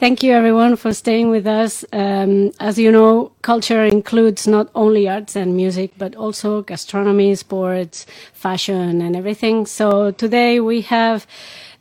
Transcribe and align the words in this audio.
Thank 0.00 0.22
you, 0.22 0.32
everyone, 0.32 0.76
for 0.76 0.94
staying 0.94 1.28
with 1.28 1.46
us. 1.46 1.84
Um, 1.92 2.52
as 2.58 2.78
you 2.78 2.90
know, 2.90 3.32
culture 3.42 3.84
includes 3.84 4.46
not 4.46 4.70
only 4.74 5.06
arts 5.06 5.36
and 5.36 5.54
music, 5.54 5.90
but 5.98 6.16
also 6.16 6.62
gastronomy, 6.62 7.34
sports, 7.34 8.06
fashion, 8.32 9.02
and 9.02 9.14
everything. 9.14 9.66
So 9.66 10.10
today 10.12 10.58
we 10.58 10.80
have 10.80 11.26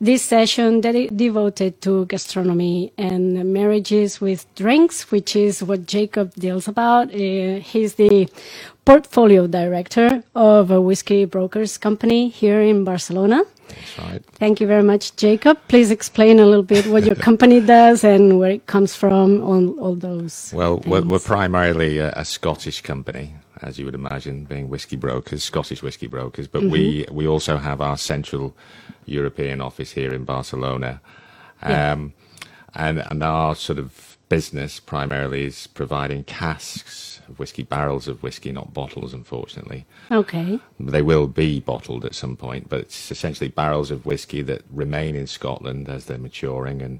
this 0.01 0.21
session 0.21 0.81
de- 0.81 1.07
devoted 1.07 1.81
to 1.83 2.07
gastronomy 2.07 2.91
and 2.97 3.53
marriages 3.53 4.19
with 4.19 4.53
drinks, 4.53 5.11
which 5.11 5.37
is 5.37 5.63
what 5.63 5.85
Jacob 5.87 6.33
deals 6.35 6.67
about. 6.67 7.07
Uh, 7.13 7.61
he's 7.61 7.93
the 7.93 8.27
portfolio 8.89 9.45
director 9.45 10.23
of 10.33 10.71
a 10.71 10.81
whiskey 10.81 11.23
brokers 11.23 11.77
company 11.77 12.27
here 12.27 12.59
in 12.59 12.83
Barcelona. 12.83 13.43
That's 13.67 13.99
right. 13.99 14.25
Thank 14.41 14.59
you 14.59 14.65
very 14.65 14.81
much, 14.81 15.15
Jacob. 15.15 15.59
Please 15.67 15.91
explain 15.91 16.39
a 16.39 16.45
little 16.45 16.63
bit 16.63 16.87
what 16.87 17.03
your 17.03 17.13
company 17.29 17.61
does 17.61 18.03
and 18.03 18.39
where 18.39 18.49
it 18.49 18.65
comes 18.65 18.95
from, 18.95 19.43
on 19.43 19.77
all 19.77 19.93
those. 19.93 20.51
Well, 20.55 20.79
we're, 20.87 21.03
we're 21.03 21.19
primarily 21.19 21.99
a, 21.99 22.11
a 22.15 22.25
Scottish 22.25 22.81
company, 22.81 23.35
as 23.61 23.77
you 23.77 23.85
would 23.85 23.93
imagine, 23.93 24.45
being 24.45 24.69
whiskey 24.69 24.95
brokers, 24.95 25.43
Scottish 25.43 25.83
whiskey 25.83 26.07
brokers. 26.07 26.47
But 26.47 26.63
we 26.63 27.05
we 27.11 27.27
also 27.27 27.57
have 27.57 27.81
our 27.81 27.97
central 27.97 28.55
European 29.05 29.61
office 29.61 29.91
here 29.91 30.11
in 30.15 30.23
Barcelona, 30.25 30.99
Yeah. 31.61 31.91
um, 31.91 32.13
and 32.73 32.97
and 33.11 33.21
our 33.21 33.53
sort 33.55 33.77
of 33.77 34.17
business 34.29 34.79
primarily 34.79 35.43
is 35.45 35.67
providing 35.67 36.23
casks 36.23 37.08
of 37.29 37.39
whiskey, 37.39 37.63
barrels 37.63 38.07
of 38.07 38.23
whiskey, 38.23 38.51
not 38.51 38.73
bottles, 38.73 39.13
unfortunately. 39.13 39.85
Okay. 40.11 40.59
They 40.79 41.01
will 41.01 41.27
be 41.27 41.59
bottled 41.59 42.05
at 42.05 42.15
some 42.15 42.35
point, 42.37 42.69
but 42.69 42.81
it's 42.81 43.11
essentially 43.11 43.49
barrels 43.49 43.91
of 43.91 44.05
whiskey 44.05 44.41
that 44.43 44.63
remain 44.71 45.15
in 45.15 45.27
Scotland 45.27 45.89
as 45.89 46.05
they're 46.05 46.17
maturing 46.17 46.81
and 46.81 46.99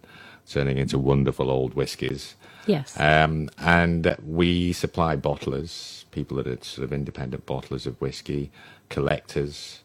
turning 0.50 0.78
into 0.78 0.98
wonderful 1.00 1.50
old 1.52 1.74
whiskies. 1.76 2.36
Yes. 2.68 3.00
Um, 3.00 3.50
and 3.60 4.16
we 4.26 4.74
supply 4.74 5.16
bottlers, 5.16 6.05
people 6.12 6.38
that 6.38 6.48
are 6.48 6.64
sort 6.64 6.86
of 6.86 6.93
independent 6.93 7.46
bottlers 7.46 7.86
of 7.86 7.99
whiskey, 8.02 8.52
collectors, 8.90 9.82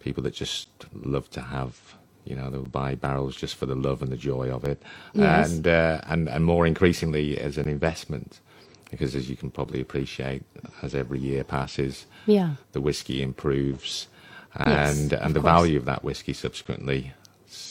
people 0.00 0.22
that 0.22 0.34
just 0.34 0.68
love 0.94 1.30
to 1.30 1.40
have, 1.40 1.96
you 2.24 2.34
know, 2.36 2.50
they'll 2.50 2.64
buy 2.64 2.94
barrels 2.94 3.36
just 3.36 3.54
for 3.56 3.66
the 3.66 3.74
love 3.74 4.02
and 4.02 4.10
the 4.12 4.16
joy 4.16 4.50
of 4.50 4.64
it, 4.64 4.82
Yes. 5.14 5.52
and 5.52 5.66
uh, 5.68 6.00
and 6.06 6.28
and 6.28 6.44
more 6.44 6.66
increasingly 6.66 7.38
as 7.38 7.58
an 7.58 7.68
investment, 7.68 8.40
because 8.94 9.14
as 9.14 9.28
you 9.30 9.36
can 9.36 9.50
probably 9.50 9.80
appreciate, 9.80 10.42
as 10.82 10.94
every 10.94 11.18
year 11.18 11.44
passes, 11.44 12.06
yeah. 12.26 12.54
the 12.72 12.80
whiskey 12.80 13.22
improves, 13.22 14.08
and 14.54 15.12
of 15.12 15.20
and 15.22 15.34
the 15.34 15.40
course. 15.40 15.52
value 15.52 15.76
of 15.78 15.84
that 15.84 16.02
whiskey 16.04 16.32
subsequently 16.32 17.12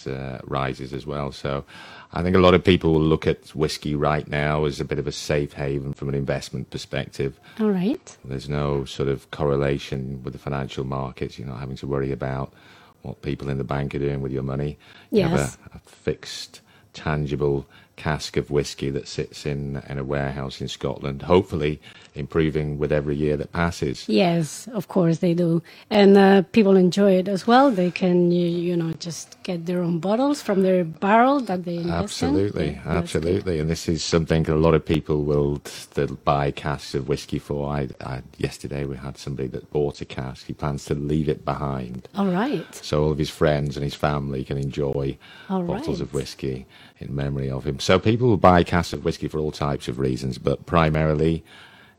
uh, 0.08 0.40
rises 0.44 0.94
as 0.94 1.06
well. 1.06 1.32
So, 1.32 1.66
I 2.14 2.22
think 2.24 2.36
a 2.36 2.40
lot 2.40 2.54
of 2.54 2.64
people 2.64 2.94
will 2.94 3.02
look 3.02 3.26
at 3.28 3.50
whiskey 3.56 3.96
right 3.96 4.28
now 4.28 4.66
as 4.66 4.80
a 4.80 4.86
bit 4.86 5.00
of 5.00 5.08
a 5.08 5.12
safe 5.12 5.54
haven 5.54 5.94
from 5.94 6.10
an 6.10 6.16
investment 6.16 6.70
perspective. 6.70 7.40
All 7.60 7.72
right. 7.72 8.18
There's 8.24 8.48
no 8.50 8.86
sort 8.86 9.10
of 9.10 9.30
correlation 9.32 10.22
with 10.24 10.34
the 10.34 10.40
financial 10.40 10.84
markets. 10.84 11.40
You're 11.40 11.48
not 11.48 11.60
having 11.60 11.76
to 11.78 11.88
worry 11.88 12.12
about 12.12 12.54
what 13.02 13.22
people 13.22 13.50
in 13.50 13.58
the 13.58 13.64
bank 13.66 13.94
are 13.96 14.00
doing 14.00 14.22
with 14.22 14.32
your 14.32 14.44
money. 14.44 14.78
You 15.12 15.22
Yes. 15.22 15.30
have 15.32 15.60
a, 15.74 15.78
a 15.78 15.80
fixed, 15.80 16.62
tangible 16.94 17.66
cask 17.96 18.38
of 18.38 18.52
whiskey 18.52 18.90
that 18.92 19.08
sits 19.08 19.46
in 19.46 19.82
in 19.90 19.98
a 20.00 20.04
warehouse 20.04 20.62
in 20.62 20.68
Scotland, 20.68 21.24
hopefully 21.24 21.82
improving 22.16 22.78
with 22.78 22.92
every 22.92 23.16
year 23.16 23.38
that 23.38 23.52
passes. 23.52 24.06
Yes, 24.08 24.68
of 24.74 24.88
course 24.88 25.20
they 25.20 25.34
do, 25.34 25.62
and 25.90 26.18
uh, 26.18 26.44
people 26.54 26.76
enjoy 26.76 27.14
it 27.14 27.28
as 27.28 27.48
well. 27.48 27.72
They 27.72 27.92
can, 27.92 28.32
you, 28.32 28.48
you 28.48 28.78
know, 28.78 28.92
just 29.00 29.42
get 29.44 29.66
their 29.66 29.82
own 29.82 30.00
bottles 30.00 30.42
from 30.42 30.64
their 30.64 30.84
barrel 30.84 31.40
that 31.42 31.66
they. 31.66 31.78
Absolutely, 31.80 32.70
Yeah, 32.70 32.82
absolutely, 32.86 33.60
and 33.60 33.70
this 33.70 33.90
is 33.90 34.04
something 34.04 34.50
a 34.50 34.56
lot 34.56 34.74
of 34.76 34.86
people 34.86 35.24
will 35.24 35.62
they'll 35.96 36.16
buy 36.26 36.52
casks 36.52 36.96
of 36.96 37.08
whiskey 37.10 37.40
for. 37.40 37.70
I, 37.72 37.90
I 38.02 38.22
yesterday 38.38 38.86
we 38.86 38.98
had 38.98 39.18
somebody 39.18 39.50
that 39.50 39.72
bought 39.72 40.02
a 40.02 40.06
cask. 40.06 40.46
He 40.48 40.54
plans 40.54 40.86
to 40.86 40.96
leave 40.96 41.30
it 41.30 41.46
behind, 41.46 42.10
All 42.16 42.28
right. 42.28 42.76
so 42.84 43.04
all 43.04 43.12
of 43.12 43.18
his 43.18 43.30
friends 43.30 43.78
and 43.78 43.84
his 43.84 43.96
family 43.96 44.44
can 44.44 44.58
enjoy 44.58 45.18
All 45.50 45.64
bottles 45.64 46.02
of 46.02 46.10
right. 46.10 46.22
whiskey 46.22 46.68
in 47.08 47.16
memory 47.16 47.50
of 47.50 47.66
him. 47.66 47.80
So 47.80 48.00
people 48.00 48.28
will 48.28 48.38
buy 48.38 48.64
casks 48.64 48.94
of 48.94 49.06
whiskey 49.06 49.28
for 49.28 49.40
all 49.40 49.52
types 49.52 49.88
of 49.88 50.00
reasons, 50.00 50.38
but 50.38 50.66
primarily. 50.66 51.44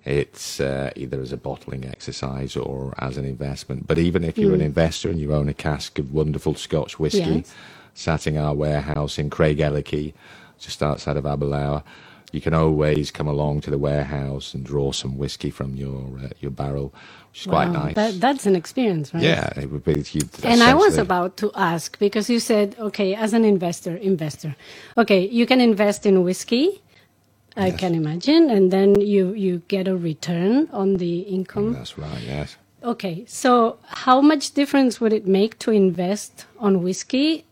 It's 0.07 0.61
uh, 0.61 0.91
either 0.97 1.19
as 1.23 1.33
a 1.33 1.39
bottling 1.39 1.87
exercise 1.87 2.57
or 2.59 2.93
as 2.99 3.17
an 3.17 3.25
investment. 3.25 3.87
But 3.87 3.97
even 3.97 4.23
if 4.23 4.37
you're 4.37 4.53
an 4.53 4.61
investor 4.61 5.09
and 5.09 5.19
you 5.19 5.33
own 5.33 5.49
a 5.49 5.55
cask 5.55 5.99
of 5.99 6.13
wonderful 6.13 6.55
Scotch 6.57 6.99
whiskey, 6.99 7.21
Mm. 7.23 7.37
Yes. 7.37 7.55
sat 7.95 8.27
in 8.27 8.37
our 8.37 8.53
warehouse 8.55 9.19
in 9.19 9.31
Craig 9.31 9.63
just 10.59 10.83
outside 10.83 11.17
of 11.17 11.25
Aberlour. 11.25 11.83
You 12.35 12.41
can 12.41 12.55
always 12.55 13.13
come 13.13 13.29
along 13.29 13.63
to 13.63 13.71
the 13.71 13.79
warehouse 13.79 14.55
and 14.55 14.65
draw 14.67 14.93
some 14.93 15.17
whiskey 15.19 15.51
from 15.51 15.77
your 15.77 16.19
uh, 16.25 16.31
your 16.41 16.51
barrel, 16.51 16.93
which 17.31 17.43
is 17.43 17.47
quite 17.47 17.71
nice. 17.71 17.95
That, 17.95 18.21
that's 18.21 18.47
an 18.47 18.57
experience, 18.57 19.15
right? 19.15 19.23
yeah, 19.23 19.53
it 19.57 19.71
would 19.71 19.85
be. 19.85 20.05
You, 20.13 20.23
And 20.45 20.63
I 20.63 20.75
was 20.75 20.99
about 20.99 21.37
to 21.39 21.53
ask 21.55 21.99
because 22.01 22.29
you 22.29 22.41
said, 22.41 22.77
okay, 22.81 23.15
as 23.15 23.35
an 23.35 23.45
investor, 23.45 23.97
investor, 23.97 24.57
okay, 24.99 25.29
you 25.29 25.47
can 25.47 25.61
invest 25.61 26.07
in 26.07 26.25
whiskey. 26.25 26.83
I 27.57 27.69
Yes. 27.69 27.81
can 27.81 27.95
imagine, 27.95 28.51
and 28.51 28.73
then 28.73 29.01
you 29.01 29.33
you 29.35 29.63
get 29.69 29.87
a 29.89 29.97
return 29.97 30.69
on 30.73 30.97
the 30.97 31.21
income. 31.21 31.73
That's 31.75 31.97
right. 31.99 32.23
Yes. 32.27 32.57
Okay, 32.83 33.25
so 33.29 33.79
how 34.07 34.21
much 34.21 34.53
difference 34.55 35.01
would 35.01 35.13
it 35.13 35.27
make 35.27 35.59
to 35.61 35.71
invest 35.71 36.47
on 36.59 36.83
whiskey 36.83 37.45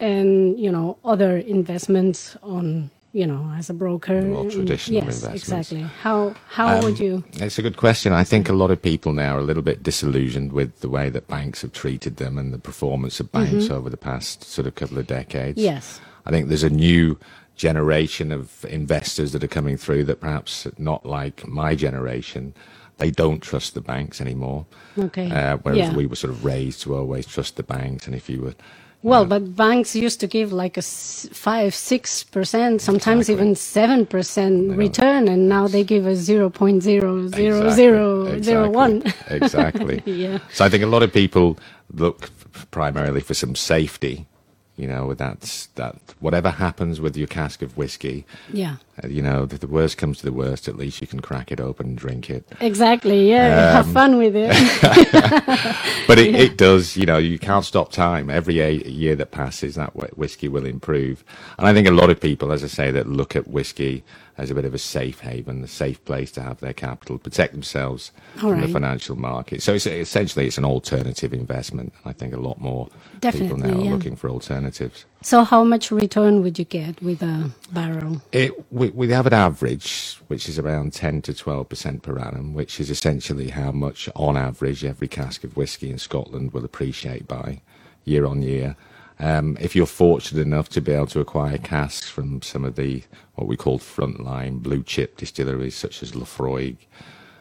and 0.00 0.58
you 0.58 0.72
know 0.72 0.96
other 1.04 1.36
investments 1.36 2.36
on 2.42 2.90
you 3.12 3.26
know 3.26 3.52
as 3.56 3.68
a 3.70 3.74
broker? 3.74 4.20
More 4.22 4.50
traditional 4.50 5.02
yes, 5.04 5.22
investments. 5.24 5.42
exactly. 5.42 5.82
How 6.02 6.34
how 6.48 6.76
Um, 6.78 6.84
would 6.84 6.98
you? 6.98 7.24
It's 7.34 7.58
a 7.58 7.62
good 7.62 7.76
question. 7.76 8.12
I 8.12 8.24
think 8.24 8.48
a 8.48 8.52
lot 8.52 8.70
of 8.70 8.80
people 8.80 9.12
now 9.12 9.36
are 9.36 9.40
a 9.40 9.44
little 9.44 9.62
bit 9.62 9.82
disillusioned 9.82 10.52
with 10.52 10.80
the 10.80 10.88
way 10.88 11.10
that 11.10 11.26
banks 11.28 11.62
have 11.62 11.72
treated 11.72 12.16
them 12.16 12.38
and 12.38 12.52
the 12.52 12.58
performance 12.58 13.20
of 13.20 13.30
banks 13.32 13.70
over 13.70 13.90
the 13.90 13.96
past 13.96 14.44
sort 14.44 14.66
of 14.66 14.74
couple 14.74 14.98
of 14.98 15.06
decades. 15.06 15.58
Mm-hmm. 15.58 15.64
Yes. 15.74 16.00
I 16.26 16.30
think 16.30 16.48
there's 16.48 16.62
a 16.62 16.70
new 16.70 17.18
generation 17.56 18.32
of 18.32 18.64
investors 18.66 19.32
that 19.32 19.44
are 19.44 19.48
coming 19.48 19.76
through 19.76 20.04
that 20.04 20.20
perhaps 20.20 20.66
not 20.78 21.04
like 21.04 21.46
my 21.46 21.74
generation. 21.74 22.54
They 22.98 23.10
don't 23.10 23.40
trust 23.40 23.74
the 23.74 23.80
banks 23.80 24.20
anymore. 24.20 24.66
Okay. 24.98 25.30
Uh, 25.30 25.56
whereas 25.62 25.78
Yeah. 25.78 25.94
we 25.94 26.06
were 26.06 26.16
sort 26.16 26.32
of 26.32 26.44
raised 26.44 26.82
to 26.82 26.94
always 26.94 27.26
trust 27.26 27.56
the 27.56 27.62
banks, 27.62 28.06
and 28.06 28.14
if 28.14 28.28
you 28.30 28.40
were 28.42 28.54
Well, 29.02 29.24
but 29.24 29.56
banks 29.56 29.96
used 29.96 30.20
to 30.20 30.26
give 30.26 30.52
like 30.52 30.76
a 30.76 30.82
five, 30.82 31.74
six 31.74 32.24
percent, 32.24 32.82
sometimes 32.82 33.28
Exactly. 33.30 33.34
even 33.34 33.54
seven 33.56 34.06
percent 34.06 34.76
return, 34.76 35.28
and 35.28 35.48
now 35.48 35.68
they 35.68 35.84
give 35.84 36.06
a 36.06 36.16
zero 36.16 36.50
point 36.50 36.82
zero 36.82 37.28
zero 37.28 37.68
Exactly, 37.68 37.70
zero 37.70 38.42
zero 38.42 38.70
one. 38.70 39.02
exactly. 39.28 40.02
Yeah. 40.06 40.38
So 40.52 40.64
I 40.66 40.68
think 40.68 40.84
a 40.84 40.88
lot 40.88 41.02
of 41.02 41.12
people 41.12 41.58
look 41.94 42.30
primarily 42.72 43.20
for 43.22 43.34
some 43.34 43.56
safety, 43.56 44.26
you 44.80 44.88
know, 44.92 45.02
with 45.08 45.18
that 45.18 45.40
that 45.80 45.96
whatever 46.20 46.50
happens 46.50 47.00
with 47.00 47.16
your 47.16 47.26
cask 47.28 47.62
of 47.62 47.76
whiskey, 47.76 48.24
Yeah, 48.52 48.76
uh, 49.02 49.08
you 49.08 49.22
know, 49.22 49.38
if 49.50 49.60
the 49.60 49.66
worst 49.78 49.98
comes 49.98 50.18
to 50.18 50.24
the 50.24 50.32
worst, 50.32 50.68
at 50.68 50.76
least 50.76 51.00
you 51.02 51.06
can 51.06 51.20
crack 51.20 51.52
it 51.52 51.60
open 51.60 51.86
and 51.90 51.98
drink 51.98 52.30
it. 52.30 52.44
exactly. 52.60 53.30
Yeah, 53.30 53.72
have 53.78 53.86
Um, 53.88 53.92
fun 54.00 54.12
with 54.18 54.34
it. 54.36 54.50
But 56.08 56.18
it, 56.18 56.34
it 56.46 56.56
does, 56.56 56.96
you 56.96 57.06
know, 57.06 57.18
you 57.18 57.38
can't 57.38 57.64
stop 57.64 57.92
time. 57.92 58.30
Every 58.30 58.54
year 58.88 59.14
that 59.16 59.30
passes, 59.30 59.74
that 59.76 59.94
whi- 59.94 60.10
whiskey 60.16 60.48
will 60.48 60.66
improve. 60.66 61.22
And 61.58 61.66
I 61.68 61.72
think 61.74 61.86
a 61.86 61.92
lot 61.92 62.10
of 62.10 62.18
people, 62.20 62.50
as 62.52 62.64
I 62.64 62.68
say, 62.68 62.90
that 62.90 63.06
look 63.06 63.36
at 63.36 63.46
whiskey 63.48 64.02
as 64.38 64.50
a 64.50 64.54
bit 64.54 64.64
of 64.64 64.74
a 64.74 64.78
safe 64.78 65.20
haven, 65.20 65.64
a 65.64 65.68
safe 65.68 66.04
place 66.04 66.30
to 66.32 66.42
have 66.42 66.60
their 66.60 66.72
capital, 66.74 67.18
protect 67.18 67.52
themselves 67.52 68.12
All 68.42 68.50
from 68.50 68.52
right. 68.52 68.62
the 68.62 68.68
financial 68.68 69.16
market. 69.16 69.62
So 69.62 69.74
it's, 69.74 69.86
essentially, 69.86 70.46
it's 70.46 70.58
an 70.58 70.64
alternative 70.66 71.32
investment. 71.34 71.92
I 72.04 72.12
think 72.12 72.34
a 72.34 72.38
lot 72.40 72.60
more 72.60 72.88
people 73.30 73.56
Definitely, 73.58 73.58
now 73.58 73.80
yeah. 73.80 73.90
are 73.90 73.92
looking 73.94 74.16
for 74.16 74.30
alternatives. 74.30 75.06
so, 75.22 75.44
how 75.44 75.64
much 75.64 75.90
return 75.90 76.42
would 76.42 76.58
you 76.58 76.66
get 76.66 77.02
with 77.02 77.22
a 77.22 77.50
barrel? 77.72 78.22
It, 78.32 78.52
we, 78.72 78.90
we 78.90 79.08
have 79.10 79.26
an 79.26 79.34
average, 79.34 80.16
which 80.28 80.48
is 80.48 80.58
around 80.58 80.94
10 80.94 81.22
to 81.24 81.32
12% 81.32 82.02
per 82.02 82.18
annum, 82.18 82.54
which 82.54 82.80
is 82.80 82.90
essentially 82.90 83.50
how 83.50 83.72
much, 83.72 84.08
on 84.16 84.36
average, 84.36 84.84
every 84.84 85.08
cask 85.08 85.44
of 85.44 85.56
whiskey 85.56 85.90
in 85.90 85.98
Scotland 85.98 86.52
will 86.52 86.64
appreciate 86.64 87.28
by 87.28 87.62
year 88.04 88.26
on 88.26 88.42
year. 88.42 88.76
Um, 89.20 89.56
if 89.60 89.76
you're 89.76 89.86
fortunate 89.86 90.40
enough 90.40 90.68
to 90.70 90.80
be 90.80 90.92
able 90.92 91.06
to 91.08 91.20
acquire 91.20 91.58
casks 91.58 92.08
from 92.08 92.40
some 92.42 92.64
of 92.64 92.76
the 92.76 93.02
what 93.34 93.46
we 93.46 93.56
call 93.56 93.78
frontline 93.78 94.60
blue 94.62 94.82
chip 94.82 95.16
distilleries, 95.18 95.74
such 95.76 96.02
as 96.02 96.12
Laphroaig, 96.12 96.76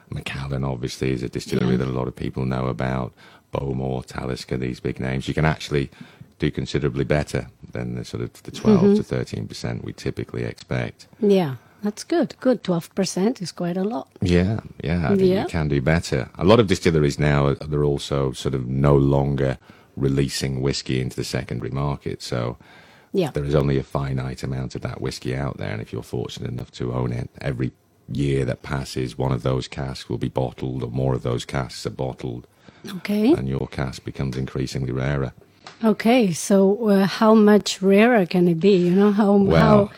Macallan, 0.09 0.63
obviously, 0.63 1.11
is 1.11 1.23
a 1.23 1.29
distillery 1.29 1.71
Yeah. 1.71 1.77
that 1.77 1.87
a 1.87 1.91
lot 1.99 2.07
of 2.07 2.15
people 2.15 2.45
know 2.45 2.67
about, 2.67 3.13
Bowmore, 3.53 4.03
Talisker, 4.05 4.57
these 4.57 4.79
big 4.79 4.99
names. 4.99 5.27
You 5.27 5.33
can 5.33 5.45
actually 5.45 5.89
do 6.37 6.51
considerably 6.51 7.03
better 7.05 7.47
than 7.71 7.95
the 7.95 8.03
sort 8.05 8.23
of 8.23 8.33
the 8.43 8.51
12 8.51 8.95
to 8.97 9.03
13% 9.03 9.83
we 9.83 9.93
typically 9.93 10.43
expect. 10.43 11.07
Yeah, 11.19 11.55
that's 11.83 12.03
good. 12.03 12.35
Good. 12.39 12.63
Twelve 12.63 12.93
percent 12.95 13.41
is 13.41 13.51
quite 13.51 13.77
a 13.77 13.83
lot. 13.83 14.07
Yeah, 14.21 14.59
yeah, 14.83 15.05
I 15.05 15.15
think 15.15 15.29
Yeah. 15.29 15.43
you 15.43 15.47
can 15.49 15.67
do 15.69 15.81
better. 15.81 16.29
A 16.37 16.43
lot 16.43 16.59
of 16.59 16.67
distilleries 16.67 17.17
now 17.19 17.53
they're 17.53 17.83
also 17.85 18.31
sort 18.33 18.53
of 18.55 18.67
no 18.67 18.95
longer 18.97 19.57
releasing 19.99 20.61
whiskey 20.61 20.99
into 21.01 21.15
the 21.15 21.23
secondary 21.23 21.71
market. 21.71 22.21
So 22.21 22.57
Yeah. 23.11 23.31
There 23.31 23.43
is 23.43 23.55
only 23.55 23.77
a 23.79 23.83
finite 23.83 24.43
amount 24.43 24.75
of 24.75 24.81
that 24.83 25.01
whiskey 25.01 25.35
out 25.35 25.57
there, 25.57 25.71
and 25.71 25.81
if 25.81 25.91
you're 25.91 26.03
fortunate 26.03 26.51
enough 26.51 26.71
to 26.73 26.93
own 26.93 27.11
it, 27.11 27.27
every 27.41 27.71
year 28.11 28.45
that 28.45 28.61
passes, 28.61 29.17
one 29.17 29.31
of 29.31 29.41
those 29.41 29.67
casks 29.67 30.07
will 30.09 30.19
be 30.19 30.29
bottled, 30.29 30.83
or 30.83 30.91
more 30.91 31.15
of 31.15 31.23
those 31.23 31.43
casks 31.45 31.85
are 31.87 31.91
bottled, 32.05 32.45
Okay. 32.97 33.33
and 33.33 33.47
your 33.49 33.67
cask 33.67 34.03
becomes 34.05 34.37
increasingly 34.37 34.91
rarer. 34.91 35.33
Okay. 35.83 36.31
So 36.33 36.87
uh, 36.89 37.05
how 37.05 37.33
much 37.33 37.81
rarer 37.81 38.25
can 38.27 38.47
it 38.47 38.59
be? 38.59 38.75
You 38.77 38.91
know 38.95 39.11
how 39.11 39.33
Well, 39.35 39.61
how 39.87 39.91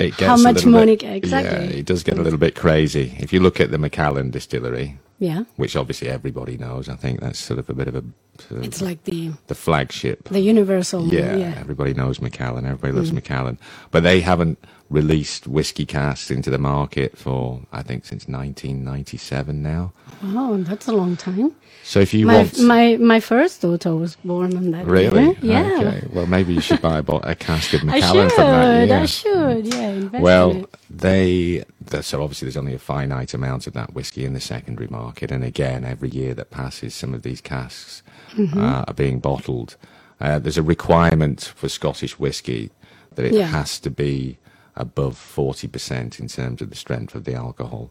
it 0.00 0.16
gets 0.16 0.22
how 0.22 0.36
much 0.36 0.64
money- 0.66 0.96
Bit, 0.96 1.16
exactly. 1.16 1.66
Yeah, 1.66 1.80
it 1.80 1.86
does 1.86 2.02
get 2.02 2.18
a 2.18 2.22
little 2.22 2.38
bit 2.38 2.54
crazy. 2.54 3.16
If 3.18 3.32
you 3.32 3.40
look 3.40 3.60
at 3.60 3.70
the 3.70 3.78
Macallan 3.78 4.30
distillery, 4.30 4.98
yeah. 5.18 5.44
which 5.56 5.76
obviously 5.76 6.08
everybody 6.08 6.56
knows, 6.56 6.88
I 6.88 6.96
think 6.96 7.20
that's 7.20 7.38
sort 7.38 7.58
of 7.58 7.68
a 7.70 7.74
bit 7.74 7.88
of 7.88 7.94
a 7.96 8.04
sort 8.40 8.60
of 8.60 8.64
It's 8.64 8.80
like 8.80 9.04
the 9.04 9.32
the 9.46 9.54
flagship. 9.54 10.28
the 10.28 10.40
universal. 10.40 11.06
Yeah, 11.08 11.36
yeah. 11.36 11.54
everybody 11.58 11.94
knows 11.94 12.20
Macallan. 12.20 12.64
Everybody 12.64 12.92
loves 12.92 13.10
mm. 13.10 13.14
Macallan, 13.16 13.58
but 13.90 14.02
they 14.02 14.20
haven't 14.20 14.58
released 14.90 15.46
whiskey 15.46 15.86
casks 15.86 16.30
into 16.30 16.50
the 16.50 16.58
market 16.58 17.16
for 17.16 17.62
I 17.72 17.82
think 17.82 18.04
since 18.04 18.26
1997 18.28 19.62
now. 19.62 19.92
Oh, 20.22 20.56
that's 20.58 20.88
a 20.88 20.92
long 20.92 21.16
time. 21.16 21.54
So 21.84 22.00
if 22.00 22.12
you 22.12 22.26
My 22.26 22.36
want, 22.38 22.60
my 22.60 22.96
my 22.96 23.20
first 23.20 23.62
daughter 23.62 23.94
was 23.94 24.16
born 24.24 24.56
on 24.56 24.70
that. 24.72 24.84
really, 24.86 25.24
year. 25.26 25.36
Yeah. 25.42 25.78
okay, 25.80 26.06
well 26.12 26.26
maybe 26.26 26.52
you 26.54 26.60
should 26.60 26.82
buy 26.82 26.98
a, 26.98 27.04
a 27.22 27.34
cask 27.34 27.72
of 27.72 27.84
Macallan 27.90 28.28
should. 28.28 28.34
from 28.36 28.46
that 28.46 28.88
year. 28.88 28.98
I 28.98 29.06
should. 29.06 29.66
Yeah. 29.66 30.20
Well, 30.20 30.66
they 30.90 31.64
th- 31.88 32.04
so 32.04 32.22
obviously 32.22 32.46
there's 32.46 32.56
only 32.56 32.74
a 32.74 32.78
finite 32.78 33.32
amount 33.32 33.66
of 33.66 33.72
that 33.74 33.94
whiskey 33.94 34.24
in 34.24 34.34
the 34.34 34.40
secondary 34.40 34.88
market, 34.88 35.30
and 35.30 35.44
again, 35.44 35.84
every 35.84 36.08
year 36.10 36.34
that 36.34 36.50
passes, 36.50 36.94
some 36.94 37.14
of 37.14 37.22
these 37.22 37.40
casks 37.40 38.02
Mm-hmm. 38.36 38.60
uh, 38.62 38.84
are 38.86 38.94
being 38.94 39.18
bottled. 39.18 39.76
Uh, 40.20 40.38
there's 40.38 40.56
a 40.58 40.62
requirement 40.62 41.52
for 41.56 41.68
Scottish 41.68 42.16
whiskey 42.16 42.70
that 43.16 43.24
it 43.24 43.32
Yeah. 43.32 43.46
has 43.46 43.80
to 43.80 43.90
be 43.90 44.38
above 44.76 45.14
40% 45.16 46.20
in 46.20 46.28
terms 46.28 46.62
of 46.62 46.70
the 46.70 46.76
strength 46.76 47.14
of 47.14 47.24
the 47.24 47.34
alcohol. 47.34 47.90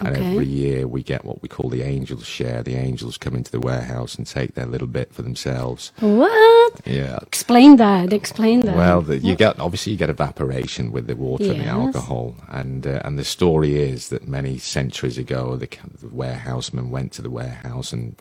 And 0.00 0.16
every 0.16 0.46
year 0.46 0.88
we 0.88 1.02
get 1.02 1.24
what 1.24 1.42
we 1.42 1.48
call 1.48 1.70
the 1.70 1.82
angels 1.82 2.26
share. 2.26 2.62
The 2.62 2.76
angels 2.76 3.18
come 3.18 3.36
into 3.36 3.52
the 3.52 3.60
warehouse 3.60 4.16
and 4.16 4.26
take 4.26 4.54
their 4.54 4.66
little 4.66 4.88
bit 4.88 5.12
for 5.12 5.22
themselves. 5.22 5.92
What? 6.00 6.80
Yeah, 6.86 7.18
Explain 7.22 7.76
that. 7.76 8.12
Explain 8.12 8.60
that. 8.62 8.76
well, 8.76 9.02
the, 9.02 9.18
you 9.18 9.36
get 9.36 9.60
obviously 9.60 9.92
you 9.92 9.98
get 9.98 10.10
evaporation 10.10 10.92
with 10.92 11.06
the 11.06 11.16
water 11.16 11.52
and 11.52 11.60
the 11.60 11.66
alcohol, 11.66 12.36
and 12.48 12.86
uh, 12.86 13.02
and 13.04 13.18
the 13.18 13.24
story 13.24 13.76
is 13.80 14.08
that 14.10 14.26
many 14.28 14.58
centuries 14.58 15.18
ago, 15.18 15.56
the, 15.56 15.68
the 16.00 16.08
warehouseman 16.08 16.90
went 16.90 17.12
to 17.12 17.22
the 17.22 17.30
warehouse 17.30 17.92
and 17.92 18.16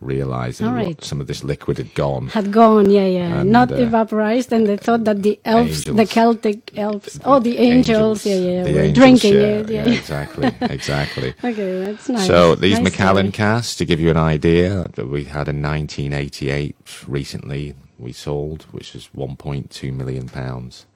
realized 0.00 0.60
that 0.60 0.66
All 0.68 0.72
lo- 0.74 0.84
right. 0.84 1.02
some 1.04 1.20
of 1.20 1.26
this 1.26 1.42
liquid 1.44 1.78
had 1.78 1.94
gone. 1.94 2.28
had 2.28 2.52
gone, 2.52 2.90
yeah, 2.90 3.06
yeah, 3.06 3.40
And, 3.40 3.50
not 3.52 3.72
uh, 3.72 3.76
evaporized, 3.76 4.52
and 4.52 4.66
they 4.66 4.76
thought 4.76 5.04
that 5.04 5.22
the 5.22 5.40
elves, 5.44 5.84
the 5.84 6.06
Celtic 6.06 6.76
elves, 6.78 7.18
oh, 7.24 7.40
the 7.40 7.58
angels, 7.58 8.26
yeah, 8.26 8.34
yeah, 8.36 8.62
the 8.64 8.72
were 8.74 8.80
angels 8.80 8.94
drinking 8.94 9.32
share. 9.32 9.60
it, 9.60 9.70
yeah. 9.70 9.86
yeah, 9.86 9.92
exactly, 9.94 10.50
exactly. 10.60 11.34
Okay, 11.42 11.84
that's 11.84 12.08
nice. 12.08 12.26
So 12.26 12.54
these 12.54 12.80
Nice 12.80 12.92
Macallan 12.92 13.32
story. 13.32 13.32
casks, 13.32 13.76
to 13.76 13.84
give 13.86 14.00
you 14.00 14.10
an 14.10 14.16
idea, 14.18 14.88
that 14.94 15.08
we 15.08 15.24
had 15.24 15.48
a 15.48 15.54
1988 15.54 16.76
recently 17.08 17.74
we 17.98 18.12
sold, 18.12 18.62
which 18.72 18.92
was 18.94 19.08
1.2 19.16 19.92
million 19.94 20.28
pounds. 20.28 20.86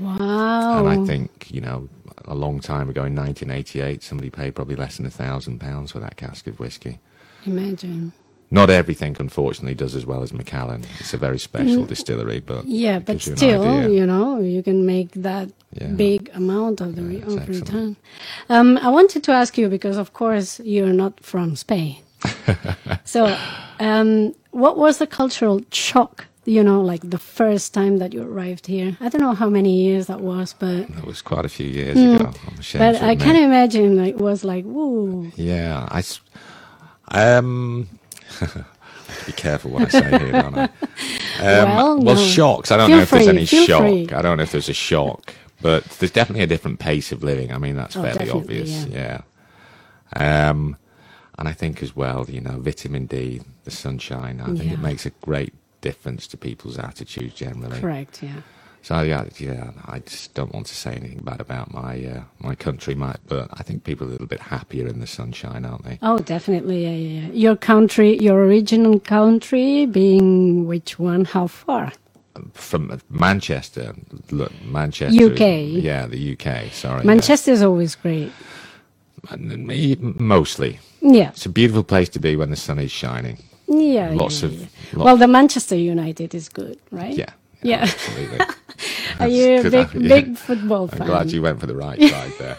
Wow. 0.00 0.86
And 0.86 0.88
I 0.88 1.06
think, 1.06 1.50
you 1.50 1.60
know, 1.60 1.88
a 2.26 2.34
long 2.34 2.60
time 2.60 2.90
ago 2.90 3.04
in 3.04 3.16
1988, 3.16 4.02
somebody 4.02 4.30
paid 4.30 4.54
probably 4.54 4.76
less 4.76 4.98
than 4.98 5.06
a 5.06 5.10
thousand 5.10 5.58
pounds 5.60 5.92
for 5.92 5.98
that 6.00 6.16
cask 6.16 6.46
of 6.46 6.60
whiskey. 6.60 7.00
Imagine. 7.46 8.12
Not 8.50 8.70
everything, 8.70 9.14
unfortunately, 9.20 9.74
does 9.74 9.94
as 9.94 10.06
well 10.06 10.22
as 10.22 10.32
Macallan. 10.32 10.82
It's 11.00 11.12
a 11.12 11.18
very 11.18 11.38
special 11.38 11.84
distillery, 11.84 12.40
but 12.40 12.64
Mm. 12.64 12.68
Yeah, 12.68 12.98
but 12.98 13.26
you 13.26 13.36
still, 13.36 13.90
you 13.90 14.06
know, 14.06 14.40
you 14.40 14.62
can 14.62 14.86
make 14.86 15.10
that 15.12 15.50
Yeah. 15.78 15.88
big 15.88 16.30
amount 16.34 16.80
of 16.80 16.96
the 16.96 17.02
re- 17.02 17.22
of 17.22 17.46
return. 17.48 17.96
Um, 18.48 18.78
I 18.78 18.88
wanted 18.88 19.22
to 19.24 19.32
ask 19.32 19.58
you 19.58 19.68
because, 19.68 19.98
of 19.98 20.12
course, 20.14 20.60
you're 20.64 20.94
not 20.94 21.20
from 21.22 21.56
Spain. 21.56 21.96
so, 23.04 23.36
um, 23.80 24.34
what 24.50 24.78
was 24.78 24.96
the 24.98 25.06
cultural 25.06 25.60
shock? 25.70 26.24
You 26.46 26.62
know, 26.64 26.80
like 26.80 27.02
the 27.10 27.18
first 27.18 27.74
time 27.74 27.98
that 27.98 28.14
you 28.14 28.22
arrived 28.22 28.66
here. 28.66 28.96
I 29.02 29.10
don't 29.10 29.20
know 29.20 29.34
how 29.34 29.50
many 29.50 29.82
years 29.84 30.06
that 30.06 30.20
was, 30.20 30.54
but 30.58 30.88
That 30.94 31.04
was 31.06 31.20
quite 31.20 31.44
a 31.44 31.50
few 31.50 31.66
years 31.66 31.98
ago. 31.98 32.24
I'm 32.24 32.32
Mm. 32.32 32.78
but 32.78 33.02
I 33.02 33.14
can 33.16 33.36
imagine 33.36 33.96
like, 34.02 34.14
it 34.14 34.20
was 34.20 34.42
like, 34.44 34.64
woo. 34.64 35.30
Yeah, 35.36 35.86
I. 35.90 36.02
Um, 37.10 37.88
be 39.26 39.32
careful 39.32 39.70
what 39.72 39.82
I 39.82 39.88
say 40.00 40.18
here, 40.18 40.32
don't 40.32 40.58
I? 40.58 40.64
Um, 40.64 41.76
Well, 41.76 41.98
well, 42.00 42.14
no. 42.16 42.22
shocks. 42.26 42.70
I 42.70 42.76
don't 42.76 42.88
Feel 42.88 42.96
know 42.96 43.02
if 43.02 43.10
there's 43.10 43.28
any 43.28 43.44
shock. 43.46 43.80
free. 43.82 44.08
I 44.10 44.22
don't 44.22 44.36
know 44.36 44.42
if 44.42 44.52
there's 44.52 44.68
a 44.68 44.74
shock, 44.74 45.34
but 45.62 45.84
there's 45.84 46.10
definitely 46.12 46.42
a 46.44 46.46
different 46.48 46.78
pace 46.78 47.12
of 47.12 47.22
living. 47.22 47.52
I 47.52 47.58
mean, 47.58 47.76
that's 47.76 47.96
Oh, 47.96 48.02
fairly 48.02 48.30
obvious. 48.30 48.86
Yeah. 48.86 49.22
Um, 50.16 50.76
and 51.38 51.48
I 51.48 51.52
think 51.52 51.82
as 51.82 51.94
well, 51.94 52.26
you 52.28 52.40
know, 52.40 52.58
vitamin 52.58 53.06
D, 53.06 53.40
the 53.64 53.70
sunshine. 53.70 54.40
I 54.40 54.46
think 54.46 54.64
Yeah. 54.64 54.72
it 54.72 54.80
makes 54.80 55.06
a 55.06 55.10
great 55.10 55.54
difference 55.80 56.26
to 56.28 56.36
people's 56.36 56.78
attitudes 56.78 57.34
generally. 57.34 57.78
Correct, 57.80 58.22
yeah. 58.22 58.40
So 58.88 59.02
yeah, 59.02 59.26
yeah, 59.36 59.72
I 59.84 59.98
just 59.98 60.32
don't 60.32 60.50
want 60.54 60.64
to 60.68 60.74
say 60.74 60.92
anything 60.94 61.18
bad 61.22 61.42
about 61.42 61.74
my 61.74 62.02
uh, 62.06 62.22
my 62.38 62.54
country, 62.54 62.94
my, 62.94 63.14
but 63.26 63.46
I 63.52 63.62
think 63.62 63.84
people 63.84 64.06
are 64.06 64.08
a 64.08 64.12
little 64.12 64.26
bit 64.26 64.40
happier 64.40 64.86
in 64.88 64.98
the 65.00 65.06
sunshine, 65.06 65.66
aren't 65.66 65.84
they? 65.84 65.98
Oh, 66.00 66.20
definitely, 66.20 66.84
yeah, 66.84 66.92
yeah. 66.96 67.26
yeah. 67.26 67.32
Your 67.34 67.54
country, 67.56 68.16
your 68.18 68.38
original 68.46 68.98
country 68.98 69.84
being 69.84 70.66
which 70.66 70.98
one? 70.98 71.26
How 71.26 71.48
far? 71.48 71.92
From 72.54 72.98
Manchester, 73.10 73.94
look, 74.30 74.52
Manchester, 74.64 75.22
is- 75.22 75.32
UK. 75.32 75.84
yeah, 75.84 76.06
the 76.06 76.32
UK. 76.32 76.72
Sorry, 76.72 77.04
Manchester 77.04 77.50
is 77.52 77.62
always 77.62 77.94
great. 77.94 78.32
yeah. 78.32 79.32
And 79.34 79.66
me- 79.66 79.96
mostly. 80.00 80.80
Yeah, 81.02 81.28
It's 81.36 81.44
a 81.44 81.50
beautiful 81.50 81.84
place 81.84 82.08
to 82.10 82.18
be 82.20 82.36
when 82.36 82.48
the 82.48 82.56
sun 82.56 82.78
is 82.78 82.90
shining. 82.90 83.36
yeah. 83.66 84.12
Lots 84.14 84.40
yeah, 84.42 84.48
of, 84.48 84.54
yeah. 84.54 84.66
lot- 84.94 85.04
Well, 85.04 85.16
the 85.18 85.28
Manchester 85.28 85.76
United 85.76 86.34
is 86.34 86.48
good, 86.48 86.78
right? 86.90 87.14
yeah, 87.14 87.32
Yeah. 87.62 87.82
absolutely. 87.82 88.40
Are 89.20 89.28
you 89.28 89.60
a 89.60 89.64
big, 89.64 89.94
yeah. 89.94 90.08
big 90.08 90.36
football 90.38 90.88
fan? 90.88 91.02
I'm 91.02 91.08
glad 91.08 91.32
you 91.32 91.42
went 91.42 91.60
for 91.60 91.66
the 91.66 91.76
right 91.76 92.00
side 92.14 92.32
there. 92.38 92.58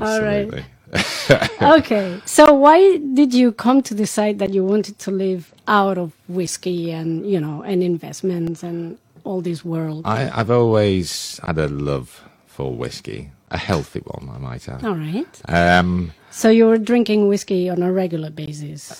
All 0.00 0.22
right. 0.22 0.64
Okay, 1.60 2.20
so 2.24 2.52
why 2.54 2.98
did 2.98 3.34
you 3.34 3.52
come 3.52 3.82
to 3.82 3.94
decide 3.94 4.38
that 4.38 4.54
you 4.54 4.64
wanted 4.64 4.98
to 5.00 5.10
live 5.10 5.52
out 5.66 5.98
of 5.98 6.12
whiskey 6.28 6.92
and 6.92 7.26
you 7.28 7.40
know 7.40 7.62
and 7.62 7.82
investments 7.82 8.62
and 8.62 8.96
all 9.24 9.40
this 9.40 9.64
world? 9.64 10.02
I, 10.06 10.30
I've 10.40 10.50
always 10.50 11.40
had 11.44 11.58
a 11.58 11.68
love 11.68 12.22
for 12.46 12.72
whiskey, 12.74 13.30
a 13.50 13.58
healthy 13.58 14.00
one, 14.00 14.30
I 14.34 14.38
might 14.38 14.68
add. 14.68 14.84
all 14.84 14.94
right. 14.96 15.40
Um, 15.48 16.12
So 16.30 16.50
you 16.50 16.66
were 16.66 16.78
drinking 16.78 17.28
whiskey 17.28 17.68
on 17.68 17.82
a 17.82 17.92
regular 17.92 18.30
basis, 18.30 18.92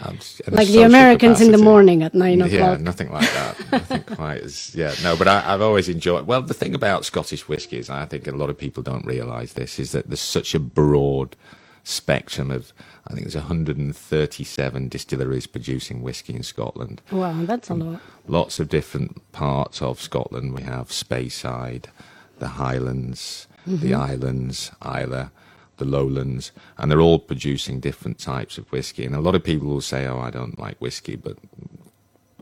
I'm 0.00 0.10
um, 0.10 0.18
in 0.46 0.54
like 0.54 0.68
the 0.68 0.82
Americans 0.82 1.40
in 1.40 1.52
the 1.52 1.58
morning 1.58 2.02
at 2.02 2.14
nine 2.14 2.40
o'clock. 2.40 2.78
Yeah, 2.78 2.84
nothing 2.84 3.10
like 3.10 3.30
that. 3.32 3.56
nothing 3.72 4.02
quite 4.02 4.42
as 4.42 4.74
yeah. 4.74 4.94
No, 5.02 5.16
but 5.16 5.28
I, 5.28 5.52
I've 5.52 5.60
always 5.60 5.88
enjoyed. 5.88 6.26
Well, 6.26 6.42
the 6.42 6.54
thing 6.54 6.74
about 6.74 7.04
Scottish 7.04 7.48
whiskies, 7.48 7.90
I 7.90 8.06
think 8.06 8.26
a 8.26 8.32
lot 8.32 8.50
of 8.50 8.58
people 8.58 8.82
don't 8.82 9.04
realise 9.04 9.54
this, 9.54 9.78
is 9.78 9.92
that 9.92 10.08
there's 10.08 10.20
such 10.20 10.54
a 10.54 10.58
broad 10.58 11.36
spectrum 11.84 12.50
of. 12.50 12.72
I 13.08 13.12
think 13.12 13.22
there's 13.22 13.36
137 13.36 14.88
distilleries 14.88 15.46
producing 15.46 16.02
whiskey 16.02 16.34
in 16.34 16.42
Scotland. 16.42 17.02
Wow, 17.12 17.44
that's 17.44 17.70
a 17.70 17.74
lot. 17.74 18.00
Lots 18.26 18.58
of 18.58 18.68
different 18.68 19.30
parts 19.30 19.80
of 19.80 20.00
Scotland. 20.00 20.54
We 20.54 20.62
have 20.62 20.88
Speyside, 20.88 21.84
the 22.40 22.48
Highlands, 22.48 23.46
the 23.64 23.92
mm-hmm. 23.92 24.10
Islands, 24.10 24.72
Islay, 24.84 25.28
the 25.78 25.84
Lowlands, 25.84 26.52
and 26.78 26.90
they're 26.90 27.00
all 27.00 27.18
producing 27.18 27.80
different 27.80 28.18
types 28.18 28.58
of 28.58 28.70
whiskey. 28.72 29.04
And 29.04 29.14
a 29.14 29.20
lot 29.20 29.34
of 29.34 29.44
people 29.44 29.68
will 29.68 29.80
say, 29.80 30.06
"Oh, 30.06 30.18
I 30.18 30.30
don't 30.30 30.58
like 30.58 30.80
whiskey," 30.80 31.16
but 31.16 31.36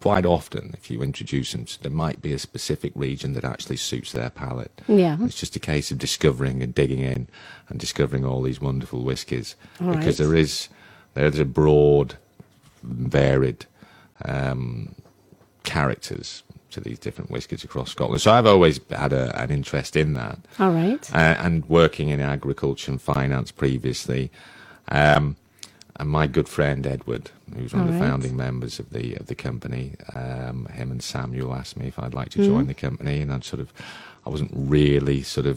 quite 0.00 0.26
often, 0.26 0.74
if 0.76 0.90
you 0.90 1.02
introduce 1.02 1.52
them, 1.52 1.64
there 1.80 1.90
might 1.90 2.20
be 2.20 2.32
a 2.32 2.38
specific 2.38 2.92
region 2.94 3.32
that 3.32 3.44
actually 3.44 3.76
suits 3.76 4.12
their 4.12 4.28
palate. 4.28 4.82
Yeah. 4.86 5.16
It's 5.22 5.40
just 5.40 5.56
a 5.56 5.60
case 5.60 5.90
of 5.90 5.96
discovering 5.98 6.62
and 6.62 6.74
digging 6.74 7.00
in 7.00 7.26
and 7.68 7.80
discovering 7.80 8.24
all 8.24 8.42
these 8.42 8.60
wonderful 8.60 9.02
whiskies 9.02 9.56
All 9.80 9.88
because 9.92 10.20
right. 10.20 10.28
there 10.28 10.34
is 10.34 10.68
there's 11.14 11.38
a 11.38 11.44
broad, 11.44 12.18
varied 12.82 13.64
um, 14.24 14.94
characters 15.62 16.42
to 16.74 16.80
these 16.80 16.98
different 16.98 17.30
whiskies 17.30 17.64
across 17.64 17.90
Scotland. 17.90 18.20
So 18.20 18.30
I've 18.32 18.46
always 18.46 18.78
had 18.90 19.12
a, 19.12 19.24
an 19.42 19.50
interest 19.50 19.96
in 19.96 20.12
that 20.14 20.38
All 20.58 20.70
right. 20.70 21.04
uh, 21.14 21.34
and 21.44 21.64
working 21.68 22.08
in 22.10 22.20
agriculture 22.20 22.90
and 22.92 23.00
finance 23.00 23.50
previously. 23.52 24.30
Um, 24.88 25.36
and 25.96 26.08
my 26.10 26.26
good 26.26 26.48
friend 26.48 26.86
Edward, 26.86 27.30
who's 27.56 27.72
one 27.72 27.82
of 27.82 27.88
the 27.88 27.94
All 27.94 28.00
right. 28.00 28.10
founding 28.10 28.36
members 28.36 28.80
of 28.80 28.90
the 28.90 29.14
of 29.20 29.26
the 29.26 29.34
company, 29.36 29.92
um, 30.14 30.66
him 30.66 30.90
and 30.90 31.00
Samuel 31.02 31.54
asked 31.54 31.76
me 31.76 31.86
if 31.86 31.98
I'd 31.98 32.14
like 32.14 32.30
to 32.30 32.38
Mm-hmm. 32.40 32.52
join 32.52 32.66
the 32.66 32.74
company, 32.74 33.20
and 33.22 33.32
I'd 33.32 33.44
sort 33.44 33.60
of, 33.60 33.68
I 34.26 34.30
wasn't 34.30 34.50
really 34.54 35.22
sort 35.22 35.46
of 35.46 35.56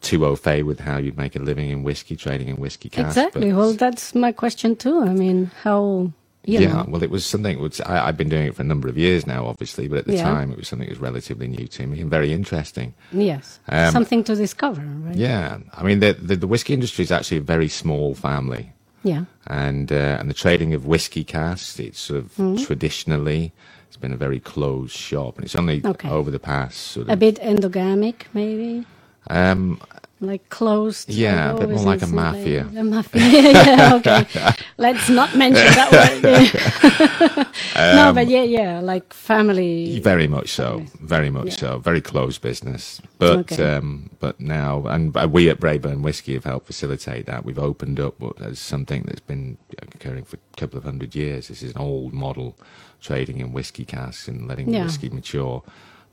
too 0.00 0.24
au 0.24 0.36
fait 0.36 0.62
with 0.62 0.80
how 0.80 0.96
you'd 0.96 1.18
make 1.18 1.36
a 1.36 1.38
living 1.50 1.68
in 1.70 1.82
whiskey, 1.82 2.16
trading 2.16 2.48
in 2.48 2.56
whiskey. 2.56 2.88
Exactly. 2.96 3.52
Well, 3.52 3.74
that's 3.74 4.14
my 4.14 4.32
question 4.32 4.74
too. 4.76 5.00
I 5.00 5.12
mean, 5.12 5.50
how 5.64 6.12
You 6.46 6.60
yeah, 6.60 6.72
know? 6.74 6.84
well, 6.88 7.02
it 7.02 7.10
was 7.10 7.26
something. 7.26 7.58
Which 7.60 7.80
I, 7.82 8.06
I've 8.06 8.16
been 8.16 8.28
doing 8.28 8.46
it 8.46 8.54
for 8.54 8.62
a 8.62 8.64
number 8.72 8.88
of 8.88 8.96
years 8.96 9.26
now, 9.26 9.46
obviously, 9.46 9.88
but 9.88 9.98
at 9.98 10.06
the 10.06 10.14
Yeah. 10.14 10.22
time, 10.22 10.52
it 10.52 10.56
was 10.56 10.68
something 10.68 10.86
that 10.88 10.92
was 10.98 11.00
relatively 11.10 11.48
new 11.48 11.66
to 11.66 11.86
me 11.88 12.00
and 12.00 12.08
very 12.08 12.32
interesting. 12.32 12.94
Yes. 13.10 13.58
Um, 13.68 13.90
Something 13.92 14.22
to 14.24 14.34
discover, 14.36 14.82
right? 15.06 15.16
Yeah, 15.16 15.58
I 15.74 15.82
mean, 15.82 15.98
the 16.00 16.12
the, 16.12 16.36
the 16.36 16.46
whiskey 16.46 16.72
industry 16.72 17.02
is 17.02 17.10
actually 17.10 17.38
a 17.38 17.48
very 17.56 17.68
small 17.68 18.14
family, 18.14 18.72
Yeah. 19.02 19.24
and 19.48 19.90
uh, 19.90 20.18
and 20.20 20.30
the 20.30 20.34
trading 20.34 20.72
of 20.72 20.86
whiskey 20.86 21.24
casks, 21.24 21.80
it's 21.80 21.98
sort 21.98 22.20
of 22.20 22.26
Mm-hmm. 22.36 22.64
traditionally, 22.64 23.52
it's 23.88 23.96
been 23.96 24.12
a 24.12 24.16
very 24.26 24.38
closed 24.38 24.96
shop, 24.96 25.36
and 25.36 25.44
it's 25.44 25.56
only 25.56 25.80
Okay. 25.84 26.08
over 26.08 26.30
the 26.30 26.38
past 26.52 26.76
sort 26.92 27.06
of 27.08 27.12
A 27.12 27.16
bit 27.16 27.40
endogamic, 27.42 28.26
maybe. 28.34 28.86
Um, 29.28 29.80
Like 30.18 30.48
closed. 30.48 31.10
Yeah, 31.10 31.52
a 31.52 31.58
bit 31.58 31.68
more 31.68 31.84
like 31.84 32.00
a 32.00 32.06
mafia. 32.06 32.66
A 32.76 32.82
mafia. 32.82 33.20
yeah, 33.22 33.94
okay. 33.96 34.26
Let's 34.78 35.10
not 35.10 35.36
mention 35.36 35.66
that 35.74 35.92
word. 35.92 37.46
yeah. 37.76 37.94
no, 37.96 38.12
but 38.14 38.26
yeah, 38.28 38.42
yeah, 38.42 38.80
like 38.80 39.12
family. 39.12 40.00
Very 40.00 40.26
much 40.26 40.48
so, 40.54 40.64
Families. 40.78 40.90
very 41.02 41.28
much 41.30 41.46
Yeah. 41.48 41.56
so, 41.56 41.78
very 41.80 42.00
closed 42.00 42.40
business. 42.40 43.00
But 43.18 43.52
Okay. 43.52 43.74
um, 43.76 44.08
but 44.18 44.40
now, 44.40 44.86
and 44.86 45.14
uh, 45.14 45.28
we 45.30 45.50
at 45.50 45.60
Braeburn 45.60 46.00
Whiskey 46.02 46.32
have 46.32 46.44
helped 46.44 46.66
facilitate 46.66 47.26
that. 47.26 47.44
We've 47.44 47.58
opened 47.58 48.00
up 48.00 48.18
what- 48.18 48.40
as 48.40 48.58
something 48.58 49.02
that's 49.06 49.20
been 49.20 49.58
occurring 49.82 50.24
for 50.24 50.36
a 50.36 50.56
couple 50.56 50.78
of 50.78 50.84
hundred 50.84 51.14
years. 51.14 51.48
This 51.48 51.62
is 51.62 51.72
an 51.72 51.78
old 51.82 52.14
model, 52.14 52.56
trading 53.02 53.38
in 53.40 53.52
whiskey 53.52 53.84
casks 53.84 54.28
and 54.28 54.48
letting 54.48 54.72
Yeah. 54.72 54.84
whiskey 54.84 55.10
mature. 55.10 55.62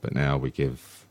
But 0.01 0.13
now 0.13 0.35
we 0.37 0.51
give 0.51 1.02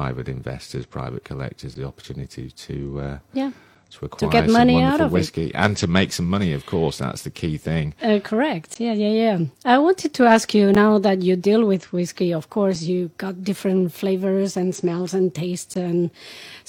private 0.00 0.28
investors, 0.38 0.84
private 0.86 1.22
collectors, 1.30 1.72
the 1.80 1.84
opportunity 1.90 2.46
to 2.66 2.76
uh, 3.06 3.18
Yeah. 3.40 3.52
to 3.94 3.98
acquire 4.06 4.32
get 4.36 4.44
some 4.46 4.52
money 4.60 4.76
out 4.82 4.98
wonderful 4.98 5.06
of 5.06 5.12
it. 5.12 5.18
whiskey 5.18 5.48
and 5.64 5.72
to 5.82 5.86
make 5.98 6.10
some 6.18 6.28
money. 6.36 6.50
Of 6.60 6.64
course, 6.74 6.96
that's 7.04 7.22
the 7.22 7.30
key 7.40 7.56
thing. 7.68 7.86
Uh, 8.08 8.18
correct. 8.30 8.70
Yeah, 8.86 8.94
yeah, 9.04 9.14
yeah. 9.24 9.38
I 9.74 9.76
wanted 9.86 10.10
to 10.18 10.22
ask 10.36 10.46
you 10.58 10.64
now 10.84 10.92
that 11.06 11.18
you 11.26 11.34
deal 11.50 11.62
with 11.72 11.92
whiskey, 11.98 12.30
of 12.40 12.44
course, 12.56 12.78
you 12.90 13.00
got 13.24 13.34
different 13.50 13.92
flavors 14.00 14.56
and 14.60 14.74
smells 14.74 15.14
and 15.14 15.26
tastes. 15.44 15.76
And 15.88 16.10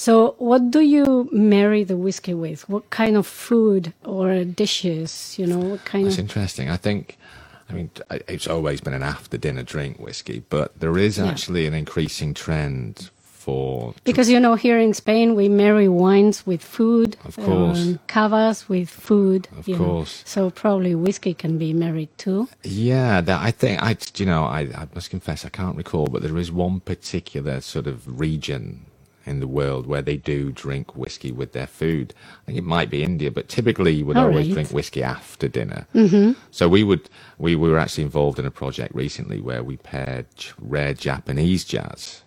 so, 0.05 0.13
what 0.49 0.61
do 0.75 0.81
you 0.95 1.05
marry 1.31 1.83
the 1.91 1.97
whiskey 2.05 2.35
with? 2.45 2.59
What 2.73 2.85
kind 3.01 3.15
of 3.17 3.25
food 3.25 3.83
or 4.15 4.27
dishes? 4.63 5.11
You 5.39 5.47
know, 5.51 5.61
what 5.71 5.81
kind 5.91 6.05
That's 6.05 6.19
of. 6.19 6.25
interesting. 6.27 6.67
I 6.69 6.77
think, 6.87 7.17
I 7.69 7.73
mean, 7.77 7.89
it's 8.35 8.47
always 8.55 8.79
been 8.85 8.93
an 9.01 9.07
after 9.15 9.37
dinner 9.45 9.63
drink 9.63 9.93
whiskey, 10.07 10.39
but 10.55 10.67
there 10.81 10.97
is 11.07 11.17
Yeah. 11.17 11.29
actually 11.31 11.63
an 11.69 11.73
increasing 11.73 12.33
trend 12.35 13.09
for. 13.45 13.93
Because, 14.03 14.27
you 14.33 14.39
know, 14.39 14.55
here 14.55 14.79
in 14.79 14.93
Spain, 14.93 15.35
we 15.35 15.47
marry 15.47 15.87
wines 15.87 16.37
with 16.49 16.63
food. 16.63 17.15
Of 17.23 17.35
course. 17.35 17.79
um, 17.79 17.99
cavas 18.07 18.67
with 18.67 18.89
food. 18.89 19.47
Of 19.57 19.67
you 19.67 19.77
know. 19.77 19.85
course. 19.85 20.23
So, 20.25 20.49
probably 20.49 20.95
whiskey 20.95 21.33
can 21.33 21.57
be 21.65 21.71
married 21.85 22.09
too. 22.17 22.49
Yeah, 22.63 23.21
that 23.21 23.39
I 23.41 23.51
think 23.51 23.81
I, 23.83 23.95
you 24.17 24.25
know, 24.25 24.43
I, 24.45 24.61
I 24.61 24.87
must 24.95 25.09
confess 25.11 25.45
I 25.45 25.49
can't 25.49 25.77
recall, 25.77 26.07
but 26.07 26.23
there 26.23 26.37
is 26.37 26.51
one 26.51 26.79
particular 26.79 27.61
sort 27.61 27.87
of 27.87 28.19
region 28.19 28.87
in 29.25 29.39
the 29.39 29.47
world 29.47 29.87
where 29.87 30.01
they 30.01 30.17
do 30.17 30.51
drink 30.51 30.95
whiskey 30.95 31.31
with 31.31 31.51
their 31.53 31.67
food. 31.67 32.13
I 32.41 32.45
think 32.45 32.57
it 32.57 32.63
might 32.63 32.89
be 32.89 33.03
India, 33.03 33.31
but 33.31 33.49
typically 33.49 33.93
you 33.93 34.05
would 34.05 34.17
All 34.17 34.27
always 34.27 34.47
right. 34.47 34.53
drink 34.53 34.69
whiskey 34.71 35.03
after 35.03 35.47
dinner. 35.47 35.87
Mm-hmm. 35.95 36.33
So 36.51 36.69
we 36.69 36.83
would, 36.83 37.09
we, 37.37 37.55
we 37.55 37.69
were 37.69 37.79
actually 37.79 38.03
involved 38.03 38.39
in 38.39 38.45
a 38.45 38.51
project 38.51 38.93
recently 38.95 39.39
where 39.41 39.63
we 39.63 39.77
paired 39.77 40.27
rare 40.59 40.93
Japanese 40.93 41.63
jazz. 41.65 42.21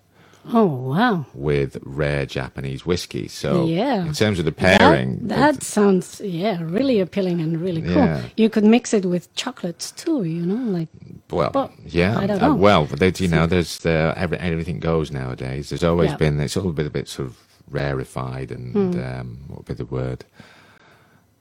Oh, 0.47 0.66
wow. 0.66 1.26
with 1.35 1.78
rare 1.85 2.26
Japanese 2.26 2.87
whiskey. 2.87 3.28
So, 3.28 3.66
Yeah. 3.66 4.04
in 4.07 4.14
terms 4.14 4.38
of 4.38 4.45
the 4.47 4.52
pairing, 4.52 5.28
That, 5.28 5.37
that 5.38 5.62
sounds, 5.62 6.21
yeah, 6.25 6.59
really 6.62 7.00
appealing 7.00 7.40
and 7.40 7.61
really 7.61 7.83
cool. 7.83 7.97
Yeah. 8.04 8.23
You 8.37 8.50
could 8.50 8.64
mix 8.64 8.95
it 8.95 9.07
with 9.07 9.35
chocolates 9.35 9.92
too, 9.92 10.25
you 10.25 10.47
know, 10.47 10.71
like 10.78 10.88
well, 11.30 11.50
but 11.52 11.73
yeah, 11.85 12.18
I 12.18 12.26
don't 12.26 12.42
uh, 12.42 12.49
know. 12.49 12.54
well, 12.54 12.87
there's, 12.87 13.21
you 13.21 13.28
know, 13.28 13.47
there's 13.47 13.87
uh, 13.87 14.14
every, 14.16 14.38
everything 14.38 14.80
goes 14.80 15.11
nowadays. 15.11 15.71
There's 15.71 15.85
always 15.85 16.12
Yeah. 16.12 16.16
been 16.16 16.40
it's 16.40 16.57
all 16.57 16.73
been 16.73 16.87
a 16.87 16.90
bit 16.90 17.09
sort 17.09 17.28
of 17.28 17.38
rarefied 17.71 18.50
and 18.52 18.95
Hmm. 18.95 19.00
um, 19.04 19.38
what 19.49 19.59
would 19.61 19.66
be 19.66 19.75
the 19.75 19.87
word? 19.87 20.25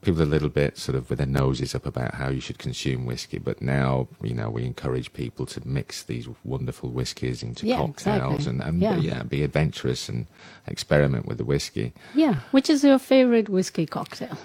People 0.01 0.21
are 0.21 0.25
a 0.25 0.27
little 0.27 0.49
bit 0.49 0.77
sort 0.77 0.95
of 0.95 1.09
with 1.09 1.17
their 1.17 1.27
noses 1.27 1.73
up 1.75 1.85
about 1.85 2.13
how 2.15 2.29
you 2.29 2.39
should 2.39 2.59
consume 2.59 3.05
whiskey, 3.05 3.39
but 3.39 3.61
now 3.61 4.07
you 4.21 4.33
know 4.33 4.49
we 4.49 4.63
encourage 4.63 5.11
people 5.11 5.45
to 5.47 5.67
mix 5.67 6.03
these 6.03 6.27
wonderful 6.43 6.89
whiskies 6.91 7.41
into 7.43 7.65
Yeah, 7.65 7.77
cocktails 7.77 8.35
exactly. 8.47 8.49
and, 8.51 8.61
and 8.61 8.81
Yeah. 8.81 8.97
yeah, 8.97 9.23
be 9.23 9.43
adventurous 9.43 10.07
and 10.07 10.27
experiment 10.67 11.25
with 11.25 11.37
the 11.39 11.45
whiskey. 11.45 11.93
yeah. 12.13 12.35
Which 12.51 12.69
is 12.69 12.83
your 12.83 12.99
favorite 12.99 13.49
whiskey 13.49 13.85
cocktail? 13.85 14.37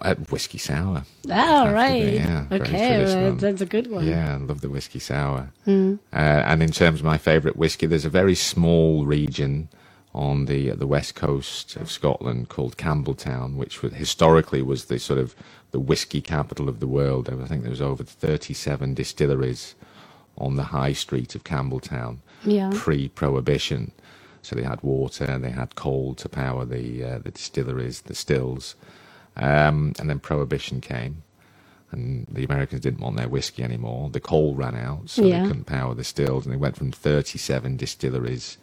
Uh, 0.00 0.14
whiskey 0.30 0.56
sour. 0.56 1.04
To 1.24 1.28
right. 1.30 2.02
be, 2.02 2.12
yeah, 2.12 2.46
okay, 2.50 3.28
right, 3.30 3.38
that's 3.38 3.60
a 3.60 3.66
good 3.66 3.90
one. 3.90 4.06
Yeah, 4.06 4.34
I 4.34 4.36
love 4.38 4.62
the 4.62 4.70
whiskey 4.70 5.00
sour. 5.00 5.50
Uh, 5.66 5.96
and 6.14 6.62
in 6.62 6.70
terms 6.70 7.00
of 7.00 7.04
my 7.04 7.18
favourite 7.18 7.58
whiskey, 7.58 7.84
there's 7.86 8.06
a 8.06 8.08
very 8.08 8.34
small 8.34 9.04
region 9.04 9.68
on 10.16 10.46
the 10.46 10.70
the 10.70 10.86
west 10.86 11.14
coast 11.14 11.76
of 11.76 11.90
Scotland 11.90 12.48
called 12.48 12.76
Campbeltown, 12.78 13.56
which 13.56 13.82
was, 13.82 13.92
historically 13.92 14.62
was 14.62 14.86
the 14.86 14.98
sort 14.98 15.18
of 15.18 15.34
the 15.72 15.78
whiskey 15.80 16.22
capital 16.22 16.68
of 16.68 16.80
the 16.80 16.86
world. 16.86 17.28
I 17.28 17.46
think 17.46 17.62
there 17.62 17.70
was 17.70 17.82
over 17.82 18.02
37 18.02 18.94
distilleries 18.94 19.74
on 20.38 20.56
the 20.56 20.64
high 20.64 20.94
street 20.94 21.34
of 21.34 21.44
Campbeltown 21.44 22.18
Yeah. 22.44 22.70
pre-prohibition. 22.74 23.92
So 24.42 24.56
they 24.56 24.62
had 24.62 24.82
water, 24.82 25.38
they 25.38 25.50
had 25.50 25.74
coal 25.74 26.14
to 26.14 26.28
power 26.28 26.64
the 26.64 27.04
uh, 27.04 27.18
the 27.18 27.32
distilleries, 27.32 28.02
the 28.02 28.14
stills, 28.14 28.74
um, 29.36 29.92
and 29.98 30.08
then 30.08 30.18
prohibition 30.20 30.80
came, 30.80 31.24
and 31.92 32.26
the 32.30 32.44
Americans 32.44 32.80
didn't 32.80 33.00
want 33.00 33.16
their 33.16 33.28
whiskey 33.28 33.62
anymore. 33.64 34.08
The 34.10 34.20
coal 34.20 34.54
ran 34.54 34.76
out, 34.76 35.10
so 35.10 35.22
Yeah. 35.24 35.42
they 35.42 35.48
couldn't 35.48 35.64
power 35.66 35.94
the 35.94 36.04
stills, 36.04 36.46
and 36.46 36.52
they 36.54 36.58
went 36.58 36.76
from 36.76 36.90
37 36.92 37.76
distilleries, 37.76 38.56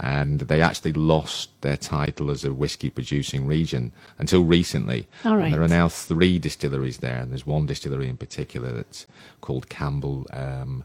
and 0.00 0.40
they 0.40 0.60
actually 0.62 0.92
lost 0.92 1.50
their 1.62 1.76
title 1.76 2.30
as 2.30 2.44
a 2.44 2.52
whiskey 2.52 2.90
producing 2.90 3.46
region 3.46 3.92
until 4.18 4.44
recently. 4.44 5.06
All 5.24 5.36
And. 5.36 5.52
There 5.52 5.62
are 5.62 5.68
now 5.68 5.88
three 5.88 6.38
distilleries 6.38 6.98
there, 6.98 7.16
and 7.18 7.30
there's 7.30 7.46
one 7.46 7.66
distillery 7.66 8.08
in 8.08 8.16
particular 8.16 8.72
that's 8.72 9.06
called 9.40 9.68
Campbell 9.68 10.26
um, 10.32 10.84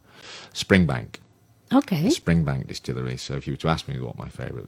Springbank. 0.53 1.15
Okay. 1.74 2.03
Springbank 2.08 2.68
Distillery. 2.68 3.18
So 3.18 3.36
if 3.36 3.48
you 3.48 3.53
were 3.53 3.58
to 3.58 3.70
ask 3.70 3.88
me 3.88 4.00
what 4.00 4.18
my 4.18 4.27
favourite 4.30 4.68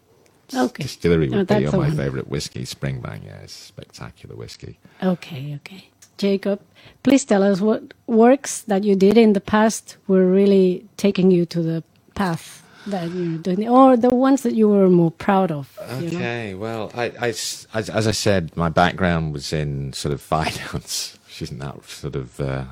Okay. 0.56 0.84
distillery 0.84 1.30
Oh, 1.34 1.38
would 1.38 1.48
be, 1.48 1.54
that's 1.56 1.74
or 1.74 1.78
my 1.78 1.88
one. 1.88 1.98
favourite 1.98 2.28
whiskey, 2.30 2.64
Springbank. 2.64 3.26
Yeah, 3.26 3.38
it's 3.44 3.54
spectacular 3.54 4.36
whiskey. 4.36 4.80
Okay, 5.02 5.56
okay. 5.56 5.90
Jacob, 6.18 6.62
please 7.02 7.26
tell 7.26 7.44
us 7.44 7.60
what 7.60 7.94
works 8.08 8.62
that 8.62 8.84
you 8.84 8.96
did 8.96 9.18
in 9.18 9.34
the 9.34 9.42
past 9.42 9.98
were 10.08 10.26
really 10.26 10.86
taking 10.96 11.32
you 11.32 11.46
to 11.48 11.62
the 11.62 11.84
path 12.16 12.63
that 12.88 13.10
you're 13.12 13.38
doing, 13.38 13.68
or 13.68 13.98
the 13.98 14.14
ones 14.14 14.42
that 14.44 14.54
you 14.56 14.70
were 14.70 14.90
more 14.90 15.12
proud 15.12 15.52
of. 15.52 15.78
You 16.00 16.12
know? 16.12 16.18
Okay, 16.18 16.54
well, 16.54 16.92
I, 16.94 17.10
as, 17.10 17.68
as 17.74 18.08
I 18.08 18.12
said, 18.12 18.56
my 18.58 18.70
background 18.70 19.34
was 19.34 19.54
in 19.54 19.94
sort 19.94 20.14
of 20.14 20.22
finance, 20.36 21.18
which 21.26 21.42
isn't 21.44 21.60
that 21.60 21.84
sort 21.86 22.16
of 22.16 22.40
uh, 22.40 22.66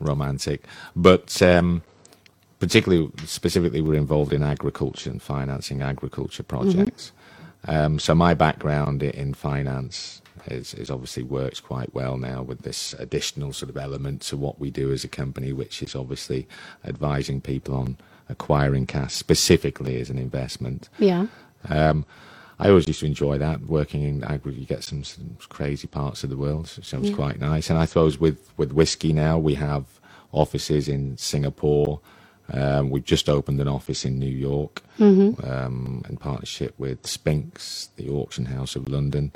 romantic, 0.00 0.64
but 0.94 1.40
um, 1.42 1.82
particularly, 2.60 3.10
specifically, 3.24 3.80
we're 3.80 3.94
involved 3.94 4.32
in 4.32 4.42
agriculture 4.42 5.10
and 5.10 5.22
financing 5.22 5.82
agriculture 5.82 6.42
projects. 6.42 7.12
Um, 7.66 7.98
so 7.98 8.14
my 8.14 8.34
background 8.34 9.02
in 9.02 9.34
finance 9.34 10.22
is, 10.46 10.74
is 10.74 10.90
obviously 10.90 11.22
works 11.22 11.60
quite 11.60 11.92
well 11.94 12.16
now 12.16 12.42
with 12.42 12.62
this 12.62 12.94
additional 12.94 13.52
sort 13.52 13.70
of 13.70 13.76
element 13.76 14.22
to 14.22 14.36
what 14.36 14.58
we 14.58 14.70
do 14.70 14.92
as 14.92 15.04
a 15.04 15.08
company, 15.08 15.52
which 15.52 15.82
is 15.82 15.94
obviously 15.94 16.46
advising 16.84 17.40
people 17.40 17.74
on 17.76 17.96
acquiring 18.28 18.86
cash 18.86 19.14
specifically 19.14 20.00
as 20.00 20.10
an 20.10 20.18
investment. 20.18 20.88
Yeah. 20.98 21.26
Um, 21.68 22.04
I 22.60 22.68
always 22.68 22.88
used 22.88 23.00
to 23.00 23.06
enjoy 23.06 23.38
that 23.38 23.62
working 23.62 24.02
in 24.02 24.24
agri. 24.24 24.54
You 24.54 24.66
get 24.66 24.82
some, 24.82 25.04
some 25.04 25.36
crazy 25.48 25.86
parts 25.86 26.24
of 26.24 26.30
the 26.30 26.36
world, 26.36 26.68
so 26.68 26.80
it 26.80 26.86
sounds 26.86 27.10
Yeah. 27.10 27.16
quite 27.16 27.40
nice. 27.40 27.70
And 27.70 27.78
I 27.78 27.84
suppose 27.84 28.18
with 28.18 28.38
with 28.56 28.72
whiskey 28.72 29.12
now, 29.12 29.38
we 29.38 29.54
have 29.54 29.84
offices 30.32 30.88
in 30.88 31.16
Singapore. 31.16 32.00
Um, 32.52 32.90
we've 32.90 33.04
just 33.04 33.28
opened 33.28 33.60
an 33.60 33.68
office 33.68 34.04
in 34.04 34.18
New 34.18 34.26
York 34.50 34.82
um, 35.44 36.02
in 36.08 36.16
partnership 36.16 36.74
with 36.78 37.06
Spinks, 37.06 37.90
the 37.96 38.08
auction 38.08 38.46
house 38.46 38.74
of 38.74 38.88
London. 38.88 39.32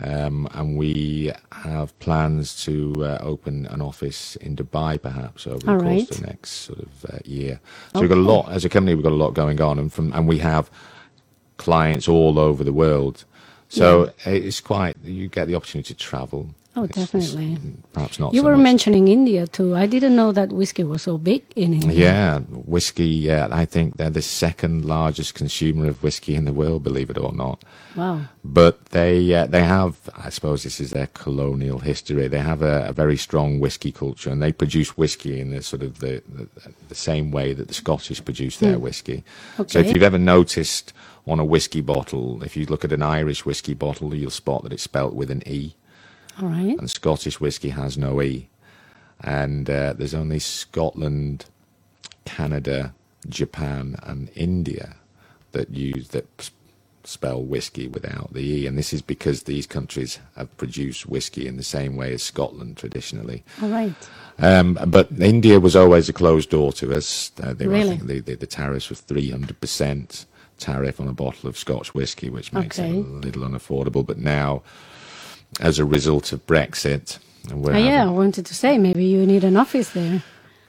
Um, 0.00 0.46
and 0.52 0.76
we 0.76 1.32
have 1.52 1.98
plans 2.00 2.62
to 2.64 2.94
uh, 2.98 3.18
open 3.22 3.66
an 3.66 3.80
office 3.80 4.36
in 4.36 4.54
Dubai, 4.56 5.00
perhaps 5.00 5.46
over 5.46 5.58
the 5.58 5.72
All 5.72 5.78
course 5.80 5.86
right. 5.86 6.10
of 6.10 6.20
the 6.20 6.26
next 6.26 6.50
sort 6.50 6.80
of 6.80 7.04
uh, 7.06 7.15
year. 7.36 7.60
So 7.92 8.00
we've 8.00 8.08
got 8.08 8.18
a 8.18 8.20
lot 8.20 8.50
as 8.50 8.64
a 8.64 8.68
company. 8.68 8.94
We've 8.94 9.04
got 9.04 9.12
a 9.12 9.22
lot 9.24 9.34
going 9.34 9.60
on, 9.60 9.78
and 9.78 9.92
from 9.92 10.12
and 10.12 10.26
we 10.26 10.38
have 10.38 10.70
clients 11.58 12.08
all 12.08 12.38
over 12.38 12.64
the 12.64 12.72
world. 12.72 13.24
So 13.68 14.10
it's 14.24 14.60
quite 14.60 14.96
you 15.04 15.28
get 15.28 15.46
the 15.48 15.54
opportunity 15.54 15.94
to 15.94 15.98
travel. 16.10 16.50
Oh, 16.78 16.84
It's- 16.84 17.02
it's 17.14 17.32
definitely. 17.32 17.56
perhaps 17.94 18.18
not. 18.18 18.34
You 18.34 18.40
so 18.42 18.46
were 18.48 18.56
much. 18.58 18.64
mentioning 18.64 19.08
India 19.08 19.46
too. 19.46 19.74
I 19.74 19.86
didn't 19.86 20.14
know 20.14 20.30
that 20.32 20.52
whiskey 20.52 20.84
was 20.84 21.00
so 21.02 21.16
big 21.16 21.42
in 21.56 21.72
India. 21.72 21.98
Yeah, 21.98 22.38
whiskey. 22.66 23.08
Yeah, 23.08 23.48
I 23.50 23.64
think 23.64 23.96
they're 23.96 24.10
the 24.10 24.20
second 24.20 24.84
largest 24.84 25.32
consumer 25.34 25.88
of 25.88 26.02
whiskey 26.02 26.34
in 26.34 26.44
the 26.44 26.52
world, 26.52 26.82
believe 26.84 27.08
it 27.08 27.16
or 27.16 27.32
not. 27.32 27.62
Wow. 27.96 28.20
But 28.44 28.74
they 28.90 29.32
uh, 29.34 29.46
they 29.46 29.62
have, 29.62 29.94
I 30.26 30.28
suppose, 30.28 30.64
this 30.64 30.78
is 30.78 30.90
their 30.90 31.06
colonial 31.14 31.78
history. 31.78 32.28
They 32.28 32.40
have 32.42 32.60
a, 32.60 32.88
a 32.88 32.92
very 32.92 33.16
strong 33.16 33.58
whiskey 33.58 33.90
culture, 33.90 34.28
and 34.30 34.42
they 34.42 34.52
produce 34.52 34.98
whiskey 34.98 35.40
in 35.40 35.50
the 35.52 35.62
sort 35.62 35.82
of 35.82 36.00
the 36.00 36.22
the, 36.28 36.46
the 36.90 36.94
same 36.94 37.30
way 37.30 37.54
that 37.54 37.68
the 37.68 37.74
Scottish 37.74 38.22
produce 38.22 38.58
their 38.58 38.78
whiskey. 38.78 39.24
Okay. 39.58 39.72
So 39.72 39.78
if. 39.78 39.94
You've 39.94 40.02
ever 40.12 40.18
noticed 40.18 40.92
on 41.26 41.40
a 41.40 41.44
whiskey 41.44 41.80
bottle, 41.80 42.42
if 42.44 42.56
you 42.56 42.66
look 42.66 42.84
at 42.84 42.92
an 42.92 43.02
Irish 43.02 43.44
whiskey 43.44 43.74
bottle, 43.74 44.14
you'll 44.14 44.30
spot 44.30 44.62
that 44.62 44.72
it's 44.72 44.82
spelt 44.82 45.14
with 45.14 45.30
an 45.30 45.42
E, 45.46 45.74
All 46.40 46.48
right. 46.48 46.78
and 46.78 46.90
Scottish 46.90 47.40
whiskey 47.40 47.70
has 47.70 47.98
no 47.98 48.22
E. 48.22 48.48
And 49.22 49.68
uh, 49.70 49.94
there's 49.94 50.14
only 50.14 50.38
Scotland, 50.38 51.46
Canada, 52.24 52.94
Japan, 53.28 53.96
and 54.02 54.30
India 54.34 54.96
that 55.52 55.70
use 55.70 56.08
that 56.08 56.26
spell 57.04 57.42
whiskey 57.42 57.88
without 57.88 58.32
the 58.34 58.40
E, 58.42 58.66
and 58.66 58.76
this 58.76 58.92
is 58.92 59.02
because 59.02 59.44
these 59.44 59.66
countries 59.66 60.18
have 60.36 60.54
produced 60.58 61.06
whiskey 61.06 61.46
in 61.46 61.56
the 61.56 61.62
same 61.62 61.96
way 61.96 62.12
as 62.12 62.22
Scotland 62.22 62.76
traditionally. 62.76 63.44
All 63.62 63.68
right. 63.70 64.10
Um, 64.38 64.78
but 64.88 65.10
India 65.20 65.60
was 65.60 65.76
always 65.76 66.08
a 66.08 66.12
closed 66.12 66.50
door 66.50 66.72
to 66.74 66.94
us. 66.94 67.32
Uh, 67.42 67.54
they 67.54 67.68
were, 67.68 67.76
I 67.76 67.78
Really? 67.78 67.90
think 67.96 68.06
the, 68.06 68.20
the, 68.20 68.34
the 68.36 68.46
tariffs 68.46 68.90
were 68.90 68.96
300% 68.96 70.26
tariff 70.58 71.00
on 71.00 71.08
a 71.08 71.12
bottle 71.12 71.48
of 71.48 71.56
Scotch 71.58 71.94
whiskey, 71.94 72.30
which 72.30 72.52
makes 72.52 72.78
Okay. 72.78 72.90
it 72.90 73.06
a 73.06 73.08
little 73.08 73.42
unaffordable. 73.42 74.04
But 74.06 74.18
now, 74.18 74.62
as 75.60 75.78
a 75.78 75.84
result 75.84 76.32
of 76.32 76.46
Brexit, 76.46 77.18
we're 77.52 77.74
Oh, 77.74 77.78
yeah, 77.78 78.04
I 78.06 78.10
wanted 78.10 78.46
to 78.46 78.54
say 78.54 78.78
maybe 78.78 79.04
you 79.04 79.26
need 79.26 79.44
an 79.44 79.56
office 79.56 79.90
there. 79.90 80.22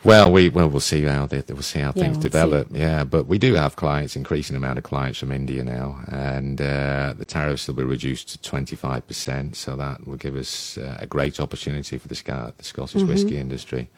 well, 0.03 0.31
we 0.31 0.49
well 0.49 0.69
we'll 0.69 0.79
see 0.79 1.03
how 1.03 1.25
they, 1.25 1.43
we'll 1.49 1.61
see 1.63 1.79
how 1.79 1.87
Yeah, 1.95 2.03
things 2.03 2.17
we'll 2.17 2.21
see. 2.23 2.29
develop. 2.29 2.67
Yeah, 2.71 3.03
but 3.03 3.25
we 3.27 3.37
do 3.39 3.55
have 3.55 3.75
clients, 3.75 4.15
increasing 4.15 4.55
amount 4.55 4.77
of 4.77 4.83
clients 4.83 5.19
from 5.19 5.31
India 5.31 5.63
now, 5.63 5.99
and 6.07 6.61
uh, 6.61 7.13
the 7.17 7.25
tariffs 7.25 7.67
will 7.67 7.75
be 7.75 7.83
reduced 7.83 8.29
to 8.29 8.37
twenty 8.41 8.75
five 8.75 9.07
percent. 9.07 9.55
So 9.55 9.75
that 9.77 10.05
will 10.07 10.17
give 10.17 10.35
us 10.35 10.77
uh, 10.77 10.97
a 10.99 11.07
great 11.07 11.39
opportunity 11.39 11.97
for 11.97 12.07
the, 12.07 12.15
the 12.57 12.63
Scottish 12.63 13.01
Mm-hmm. 13.01 13.11
whisky 13.11 13.37
industry. 13.37 13.89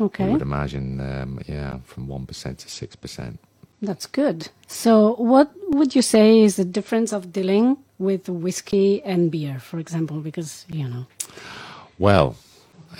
Okay, 0.00 0.24
I 0.24 0.28
would 0.28 0.42
imagine, 0.42 1.00
um, 1.00 1.40
yeah, 1.46 1.78
from 1.84 2.08
one 2.08 2.26
percent 2.26 2.58
to 2.60 2.68
six 2.70 2.96
percent. 2.96 3.38
That's 3.84 4.06
good. 4.06 4.48
So, 4.66 5.14
what 5.16 5.50
would 5.68 5.94
you 5.94 6.02
say 6.02 6.40
is 6.40 6.56
the 6.56 6.64
difference 6.64 7.12
of 7.12 7.32
dealing 7.32 7.76
with 7.98 8.28
whiskey 8.28 9.02
and 9.04 9.30
beer, 9.30 9.58
for 9.60 9.78
example? 9.78 10.20
Because, 10.20 10.64
you 10.68 10.88
know, 10.88 11.06
Well, 11.98 12.36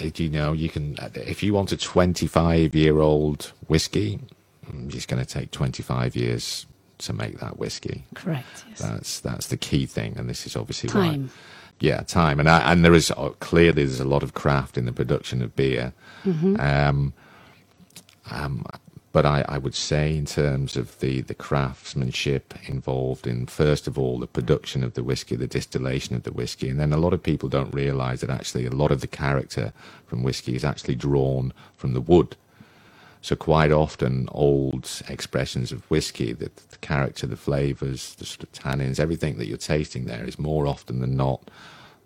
you 0.01 0.29
know, 0.29 0.53
you 0.53 0.69
can 0.69 0.97
if 1.15 1.43
you 1.43 1.55
want 1.55 1.73
a 1.73 1.77
twenty 1.77 2.27
five 2.27 2.75
year 2.75 2.99
old 3.01 3.53
whiskey, 3.69 4.21
mm, 4.71 4.95
it's 4.95 5.07
going 5.07 5.25
to 5.25 5.29
take 5.29 5.51
twenty 5.51 5.83
five 5.83 6.15
years 6.17 6.67
to 6.99 7.13
make 7.13 7.39
that 7.41 7.59
whiskey. 7.59 8.05
correct. 8.15 8.65
Yes. 8.71 8.79
That's 8.81 9.21
that's 9.21 9.47
the 9.49 9.57
key 9.57 9.87
thing, 9.87 10.17
and 10.19 10.29
this 10.29 10.47
is 10.47 10.57
obviously 10.57 10.89
Time. 10.91 11.23
why. 11.25 11.31
Yeah, 11.81 12.03
time, 12.03 12.39
and 12.39 12.49
I, 12.49 12.71
and 12.71 12.85
there 12.85 12.95
is 12.95 13.11
uh, 13.11 13.31
clearly 13.41 13.85
there's 13.85 13.99
a 14.01 14.05
lot 14.05 14.23
of 14.23 14.33
craft 14.33 14.79
in 14.79 14.85
the 14.87 14.93
production 14.93 15.43
of 15.43 15.57
beer. 15.57 15.93
Um, 16.25 17.13
um, 18.31 18.65
but 19.15 19.25
I, 19.25 19.45
I 19.49 19.59
would 19.59 19.77
say 19.77 20.17
in 20.17 20.27
terms 20.27 20.77
of 20.77 20.99
the, 20.99 21.21
the 21.21 21.37
craftsmanship 21.37 22.53
involved 22.65 23.29
in 23.29 23.47
first 23.47 23.87
of 23.87 23.97
all 23.97 24.19
the 24.19 24.27
production 24.27 24.83
of 24.83 24.95
the 24.95 25.05
whiskey, 25.05 25.37
the 25.37 25.47
distillation 25.47 26.17
of 26.17 26.25
the 26.25 26.33
whiskey, 26.33 26.69
and 26.69 26.81
then 26.81 26.93
a 26.93 26.97
lot 26.97 27.13
of 27.13 27.23
people 27.23 27.49
don't 27.49 27.73
realise 27.73 28.23
that 28.23 28.29
actually 28.29 28.67
a 28.67 28.71
lot 28.71 28.91
of 28.91 29.01
the 29.01 29.07
character 29.07 29.73
from 30.05 30.25
whiskey 30.25 30.57
is 30.57 30.65
actually 30.65 30.97
drawn 30.97 31.53
from 31.77 31.93
the 31.93 32.01
wood. 32.01 32.35
So 33.23 33.37
quite 33.37 33.71
often, 33.71 34.29
old 34.33 34.91
expressions 35.09 35.71
of 35.71 35.89
whiskey, 35.89 36.33
the, 36.33 36.51
the 36.71 36.79
character, 36.79 37.29
the 37.29 37.37
flavours, 37.37 38.17
the 38.17 38.27
sort 38.27 38.43
of 38.43 38.51
tannins, 38.53 38.99
everything 38.99 39.39
that 39.39 39.47
you're 39.47 39.59
tasting 39.59 40.07
there 40.07 40.25
is 40.25 40.41
more 40.41 40.67
often 40.67 40.99
than 40.99 41.17
not 41.17 41.53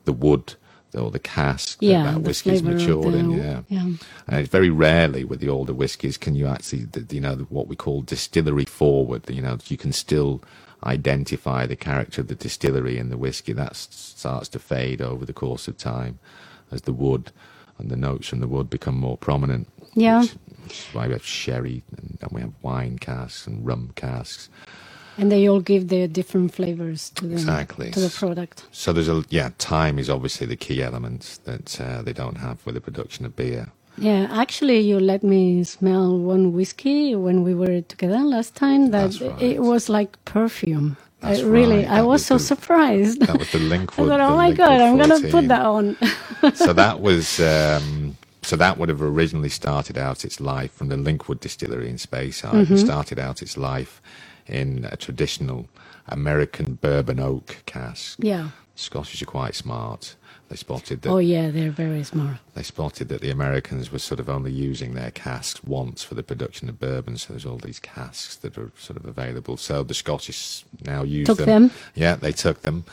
the 0.05 0.13
wood 0.13 0.57
or 0.95 1.11
the 1.11 1.19
cask 1.19 1.79
Yeah, 1.81 2.05
that 2.05 2.15
that 2.15 2.23
the 2.23 2.29
whiskey 2.29 2.51
is 2.51 2.61
flavour 2.61 2.79
matured 2.79 3.15
in. 3.15 3.31
Yeah. 3.33 3.63
yeah. 3.69 3.91
and 4.29 4.49
very 4.49 4.71
rarely 4.71 5.25
with 5.25 5.41
the 5.41 5.49
older 5.49 5.75
whiskies 5.75 6.17
can 6.17 6.35
you 6.35 6.47
actually, 6.47 6.87
you 7.11 7.21
know, 7.21 7.37
what 7.51 7.69
we 7.69 7.77
call 7.77 8.03
distillery 8.03 8.65
forward. 8.65 9.29
You 9.29 9.43
know, 9.43 9.59
you 9.67 9.77
can 9.77 9.93
still 9.93 10.43
identify 10.85 11.67
the 11.67 11.77
character 11.77 12.21
of 12.21 12.29
the 12.29 12.35
distillery 12.35 12.99
in 12.99 13.11
the 13.11 13.19
whiskey. 13.19 13.53
That 13.53 13.77
starts 13.77 14.49
to 14.51 14.59
fade 14.59 15.03
over 15.03 15.25
the 15.25 15.33
course 15.33 15.69
of 15.69 15.77
time 15.77 16.19
as 16.71 16.83
the 16.83 16.93
wood 16.93 17.33
and 17.79 17.91
the 17.91 17.97
notes 17.97 18.29
from 18.29 18.41
the 18.41 18.49
wood 18.49 18.71
become 18.71 18.99
more 18.99 19.17
prominent. 19.17 19.69
Yeah. 19.95 20.23
Which, 20.23 20.35
which 20.65 20.73
is 20.73 20.87
why 20.93 21.07
we 21.07 21.13
have 21.15 21.25
sherry 21.25 21.83
and, 21.97 22.19
and 22.21 22.31
we 22.33 22.41
have 22.41 22.53
wine 22.63 22.99
casks 22.99 23.47
and 23.47 23.65
rum 23.67 23.93
casks. 23.95 24.49
And 25.19 25.33
they 25.33 25.49
all 25.49 25.61
give 25.61 25.89
their 25.89 26.09
different 26.09 26.55
flavors 26.55 27.11
to 27.17 27.27
the, 27.27 27.35
Exactly. 27.35 27.91
to 27.93 28.01
the 28.01 28.11
product. 28.11 28.67
So 28.73 28.93
there's 28.93 29.09
a 29.09 29.25
yeah, 29.31 29.51
time 29.59 29.99
is 29.99 30.11
obviously 30.11 30.47
the 30.47 30.57
key 30.57 30.83
element 30.83 31.41
that 31.45 31.81
uh, 31.81 32.03
they 32.03 32.15
don't 32.15 32.39
have 32.39 32.65
with 32.67 32.75
the 32.77 32.83
production 32.83 33.27
of 33.27 33.37
beer. 33.37 33.73
Yeah, 33.99 34.29
actually, 34.31 34.81
you 34.81 35.01
let 35.01 35.23
me 35.25 35.65
smell 35.65 36.19
one 36.19 36.53
whiskey 36.53 37.17
when 37.17 37.45
we 37.45 37.55
were 37.55 37.83
together 37.83 38.21
last 38.21 38.55
time. 38.57 38.91
That 38.93 39.13
That's 39.13 39.21
right. 39.21 39.43
it 39.43 39.61
was 39.63 39.89
like 39.89 40.23
perfume. 40.25 40.99
That's 41.21 41.43
I 41.43 41.45
really, 41.45 41.85
right. 41.85 41.89
I 41.89 42.03
was 42.03 42.09
was 42.13 42.25
so 42.25 42.39
the- 42.39 42.45
surprised. 42.45 43.27
That 43.27 43.39
was 43.39 43.51
the 43.51 43.59
I 43.99 44.05
thought, 44.05 44.21
oh 44.21 44.37
my 44.37 44.53
god, 44.53 44.81
Linkwood 44.81 44.83
I'm 44.83 44.99
gonna 44.99 45.21
put 45.21 45.49
that 45.49 45.67
on. 45.67 45.97
so 46.55 46.73
that 46.75 47.01
was 47.01 47.41
um, 47.41 48.19
so 48.43 48.57
that 48.57 48.79
would 48.79 48.89
have 48.91 49.03
originally 49.03 49.51
started 49.51 49.99
out 49.99 50.25
its 50.25 50.41
life 50.41 50.73
from 50.73 50.89
the 50.89 50.97
Linkwood 50.97 51.41
distillery 51.41 51.91
in 51.91 51.97
Speyside. 51.97 52.67
Mm-hmm. 52.67 52.77
Started 52.77 53.19
out 53.19 53.43
its 53.43 53.57
life 53.59 54.03
in 54.49 54.89
a 54.91 54.97
traditional 54.97 55.69
American 56.09 56.75
bourbon 56.75 57.21
oak 57.21 57.59
cask. 57.67 58.19
yeah. 58.23 58.51
Scottish 58.75 59.23
are 59.23 59.27
quite 59.27 59.55
smart. 59.57 60.15
They 60.49 60.57
spotted 60.57 61.03
that 61.03 61.11
Oh 61.11 61.19
yeah, 61.19 61.51
they're 61.51 61.71
very 61.71 62.03
smart. 62.05 62.39
they 62.55 62.63
spotted 62.63 63.09
that 63.09 63.21
the 63.21 63.31
Americans 63.31 63.93
were 63.93 63.99
sort 63.99 64.21
of 64.21 64.29
only 64.31 64.53
using 64.53 64.95
their 64.95 65.11
casks 65.11 65.63
once 65.65 66.03
for 66.05 66.15
the 66.15 66.23
production 66.23 66.69
of 66.69 66.81
bourbon. 66.81 67.19
So 67.19 67.33
there's 67.35 67.47
all 67.47 67.59
these 67.59 67.81
casks 67.81 68.37
that 68.37 68.57
are 68.57 68.71
sort 68.79 68.97
of 68.99 69.05
available. 69.07 69.57
So 69.59 69.83
the 69.83 69.95
Scottish 69.95 70.65
now 70.85 71.03
use 71.03 71.27
them. 71.27 71.37
Took 71.37 71.47
them. 71.47 71.63
them. 71.69 71.73
Yeah, 71.95 72.17
they 72.17 72.33
took 72.33 72.63
them. 72.63 72.85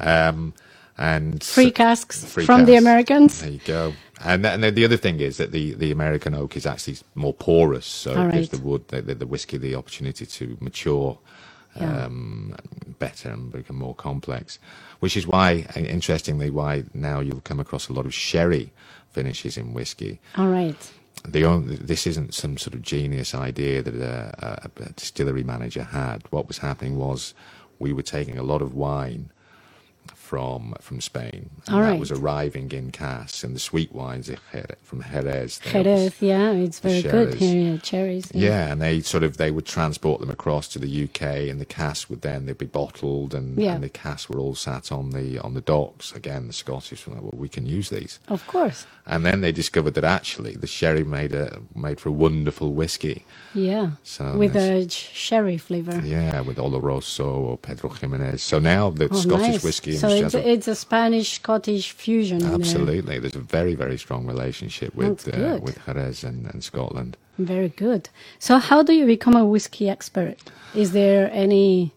Um, 0.00 0.54
and 0.98 1.42
Free 1.42 1.70
casks 1.70 2.24
free 2.24 2.46
from 2.46 2.66
the. 2.66 2.76
Americans. 2.76 3.40
There 3.40 3.50
you 3.50 3.60
go. 3.64 3.92
And, 4.24 4.46
and 4.46 4.62
then 4.62 4.74
the 4.74 4.84
other 4.84 4.96
thing 4.96 5.20
is 5.20 5.36
that 5.38 5.50
the, 5.52 5.74
the 5.74 5.90
American 5.90 6.34
oak 6.34 6.56
is 6.56 6.66
actually 6.66 6.98
more 7.14 7.34
porous, 7.34 7.84
so 7.86 8.14
All 8.14 8.28
it 8.28 8.32
gives 8.32 8.48
the 8.50 8.58
wood, 8.58 8.88
the, 8.88 9.02
the, 9.02 9.14
the 9.14 9.26
whiskey, 9.26 9.58
the 9.58 9.74
opportunity 9.74 10.24
to 10.26 10.56
mature 10.60 11.18
Yeah. 11.76 12.04
um, 12.04 12.54
better 13.00 13.30
and 13.30 13.50
become 13.52 13.76
more 13.76 13.94
complex. 13.96 14.58
Which 15.00 15.16
is 15.16 15.26
why, 15.26 15.66
uh, 15.76 15.80
interestingly, 15.80 16.48
why 16.50 16.84
now 16.94 17.20
you'll 17.20 17.40
come 17.42 17.60
across 17.60 17.88
a 17.88 17.92
lot 17.92 18.06
of 18.06 18.14
sherry 18.14 18.72
finishes 19.10 19.56
in 19.56 19.74
whiskey. 19.74 20.20
All 20.36 20.48
right. 20.48 20.92
The 21.26 21.44
only, 21.44 21.76
this 21.76 22.06
isn't 22.06 22.34
some 22.34 22.56
sort 22.58 22.74
of 22.74 22.82
genius 22.82 23.34
idea 23.34 23.82
that 23.82 23.94
a, 23.94 24.60
a, 24.64 24.84
a 24.84 24.92
distillery 24.92 25.42
manager 25.44 25.82
had. 25.82 26.22
What 26.30 26.46
was 26.48 26.58
happening 26.58 26.96
was 26.96 27.34
we 27.78 27.92
were 27.92 28.02
taking 28.02 28.38
a 28.38 28.42
lot 28.42 28.62
of 28.62 28.74
wine 28.74 29.30
from 30.34 30.74
from 30.80 31.00
Spain, 31.00 31.50
and 31.66 31.74
All 31.76 31.80
that 31.80 31.90
right. 31.90 32.00
was 32.00 32.10
arriving 32.10 32.72
in 32.72 32.90
casks, 32.90 33.44
and 33.44 33.54
the 33.54 33.60
sweet 33.60 33.92
wines 33.94 34.28
from 34.82 35.02
Jerez. 35.02 35.60
Jerez, 35.60 36.20
yeah, 36.20 36.50
it's 36.50 36.80
very 36.80 37.02
good 37.02 37.34
here. 37.34 37.72
Yeah, 37.72 37.78
cherries. 37.78 38.32
yeah, 38.34 38.72
and 38.72 38.82
they 38.82 39.00
sort 39.00 39.22
of 39.22 39.36
they 39.36 39.52
would 39.52 39.64
transport 39.66 40.20
them 40.20 40.30
across 40.30 40.66
to 40.68 40.80
the 40.80 41.04
UK, 41.04 41.22
and 41.50 41.60
the 41.60 41.64
casks 41.64 42.10
would 42.10 42.22
then 42.22 42.46
they'd 42.46 42.58
be 42.58 42.66
bottled, 42.66 43.32
and, 43.32 43.56
Yeah. 43.56 43.74
and 43.74 43.84
the 43.84 43.88
casks 43.88 44.28
were 44.28 44.40
all 44.40 44.56
sat 44.56 44.90
on 44.90 45.10
the 45.10 45.38
on 45.38 45.54
the 45.54 45.60
docks. 45.60 46.12
Again, 46.12 46.48
the 46.48 46.52
Scottish 46.52 47.06
were 47.06 47.14
like, 47.14 47.22
well, 47.22 47.32
we 47.36 47.48
can 47.48 47.64
use 47.66 47.90
these, 47.90 48.18
Of 48.28 48.44
course. 48.48 48.86
and 49.06 49.24
then 49.24 49.40
they 49.40 49.52
discovered 49.52 49.94
that 49.94 50.04
actually 50.04 50.54
the 50.56 50.66
sherry 50.66 51.04
made 51.04 51.32
a 51.32 51.60
made 51.76 52.00
for 52.00 52.08
a 52.08 52.12
wonderful 52.26 52.72
whiskey. 52.72 53.24
Yeah. 53.54 53.90
So 54.02 54.36
With 54.36 54.56
a 54.56 54.88
sherry 54.90 55.58
flavor. 55.58 56.00
Yeah, 56.04 56.40
with 56.40 56.56
Oloroso 56.58 57.26
or 57.48 57.56
Pedro 57.58 57.90
Jimenez. 57.90 58.42
So 58.42 58.58
now 58.58 58.90
the 58.90 59.08
Oh, 59.12 59.16
Scottish 59.16 59.48
nice. 59.48 59.64
whiskey 59.64 59.92
So 59.96 60.08
industry 60.08 60.23
it's, 60.26 60.34
a- 60.34 60.48
it's 60.50 60.68
a 60.68 60.74
Spanish 60.74 61.32
Scottish 61.34 61.92
fusion. 61.92 62.38
in 62.40 62.46
there. 62.46 62.54
absolutely. 62.54 63.18
There's 63.18 63.36
a 63.36 63.40
very 63.58 63.74
very 63.74 63.98
strong 63.98 64.26
relationship 64.26 64.94
with 64.94 65.26
uh, 65.28 65.58
with 65.62 65.78
Jerez 65.86 66.24
and, 66.24 66.46
and 66.46 66.62
Scotland. 66.62 67.16
Very 67.38 67.68
good. 67.68 68.08
So, 68.38 68.58
how 68.58 68.82
do 68.82 68.92
you 68.92 69.06
become 69.06 69.36
a 69.36 69.44
whiskey 69.44 69.88
expert? 69.88 70.36
Is 70.74 70.92
there 70.92 71.30
any 71.32 71.92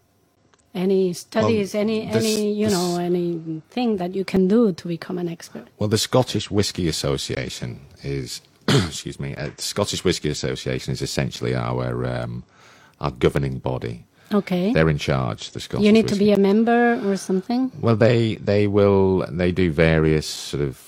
any 0.74 1.12
studies, 1.12 1.74
any 1.74 2.06
this- 2.10 2.24
any 2.24 2.52
you 2.52 2.66
this- 2.66 2.74
know 2.74 2.98
anything 2.98 3.96
that 3.98 4.14
you 4.14 4.24
can 4.24 4.48
do 4.48 4.72
to 4.72 4.88
become 4.88 5.18
an 5.18 5.28
expert? 5.28 5.66
Well, 5.78 5.88
the 5.88 5.98
Scottish 5.98 6.50
Whisky 6.50 6.88
Association 6.88 7.80
is, 8.02 8.40
excuse 8.68 9.18
me, 9.18 9.34
uh, 9.36 9.50
the 9.56 9.62
Scottish 9.62 10.04
Whisky 10.04 10.28
Association 10.28 10.92
is 10.92 11.02
essentially 11.02 11.54
our 11.54 12.04
um, 12.06 12.42
our 13.00 13.10
governing 13.12 13.58
body. 13.58 14.04
Okay. 14.34 14.72
They're 14.72 14.90
in 14.90 14.98
charge. 14.98 15.50
The 15.52 15.60
Scottish. 15.60 15.86
You 15.86 15.92
need 15.92 16.08
to 16.08 16.14
Whisky- 16.14 16.24
be 16.26 16.32
a 16.32 16.38
member 16.38 17.00
or 17.10 17.16
something. 17.16 17.72
Well, 17.80 17.96
they 17.96 18.36
they 18.36 18.66
will 18.68 19.26
they 19.30 19.52
do 19.52 19.72
various 19.72 20.26
sort 20.26 20.62
of 20.62 20.84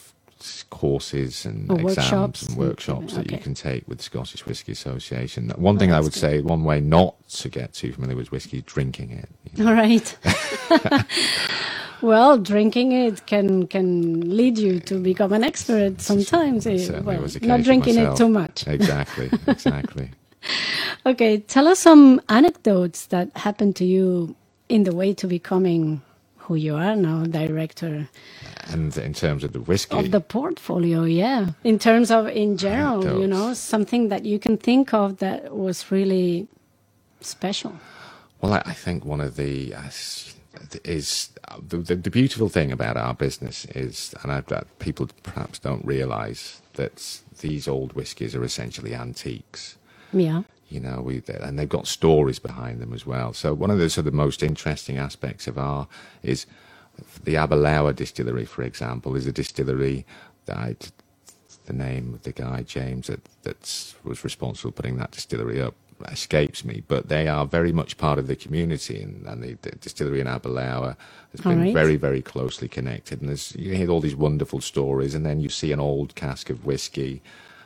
courses 0.70 1.46
and 1.46 1.70
Or 1.70 1.80
exams 1.80 1.86
workshops 1.86 2.42
and 2.42 2.56
workshops 2.58 3.14
that 3.14 3.30
you 3.30 3.38
can 3.38 3.54
take 3.54 3.88
with 3.88 3.98
the 3.98 4.04
Scottish 4.04 4.46
Whisky 4.46 4.72
Association. 4.72 5.50
One 5.56 5.78
thing 5.78 5.92
I 5.92 6.00
would 6.00 6.12
good. 6.12 6.20
say, 6.20 6.42
one 6.42 6.64
way 6.64 6.80
not 6.80 7.16
to 7.40 7.48
get 7.50 7.74
too 7.74 7.92
familiar 7.92 8.16
with 8.16 8.32
whiskey, 8.32 8.58
is 8.58 8.64
drinking 8.64 9.12
it. 9.12 9.28
you 9.44 9.64
know. 9.64 9.70
All 9.70 9.74
right. 9.76 10.16
well, 12.02 12.38
drinking 12.38 12.92
it 12.92 13.26
can 13.26 13.66
can 13.68 14.20
lead 14.36 14.58
you 14.58 14.80
to 14.80 14.96
become 15.00 15.32
an 15.32 15.44
expert 15.44 16.00
sometimes. 16.00 16.66
eh, 16.66 16.78
Certainly 16.78 17.04
well, 17.06 17.22
was 17.22 17.40
not 17.42 17.62
drinking 17.62 17.98
it 17.98 18.16
too 18.16 18.28
much. 18.28 18.66
Exactly, 18.68 19.30
exactly. 19.48 20.10
Okay, 21.06 21.38
tell 21.40 21.68
us 21.68 21.80
some 21.80 22.20
anecdotes 22.28 23.06
that 23.06 23.30
happened 23.36 23.76
to 23.76 23.84
you 23.86 24.36
in 24.68 24.84
the 24.84 24.94
way 24.94 25.14
to 25.14 25.26
becoming 25.26 26.02
who 26.38 26.56
you 26.56 26.76
are 26.76 26.96
now, 26.96 27.24
director 27.24 28.08
and 28.68 28.96
in 28.98 29.14
terms 29.14 29.44
of 29.44 29.52
the 29.52 29.60
whiskey, 29.60 29.96
of 29.98 30.10
the 30.12 30.20
portfolio. 30.20 31.04
Yeah, 31.04 31.50
in 31.64 31.78
terms 31.78 32.10
of 32.10 32.28
in 32.28 32.56
general, 32.58 33.20
you 33.20 33.26
know, 33.28 33.54
something 33.54 34.08
that 34.10 34.24
you 34.26 34.38
can 34.38 34.58
think 34.58 34.94
of 34.94 35.18
that 35.18 35.54
was 35.56 35.90
really 35.90 36.48
special. 37.20 37.74
Well, 38.40 38.54
I, 38.54 38.62
I 38.66 38.74
think 38.74 39.04
one 39.04 39.20
of 39.20 39.36
the 39.36 39.74
uh, 39.74 39.90
is 40.84 41.30
the, 41.68 41.78
the 41.78 41.96
the 41.96 42.10
beautiful 42.10 42.48
thing 42.50 42.72
about 42.72 42.96
our 42.96 43.14
business 43.14 43.66
is, 43.66 44.14
and 44.22 44.32
I, 44.32 44.42
that 44.42 44.66
people 44.80 45.08
perhaps 45.22 45.58
don't 45.60 45.84
realise 45.84 46.62
that 46.74 47.20
these 47.40 47.68
old 47.68 47.94
whiskies 47.94 48.34
are 48.36 48.44
essentially 48.44 48.94
antiques. 48.94 49.76
Yeah. 50.12 50.42
You 50.68 50.80
know, 50.80 51.00
we 51.00 51.22
and 51.28 51.58
they've 51.58 51.68
got 51.68 51.86
stories 51.86 52.38
behind 52.38 52.80
them 52.80 52.92
as 52.92 53.04
well. 53.04 53.32
So 53.32 53.54
one 53.54 53.70
of 53.70 53.78
the 53.78 53.90
sort 53.90 54.06
of 54.06 54.14
most 54.14 54.42
interesting 54.42 54.98
aspects 54.98 55.48
of 55.48 55.58
our 55.58 55.88
is 56.22 56.46
the 57.24 57.36
Aberlour 57.36 57.92
distillery, 57.92 58.44
for 58.44 58.62
example, 58.62 59.16
is 59.16 59.26
a 59.26 59.32
distillery 59.32 60.06
that 60.46 60.56
I, 60.56 60.76
the 61.66 61.72
name 61.72 62.14
of 62.14 62.22
the 62.22 62.32
guy 62.32 62.62
James 62.62 63.08
that 63.08 63.20
that 63.42 63.94
was 64.04 64.22
responsible 64.22 64.70
for 64.70 64.76
putting 64.76 64.96
that 64.98 65.10
distillery 65.10 65.60
up 65.60 65.74
escapes 66.08 66.64
me, 66.64 66.82
but 66.88 67.08
they 67.08 67.28
are 67.28 67.44
very 67.44 67.72
much 67.72 67.98
part 67.98 68.18
of 68.18 68.26
the 68.26 68.36
community, 68.36 69.02
and, 69.02 69.26
and 69.26 69.42
the, 69.42 69.58
the 69.62 69.72
distillery 69.72 70.20
in 70.20 70.26
Aberlour 70.26 70.96
has 71.32 71.44
All 71.44 71.52
been 71.52 71.60
right. 71.60 71.74
very, 71.74 71.96
very 71.96 72.22
closely 72.22 72.68
connected. 72.68 73.20
And 73.20 73.28
there's, 73.28 73.54
you 73.56 73.74
hear 73.74 73.90
all 73.90 74.00
these 74.00 74.16
wonderful 74.16 74.60
stories, 74.60 75.14
and 75.14 75.26
then 75.26 75.40
you 75.40 75.48
see 75.48 75.72
an 75.72 75.80
old 75.80 76.14
cask 76.14 76.50
of 76.50 76.64
whiskey 76.64 77.22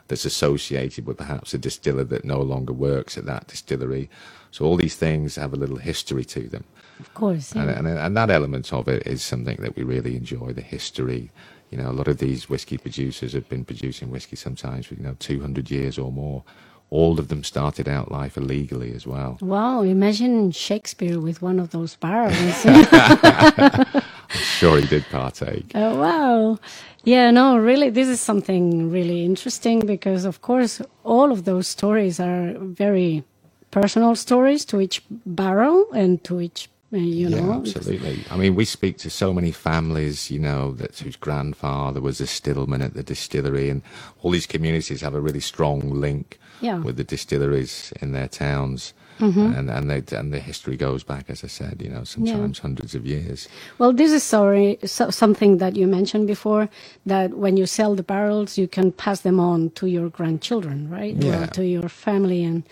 that's 0.08 0.24
associated 0.24 1.06
with 1.06 1.16
perhaps 1.16 1.54
a 1.54 1.58
distiller 1.58 2.04
that 2.04 2.24
no 2.24 2.40
longer 2.40 2.72
works 2.72 3.16
at 3.16 3.26
that 3.26 3.46
distillery. 3.46 4.10
So 4.50 4.64
all 4.64 4.76
these 4.76 4.96
things 4.96 5.36
have 5.36 5.52
a 5.52 5.56
little 5.56 5.78
history 5.78 6.24
to 6.26 6.48
them. 6.48 6.64
Of 7.00 7.12
course. 7.14 7.52
And, 7.52 7.70
and, 7.70 7.88
and 7.88 8.16
that 8.16 8.30
element 8.30 8.72
of 8.72 8.86
it 8.88 9.06
is 9.06 9.22
something 9.22 9.56
that 9.56 9.76
we 9.76 9.82
really 9.82 10.16
enjoy 10.16 10.52
the 10.52 10.62
history. 10.62 11.30
You 11.70 11.78
know, 11.78 11.90
a 11.90 11.92
lot 11.92 12.08
of 12.08 12.18
these 12.18 12.48
whiskey 12.48 12.78
producers 12.78 13.32
have 13.32 13.48
been 13.48 13.64
producing 13.64 14.10
whiskey 14.10 14.36
sometimes 14.36 14.86
for, 14.86 14.94
you 14.94 15.02
know, 15.02 15.16
200 15.18 15.70
years 15.70 15.98
or 15.98 16.12
more. 16.12 16.44
All 16.90 17.18
of 17.18 17.28
them 17.28 17.42
started 17.42 17.88
out 17.88 18.12
life 18.12 18.36
illegally 18.36 18.94
as 18.94 19.06
well. 19.06 19.38
Wow, 19.40 19.82
imagine 19.82 20.52
Shakespeare 20.52 21.18
with 21.18 21.42
one 21.42 21.58
of 21.58 21.70
those 21.70 21.96
barrels. 21.96 22.64
Sure, 24.34 24.78
he 24.78 24.86
did 24.86 25.04
partake. 25.10 25.72
Oh, 25.74 25.98
wow. 26.00 26.58
Yeah, 27.04 27.30
no, 27.30 27.56
really, 27.58 27.90
this 27.90 28.08
is 28.08 28.20
something 28.20 28.90
really 28.90 29.24
interesting 29.24 29.80
because, 29.80 30.24
of 30.24 30.40
course, 30.42 30.80
all 31.04 31.30
of 31.32 31.44
those 31.44 31.68
stories 31.68 32.18
are 32.18 32.54
very 32.58 33.24
personal 33.70 34.14
stories 34.16 34.64
to 34.66 34.80
each 34.80 35.02
barrel 35.10 35.86
and 35.92 36.22
to 36.24 36.40
each, 36.40 36.68
uh, 36.92 36.96
you 36.96 37.28
yeah, 37.28 37.40
know. 37.40 37.54
absolutely. 37.54 38.24
I 38.30 38.36
mean, 38.36 38.54
we 38.54 38.64
speak 38.64 38.98
to 38.98 39.10
so 39.10 39.32
many 39.32 39.52
families, 39.52 40.30
you 40.30 40.38
know, 40.38 40.72
that 40.72 40.98
whose 40.98 41.16
grandfather 41.16 42.00
was 42.00 42.20
a 42.20 42.26
stillman 42.26 42.80
at 42.82 42.94
the 42.94 43.02
distillery, 43.02 43.68
and 43.68 43.82
all 44.22 44.30
these 44.30 44.46
communities 44.46 45.00
have 45.02 45.14
a 45.14 45.20
really 45.20 45.40
strong 45.40 45.80
link 46.00 46.38
Yeah. 46.60 46.78
with 46.78 46.96
the 46.96 47.04
distilleries 47.04 47.92
in 48.00 48.12
their 48.12 48.28
towns. 48.28 48.94
And 49.20 49.70
and 49.70 49.90
they 49.90 50.03
and 50.16 50.33
the 50.33 50.40
history 50.40 50.77
goes 50.77 51.05
back, 51.05 51.31
as 51.31 51.44
I 51.44 51.48
said, 51.48 51.83
you 51.83 51.90
know, 51.90 52.05
sometimes 52.05 52.59
hundreds 52.61 52.94
of 52.94 53.07
years. 53.07 53.48
Well, 53.79 53.92
this 53.92 54.12
is 54.12 54.22
sorry, 54.24 54.79
so, 54.85 55.11
something 55.11 55.59
that 55.59 55.77
you 55.77 55.87
mentioned 55.87 56.27
before 56.27 56.68
that 57.07 57.35
when 57.35 57.57
you 57.57 57.66
sell 57.66 57.94
the 57.94 58.03
barrels, 58.05 58.59
you 58.59 58.68
can 58.68 58.92
pass 58.92 59.20
them 59.22 59.40
on 59.40 59.70
to 59.72 59.87
your 59.87 60.09
grandchildren, 60.11 60.90
right? 60.90 61.16
Yeah. 61.16 61.46
To 61.46 61.64
your 61.64 61.88
family. 61.88 62.44
And 62.44 62.64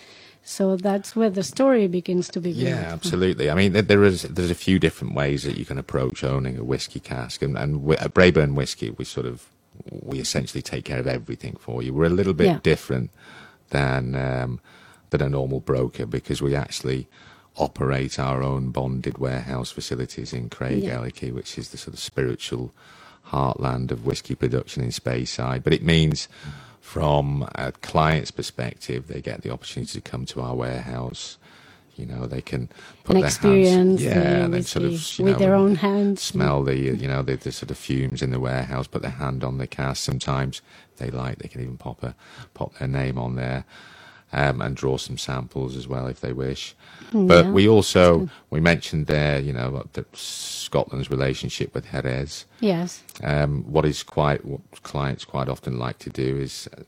so 0.43 0.75
that's 0.77 1.15
where 1.15 1.29
the 1.31 1.43
story 1.43 1.87
begins 1.87 2.29
to 2.29 2.41
be 2.41 2.51
built. 2.53 2.65
Yeah, 2.65 2.91
absolutely. 2.93 3.49
I 3.49 3.55
mean, 3.55 3.73
there- 3.73 3.81
there 3.83 4.03
is 4.03 4.23
there's 4.23 4.51
a 4.51 4.55
few 4.67 4.79
different 4.79 5.15
ways 5.15 5.43
that 5.43 5.57
you 5.57 5.65
can 5.65 5.77
approach 5.79 6.23
owning 6.23 6.57
a 6.57 6.63
whiskey 6.63 6.99
cask, 6.99 7.41
and 7.41 7.57
and 7.57 7.91
at 7.93 8.13
Braeburn 8.13 8.53
Whiskey, 8.55 8.89
we 8.91 9.05
sort 9.05 9.25
of 9.27 9.47
we 9.91 10.19
essentially 10.19 10.61
take 10.61 10.85
care 10.85 10.99
of 10.99 11.07
everything 11.07 11.55
for 11.59 11.81
you. 11.83 11.93
We're 11.93 12.05
a 12.05 12.17
little 12.21 12.33
bit 12.33 12.47
Yeah. 12.47 12.59
different 12.63 13.11
than 13.71 14.15
um, 14.15 14.59
than 15.13 15.27
a 15.27 15.29
normal 15.29 15.61
broker 15.61 16.05
because 16.07 16.41
we 16.41 16.55
actually 16.55 17.07
operate 17.57 18.19
our 18.19 18.43
own 18.43 18.71
bonded 18.71 19.19
warehouse 19.19 19.71
facilities 19.71 20.33
in 20.33 20.49
Craig 20.49 20.83
Yeah. 20.83 20.99
Which 21.31 21.57
is 21.57 21.69
the 21.69 21.77
sort 21.77 21.93
of 21.95 21.99
spiritual 22.01 22.73
heartland 23.27 23.91
of 23.91 24.05
whiskey 24.05 24.35
production 24.35 24.83
in 24.83 24.89
Speyside. 24.91 25.63
But 25.63 25.73
it 25.73 25.83
means 25.83 26.27
from 26.81 27.47
a 27.55 27.71
client's 27.73 28.31
perspective, 28.31 29.07
they 29.07 29.21
get 29.21 29.43
the 29.43 29.51
opportunity 29.51 30.01
to 30.01 30.11
come 30.11 30.25
to 30.27 30.41
our 30.41 30.55
warehouse. 30.55 31.37
You 31.95 32.07
know, 32.07 32.27
they 32.27 32.41
can 32.41 32.69
put 33.05 33.17
An 33.17 33.21
their 33.21 33.31
hands, 33.31 33.99
the 33.99 34.05
yeah, 34.05 34.45
and 34.45 34.53
then 34.53 34.63
sort 34.63 34.85
of 34.85 34.93
you 35.19 35.25
with 35.25 35.33
know, 35.35 35.39
their 35.39 35.55
own 35.55 35.75
hands. 35.75 36.21
smell 36.23 36.63
the 36.63 36.75
you 36.77 37.07
know 37.07 37.21
the, 37.23 37.35
the 37.37 37.51
sort 37.51 37.71
of 37.71 37.77
fumes 37.77 38.23
in 38.23 38.31
the 38.31 38.39
warehouse, 38.39 38.87
put 38.87 39.03
their 39.03 39.11
hand 39.11 39.43
on 39.43 39.59
the 39.59 39.67
cask. 39.67 40.03
Sometimes 40.03 40.61
they 40.97 41.11
like, 41.11 41.37
they 41.39 41.47
can 41.49 41.61
even 41.61 41.77
pop 41.77 42.03
a 42.03 42.15
pop 42.55 42.73
their 42.79 42.87
name 42.87 43.19
on 43.19 43.35
there. 43.35 43.65
Um, 44.35 44.61
and 44.61 44.75
draw 44.75 44.97
some 44.97 45.19
samples 45.19 45.77
as 45.77 45.87
well 45.87 46.07
if 46.07 46.19
they 46.19 46.33
wish. 46.33 46.75
But 47.13 47.47
we 47.47 47.67
also 47.67 48.29
we 48.49 48.59
mentioned 48.59 49.05
there, 49.05 49.39
you 49.39 49.53
know, 49.53 49.85
Scotland's 50.13 51.11
relationship 51.11 51.73
with 51.75 51.91
Jerez. 51.91 52.45
Yes. 52.59 53.03
Um, 53.23 53.63
what 53.71 53.85
is 53.85 54.01
quite 54.01 54.43
what 54.43 54.61
clients 54.81 55.23
quite 55.23 55.49
often 55.49 55.77
like 55.77 55.99
to 55.99 56.09
do 56.09 56.37
is 56.37 56.67
uh, 56.75 56.83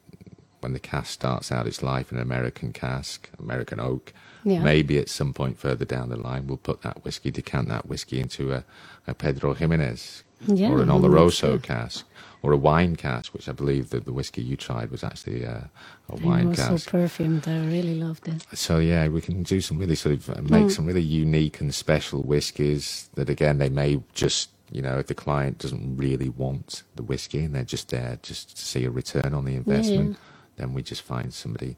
when 0.61 0.73
the 0.73 0.79
cask 0.79 1.11
starts 1.11 1.51
out 1.51 1.67
its 1.67 1.83
life 1.83 2.11
in 2.11 2.17
an 2.17 2.23
American 2.23 2.73
cask, 2.73 3.29
American 3.37 3.79
oak. 3.79 4.11
Yeah. 4.43 4.63
Maybe 4.63 4.97
at 4.97 5.09
some 5.09 5.33
point 5.33 5.59
further 5.59 5.85
down 5.85 6.09
the 6.09 6.17
line, 6.17 6.47
we'll 6.47 6.57
put 6.57 6.81
that 6.81 7.03
whiskey, 7.03 7.31
decant 7.31 7.67
that 7.69 7.87
whiskey 7.87 8.19
into 8.19 8.53
a, 8.53 8.63
a 9.07 9.13
Pedro 9.13 9.53
Jimenez 9.53 10.23
Yeah, 10.47 10.71
or 10.71 10.81
an 10.81 10.89
Oloroso 10.89 11.53
yeah. 11.53 11.57
cask 11.59 12.05
or 12.41 12.51
a 12.51 12.57
wine 12.57 12.95
cask, 12.95 13.33
which 13.33 13.49
I 13.49 13.53
believe 13.53 13.89
that 13.89 14.05
the 14.05 14.13
whiskey 14.13 14.43
you 14.43 14.55
tried 14.55 14.91
was 14.91 15.03
actually 15.03 15.45
uh, 15.45 15.61
a 16.09 16.15
It 16.15 16.21
wine 16.21 16.49
was 16.49 16.57
so 16.59 16.67
cask. 16.69 16.89
perfumed. 16.91 17.47
I 17.47 17.57
really 17.65 17.95
loved 17.95 18.27
it. 18.27 18.45
So 18.53 18.77
yeah, 18.77 19.07
we 19.07 19.21
can 19.21 19.41
do 19.43 19.61
some 19.61 19.79
really 19.79 19.95
sort 19.95 20.15
of 20.15 20.29
uh, 20.29 20.41
make 20.43 20.65
Mm. 20.65 20.71
some 20.71 20.85
really 20.85 21.01
unique 21.01 21.59
and 21.61 21.73
special 21.73 22.21
whiskies 22.21 23.09
that 23.15 23.29
again 23.29 23.57
they 23.57 23.69
may 23.69 24.01
just 24.13 24.49
you 24.71 24.81
know 24.81 24.97
if 24.99 25.07
the 25.07 25.15
client 25.15 25.57
doesn't 25.59 25.97
really 25.97 26.29
want 26.29 26.83
the 26.95 27.03
whiskey 27.03 27.39
and 27.45 27.55
they're 27.55 27.63
just 27.63 27.89
there 27.89 28.19
just 28.21 28.55
to 28.57 28.63
see 28.65 28.83
a 28.85 28.91
return 28.91 29.33
on 29.33 29.45
the 29.45 29.55
investment, 29.55 30.17
then 30.57 30.73
we 30.75 30.81
just 30.83 31.01
find 31.01 31.33
somebody 31.33 31.75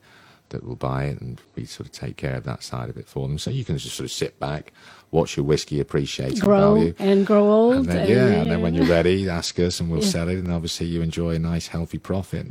that 0.50 0.64
will 0.64 0.76
buy 0.76 1.06
it 1.06 1.22
and 1.22 1.42
we 1.56 1.66
sort 1.66 1.88
of 1.88 1.92
take 1.94 2.18
care 2.18 2.36
of 2.36 2.44
that 2.46 2.64
side 2.64 2.90
of 2.90 2.98
it 2.98 3.08
for 3.08 3.28
them. 3.28 3.38
So 3.38 3.52
you 3.52 3.66
can 3.66 3.78
just 3.78 3.96
sort 3.96 4.06
of 4.06 4.12
sit 4.12 4.40
back, 4.40 4.74
watch 5.12 5.38
your 5.38 5.46
whiskey 5.46 5.80
appreciate 5.80 6.34
in 6.34 6.40
Grow 6.40 6.76
value. 6.76 6.94
and 7.00 7.26
grow 7.26 7.52
old. 7.52 7.76
And 7.78 7.86
then, 7.88 7.98
and- 8.00 8.10
yeah, 8.10 8.28
and 8.42 8.52
then 8.52 8.62
when 8.62 8.74
you're 8.76 8.86
ready, 8.88 9.30
ask 9.40 9.60
us 9.60 9.80
and 9.80 9.90
we'll 9.92 10.04
Yeah. 10.04 10.10
sell 10.10 10.30
it. 10.30 10.38
And 10.40 10.52
obviously, 10.52 10.88
you 10.88 11.02
enjoy 11.02 11.36
a 11.36 11.40
nice, 11.40 11.68
healthy 11.68 11.98
profit. 12.00 12.48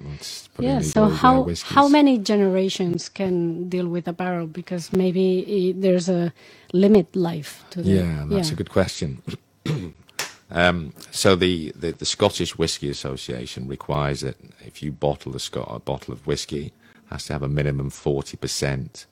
Yeah. 0.59 0.81
So 0.81 1.09
how 1.09 1.49
how 1.65 1.89
many 1.89 2.19
generations 2.19 3.09
can 3.09 3.69
deal 3.69 3.89
with 3.89 4.09
a 4.09 4.13
barrel? 4.13 4.47
Because 4.47 4.93
maybe 4.93 5.73
there's 5.73 6.09
a 6.09 6.33
limit 6.73 7.15
life 7.17 7.65
to 7.71 7.83
the 7.83 7.91
Yeah, 7.91 8.25
that's 8.29 8.51
a 8.51 8.55
good 8.57 8.71
question. 8.71 9.23
um, 10.51 10.93
so 11.11 11.37
the, 11.37 11.73
the, 11.77 11.93
the 11.93 12.05
Scottish 12.05 12.57
Whisky 12.59 12.89
Association 12.91 13.69
requires 13.69 14.21
that 14.21 14.37
if 14.61 14.83
you 14.83 14.93
bottle 14.93 15.35
a, 15.37 15.41
Scot- 15.41 15.69
a 15.71 15.79
bottle 15.81 16.13
of 16.15 16.27
whiskey, 16.27 16.73
has 17.11 17.27
to 17.27 17.33
have 17.33 17.43
a 17.43 17.49
minimum 17.49 17.91
forty 17.91 18.37
percent 18.37 19.07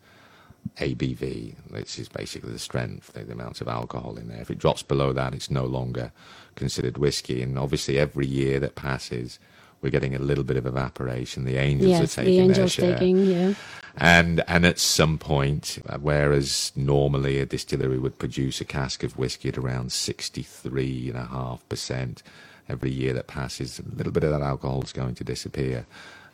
ABV, 0.78 1.54
which 1.70 1.98
is 1.98 2.09
basically 2.09 2.52
the 2.52 2.59
strength, 2.59 3.12
the, 3.12 3.24
the 3.24 3.33
amount 3.33 3.61
of 3.61 3.68
alcohol 3.68 4.16
in 4.16 4.28
there. 4.28 4.40
If 4.40 4.50
it 4.50 4.59
drops 4.59 4.83
below 4.83 5.12
that, 5.12 5.35
it's 5.35 5.50
no 5.50 5.64
longer 5.64 6.11
considered 6.57 6.96
whiskey. 6.98 7.42
And 7.42 7.59
obviously, 7.59 7.98
every 7.98 8.26
year 8.26 8.59
that 8.61 8.74
passes, 8.74 9.38
we're 9.83 9.90
getting 9.90 10.14
a 10.14 10.18
little 10.18 10.44
bit 10.44 10.57
of 10.57 10.64
evaporation. 10.66 11.44
The 11.44 11.57
angels 11.59 11.90
Yes, 11.90 12.00
are 12.18 12.22
the 12.22 12.26
taking 12.30 12.37
their 12.38 12.48
angels 12.48 12.72
share 12.72 12.92
taking. 12.94 13.24
Yeah. 13.26 13.54
and 13.98 14.42
and 14.48 14.64
at 14.64 14.78
some 14.78 15.18
point, 15.18 15.78
whereas 16.00 16.72
normally 16.74 17.38
a 17.40 17.46
distillery 17.46 17.98
would 17.98 18.18
produce 18.18 18.61
a 18.61 18.64
cask 18.64 19.02
of 19.04 19.18
whiskey 19.18 19.50
at 19.50 19.59
around 19.59 19.92
sixty 19.92 20.42
three 20.42 21.09
and 21.11 21.18
a 21.18 21.26
half 21.26 21.68
percent, 21.68 22.22
every 22.70 22.90
year 22.90 23.12
that 23.12 23.26
passes, 23.26 23.78
a 23.78 23.94
little 23.94 24.12
bit 24.12 24.24
of 24.24 24.30
that 24.30 24.40
alcohol 24.40 24.83
is 24.83 24.92
going 24.94 25.14
to 25.16 25.24
disappear, 25.24 25.85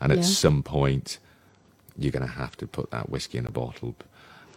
and 0.00 0.12
at 0.12 0.18
Yeah. 0.18 0.24
some 0.24 0.62
point, 0.62 1.18
you're 1.98 2.12
going 2.12 2.26
to 2.26 2.32
have 2.32 2.56
to 2.58 2.66
put 2.66 2.90
that 2.90 3.10
whiskey 3.10 3.38
in 3.38 3.46
a 3.46 3.50
bottle. 3.50 3.94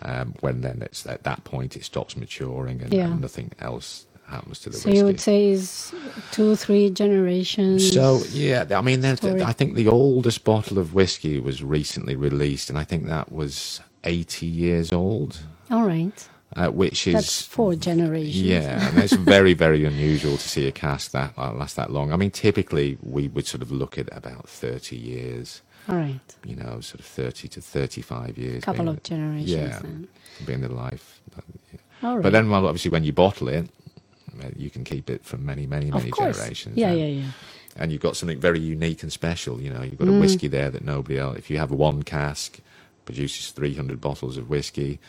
Um, 0.01 0.33
when 0.41 0.61
then 0.61 0.81
it's 0.81 1.05
at 1.07 1.23
that 1.23 1.43
point 1.45 1.77
it 1.77 1.85
stops 1.85 2.17
maturing 2.17 2.81
and, 2.81 2.93
Yeah. 2.93 3.05
and 3.05 3.21
nothing 3.21 3.51
else 3.59 4.05
happens 4.27 4.59
to 4.59 4.69
the 4.69 4.73
whiskey. 4.75 4.81
So 4.83 4.89
whiskey. 4.89 4.97
you 4.99 5.05
would 5.05 5.19
say 5.21 5.49
is 5.49 5.93
two, 6.31 6.55
three 6.57 6.89
generations. 6.89 7.93
So 7.93 8.21
yeah, 8.31 8.65
I 8.71 8.81
mean, 8.81 9.03
I 9.05 9.53
think 9.53 9.75
the 9.75 9.87
oldest 9.87 10.43
bottle 10.43 10.77
of 10.77 10.93
whiskey 10.93 11.39
was 11.39 11.63
recently 11.63 12.15
released, 12.15 12.69
and 12.69 12.77
I 12.77 12.83
think 12.83 13.05
that 13.07 13.31
was 13.31 13.79
80 14.03 14.45
years 14.45 14.91
old, 14.91 15.39
all 15.71 15.85
right, 15.87 16.27
uh, 16.57 16.67
which 16.69 17.07
is 17.07 17.13
that's 17.13 17.41
four 17.41 17.75
generations. 17.75 18.41
yeah, 18.41 18.89
and 18.89 18.97
it's 18.99 19.13
very 19.35 19.53
very 19.53 19.85
unusual 19.85 20.35
to 20.37 20.49
see 20.49 20.67
a 20.67 20.71
cask 20.71 21.11
that 21.11 21.33
uh, 21.37 21.53
last 21.53 21.75
that 21.77 21.91
long. 21.91 22.11
I 22.11 22.17
mean, 22.17 22.31
typically 22.31 22.97
we 23.01 23.29
would 23.29 23.47
sort 23.47 23.61
of 23.61 23.71
look 23.71 23.97
at 23.97 24.09
about 24.11 24.49
30 24.49 24.97
years, 24.97 25.61
All 25.89 25.95
right, 25.97 26.19
you 26.45 26.55
know, 26.55 26.79
sort 26.79 26.99
of 27.01 27.05
30 27.05 27.47
to 27.49 27.61
35 27.61 28.37
years. 28.37 28.63
couple 28.63 28.85
being- 28.85 28.95
of 28.97 29.03
generations. 29.03 29.49
yeah, 29.49 29.79
Then. 29.79 30.07
being 30.45 30.61
the 30.61 30.69
life. 30.69 31.19
But, 31.35 31.43
All 32.01 32.15
right. 32.15 32.23
but 32.23 32.31
then, 32.31 32.49
well, 32.49 32.65
obviously, 32.67 32.91
when 32.91 33.03
you 33.03 33.11
bottle 33.13 33.47
it, 33.49 33.69
uh, 34.41 34.47
you 34.55 34.69
can 34.69 34.83
keep 34.83 35.09
it 35.09 35.25
for 35.25 35.37
many, 35.37 35.65
many, 35.67 35.91
many 35.91 36.11
generations. 36.11 36.77
Yeah, 36.77 36.89
and- 36.91 36.99
yeah, 36.99 37.05
yeah. 37.07 37.31
and 37.75 37.91
you've 37.91 38.01
got 38.01 38.15
something 38.15 38.39
very 38.39 38.59
unique 38.59 39.03
and 39.03 39.11
special. 39.11 39.59
You 39.61 39.71
know, 39.71 39.81
you've 39.83 39.97
got 39.97 40.07
Mm. 40.07 40.17
a 40.17 40.19
whiskey 40.21 40.47
there 40.47 40.69
that 40.71 40.83
nobody 40.85 41.17
else. 41.19 41.37
If 41.37 41.49
you 41.49 41.57
have 41.57 41.71
one 41.71 42.03
cask, 42.03 42.59
produces 43.05 43.51
300 43.51 43.99
bottles 43.99 44.37
of 44.37 44.49
whiskey. 44.49 44.99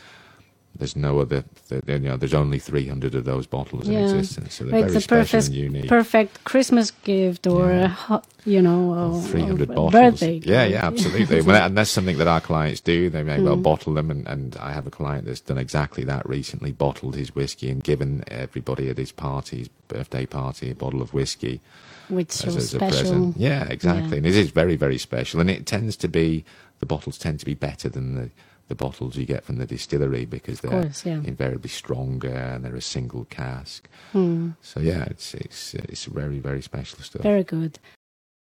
There's 0.76 0.96
no 0.96 1.20
other. 1.20 1.44
You 1.86 1.98
know, 2.00 2.16
there's 2.16 2.34
only 2.34 2.58
300 2.58 3.14
of 3.14 3.24
those 3.24 3.46
bottles 3.46 3.88
Yeah. 3.88 4.00
in 4.00 4.04
existence, 4.16 4.54
so 4.54 4.64
they're 4.64 4.80
It's 4.84 4.92
very 4.92 5.02
special 5.02 5.38
perfect, 5.38 5.46
and 5.46 5.54
unique. 5.56 5.88
perfect 5.88 6.44
Christmas 6.44 6.90
gift 6.90 7.46
or, 7.46 7.70
Yeah. 7.70 7.94
a 8.10 8.20
you 8.44 8.60
know, 8.60 8.92
or, 9.14 9.22
300 9.22 9.70
or 9.70 9.74
bottles. 9.74 9.92
birthday. 9.92 10.40
Yeah, 10.44 10.64
yeah, 10.64 10.84
absolutely. 10.84 11.40
well, 11.46 11.64
and 11.64 11.78
that's 11.78 11.90
something 11.90 12.18
that 12.18 12.26
our 12.26 12.40
clients 12.40 12.80
do. 12.80 13.08
They 13.08 13.22
may 13.22 13.38
Mm. 13.38 13.44
well 13.44 13.56
bottle 13.56 13.94
them, 13.94 14.10
and, 14.10 14.26
and 14.26 14.56
I 14.60 14.72
have 14.72 14.86
a 14.86 14.90
client 14.90 15.26
that's 15.26 15.40
done 15.40 15.58
exactly 15.58 16.02
that 16.04 16.28
recently. 16.28 16.72
Bottled 16.72 17.14
his 17.14 17.34
whiskey 17.36 17.70
and 17.70 17.82
given 17.82 18.24
everybody 18.26 18.88
at 18.90 18.98
his 18.98 19.12
party, 19.12 19.58
his 19.58 19.68
birthday 19.86 20.26
party, 20.26 20.70
a 20.70 20.74
bottle 20.74 21.02
of 21.02 21.14
whiskey 21.14 21.60
Which 22.08 22.30
as, 22.44 22.52
so 22.52 22.58
as 22.58 22.74
a 22.74 22.78
present. 22.78 23.36
Yeah, 23.36 23.64
exactly. 23.68 24.10
Yeah. 24.10 24.16
And 24.16 24.26
it 24.26 24.34
is 24.34 24.50
very, 24.50 24.74
very 24.74 24.98
special. 24.98 25.40
And 25.40 25.48
it 25.48 25.66
tends 25.66 25.94
to 25.98 26.08
be 26.08 26.44
the 26.80 26.86
bottles 26.86 27.16
tend 27.16 27.38
to 27.40 27.46
be 27.46 27.54
better 27.54 27.88
than 27.88 28.16
the 28.16 28.30
the 28.68 28.74
bottles 28.74 29.16
you 29.16 29.26
get 29.26 29.44
from 29.44 29.56
the 29.56 29.66
distillery 29.66 30.24
because 30.24 30.60
they're 30.60 30.82
course, 30.82 31.04
yeah. 31.04 31.20
invariably 31.24 31.68
stronger 31.68 32.34
and 32.34 32.64
they're 32.64 32.74
a 32.74 32.80
single 32.80 33.24
cask. 33.26 33.88
Hmm. 34.12 34.50
So 34.62 34.80
yeah, 34.80 35.04
it's 35.04 35.34
it's 35.34 35.74
it's 35.74 36.04
very 36.06 36.38
very 36.38 36.62
special 36.62 36.98
stuff. 37.00 37.22
Very 37.22 37.44
good. 37.44 37.78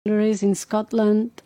Distilleries 0.04 0.42
in 0.42 0.54
Scotland, 0.54 1.42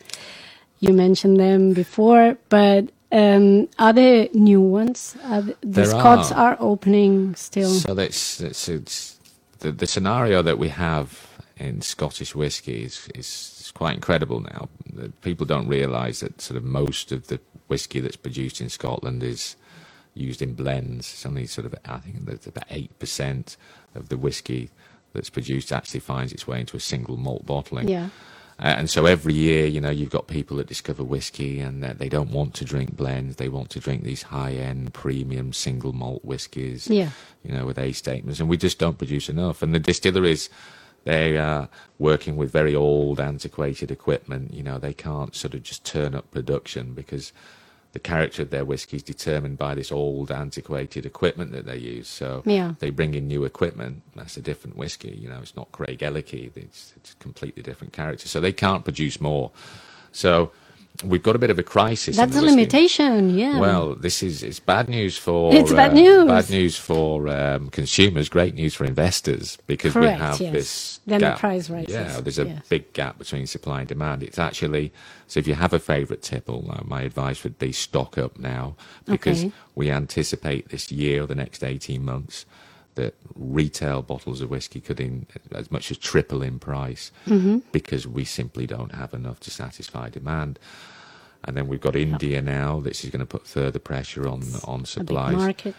you 0.80 0.92
mentioned 0.92 1.38
them 1.38 1.72
before, 1.72 2.36
but 2.48 2.90
um, 3.10 3.68
are 3.78 3.92
there 3.92 4.28
new 4.34 4.60
ones? 4.60 5.16
Are 5.24 5.42
the, 5.42 5.56
the 5.62 5.86
Scots 5.86 6.32
are. 6.32 6.52
are 6.52 6.56
opening 6.60 7.34
still. 7.36 7.70
So 7.70 7.94
that's 7.94 8.40
it's, 8.40 8.68
it's 8.68 9.18
the 9.60 9.72
the 9.72 9.86
scenario 9.86 10.42
that 10.42 10.58
we 10.58 10.68
have 10.68 11.28
in 11.58 11.80
Scottish 11.82 12.34
whiskey 12.34 12.84
is 12.84 13.08
is 13.14 13.72
quite 13.74 13.94
incredible 13.94 14.40
now. 14.40 14.68
People 15.22 15.46
don't 15.46 15.68
realise 15.68 16.20
that 16.20 16.40
sort 16.40 16.56
of 16.56 16.64
most 16.64 17.12
of 17.12 17.26
the 17.28 17.40
whiskey 17.68 18.00
that's 18.00 18.16
produced 18.16 18.60
in 18.60 18.68
Scotland 18.68 19.22
is 19.22 19.56
used 20.14 20.42
in 20.42 20.54
blends. 20.54 21.12
It's 21.12 21.26
only 21.26 21.46
sort 21.46 21.66
of 21.66 21.74
I 21.84 21.98
think 21.98 22.26
that 22.26 22.46
about 22.46 22.64
eight 22.70 22.98
percent 22.98 23.56
of 23.94 24.08
the 24.08 24.16
whiskey 24.16 24.70
that's 25.12 25.30
produced 25.30 25.72
actually 25.72 26.00
finds 26.00 26.32
its 26.32 26.46
way 26.46 26.60
into 26.60 26.76
a 26.76 26.80
single 26.80 27.16
malt 27.16 27.46
bottling. 27.46 27.88
yeah. 27.88 28.08
Uh, 28.60 28.74
and 28.76 28.90
so 28.90 29.06
every 29.06 29.34
year, 29.34 29.66
you 29.66 29.80
know, 29.80 29.88
you've 29.88 30.10
got 30.10 30.26
people 30.26 30.56
that 30.56 30.66
discover 30.66 31.04
whiskey 31.04 31.60
and 31.60 31.80
that 31.80 32.00
they 32.00 32.08
don't 32.08 32.32
want 32.32 32.54
to 32.54 32.64
drink 32.64 32.96
blends. 32.96 33.36
They 33.36 33.48
want 33.48 33.70
to 33.70 33.78
drink 33.78 34.02
these 34.02 34.22
high-end, 34.22 34.92
premium 34.92 35.52
single 35.52 35.92
malt 35.92 36.24
whiskies 36.24 36.88
Yeah. 36.88 37.10
you 37.44 37.52
know, 37.54 37.64
with 37.66 37.78
A 37.78 37.92
statements, 37.92 38.40
and 38.40 38.48
we 38.48 38.56
just 38.56 38.80
don't 38.80 38.98
produce 38.98 39.28
enough. 39.28 39.62
And 39.62 39.72
the 39.72 39.78
distilleries, 39.78 40.50
they 41.04 41.36
are 41.38 41.68
working 41.98 42.36
with 42.36 42.50
very 42.50 42.74
old, 42.74 43.20
antiquated 43.20 43.90
equipment. 43.90 44.52
You 44.52 44.62
know, 44.62 44.78
they 44.78 44.92
can't 44.92 45.34
sort 45.34 45.54
of 45.54 45.62
just 45.62 45.84
turn 45.84 46.14
up 46.14 46.30
production 46.30 46.92
because 46.94 47.32
the 47.92 47.98
character 47.98 48.42
of 48.42 48.50
their 48.50 48.66
whiskey 48.66 48.98
is 48.98 49.02
determined 49.02 49.56
by 49.56 49.74
this 49.74 49.90
old, 49.90 50.30
antiquated 50.30 51.06
equipment 51.06 51.52
that 51.52 51.64
they 51.64 51.78
use. 51.78 52.06
So 52.08 52.42
Yeah. 52.44 52.74
they 52.80 52.90
bring 52.90 53.14
in 53.14 53.26
new 53.26 53.44
equipment. 53.44 54.02
That's 54.14 54.36
a 54.36 54.42
different 54.42 54.76
whiskey. 54.76 55.16
You 55.18 55.30
know, 55.30 55.38
it's 55.40 55.56
not 55.56 55.72
Craigellachie. 55.72 56.50
It's, 56.54 56.92
it's 56.96 57.12
a 57.12 57.16
completely 57.16 57.62
different 57.62 57.94
character. 57.94 58.28
So 58.28 58.40
they 58.40 58.52
can't 58.52 58.84
produce 58.84 59.20
more. 59.20 59.50
So 60.12 60.52
we've 61.04 61.22
got 61.22 61.36
a 61.36 61.38
bit 61.38 61.50
of 61.50 61.58
a 61.58 61.62
crisis. 61.62 62.16
That's 62.16 62.36
a 62.36 62.42
limitation, 62.42 63.38
yeah. 63.38 63.60
Well, 63.60 63.94
this 63.94 64.22
is 64.22 64.42
it's 64.42 64.60
bad 64.60 64.88
news 64.88 65.16
for 65.16 65.54
It's 65.54 65.72
bad 65.72 65.92
uh, 65.92 65.94
news. 65.94 66.26
Bad 66.26 66.50
news 66.50 66.76
for 66.76 67.28
um, 67.28 67.70
consumers. 67.70 68.28
Great 68.28 68.54
news 68.54 68.74
for 68.74 68.84
investors 68.84 69.58
because 69.66 69.92
Correct, 69.92 70.18
we 70.18 70.24
have 70.26 70.40
yes. 70.40 70.52
this. 70.52 71.00
Then 71.06 71.20
the 71.20 71.36
price 71.36 71.70
rises, 71.70 71.92
Yeah, 71.94 72.20
there's 72.20 72.38
a 72.38 72.46
yes. 72.46 72.68
big 72.68 72.92
gap 72.92 73.18
between 73.18 73.46
supply 73.46 73.80
and 73.80 73.88
demand. 73.88 74.22
It's 74.22 74.38
actually 74.38 74.92
so. 75.26 75.38
If 75.40 75.46
you 75.46 75.54
have 75.54 75.72
a 75.72 75.78
favourite 75.78 76.22
tipple, 76.22 76.70
uh, 76.70 76.80
my 76.84 77.02
advice 77.02 77.44
would 77.44 77.58
be 77.58 77.72
stock 77.72 78.18
up 78.18 78.38
now 78.38 78.76
because 79.06 79.44
Okay. 79.44 79.52
we 79.74 79.90
anticipate 79.90 80.68
this 80.70 80.90
year 80.90 81.22
or 81.22 81.26
the 81.26 81.34
next 81.34 81.62
eighteen 81.62 82.04
months 82.04 82.44
that 83.00 83.14
retail 83.36 84.02
bottles 84.02 84.40
of 84.42 84.50
whiskey 84.50 84.80
could 84.82 85.00
in 85.00 85.26
as 85.52 85.70
much 85.72 85.90
as 85.92 85.98
triple 85.98 86.42
in 86.42 86.60
price 86.60 87.12
Mm-hmm. 87.26 87.58
because 87.72 88.06
we 88.18 88.24
simply 88.26 88.66
don't 88.66 88.94
have 88.94 89.14
enough 89.14 89.40
to 89.42 89.50
satisfy 89.50 90.10
demand. 90.10 90.58
And 91.44 91.56
then 91.56 91.68
we've 91.68 91.80
got 91.88 91.96
India 91.96 92.42
now. 92.42 92.80
This 92.80 93.04
is 93.04 93.10
going 93.10 93.20
to 93.20 93.26
put 93.38 93.46
further 93.48 93.80
pressure 93.80 94.28
on 94.28 94.42
on 94.64 94.84
supplies. 94.86 95.36
market. 95.36 95.76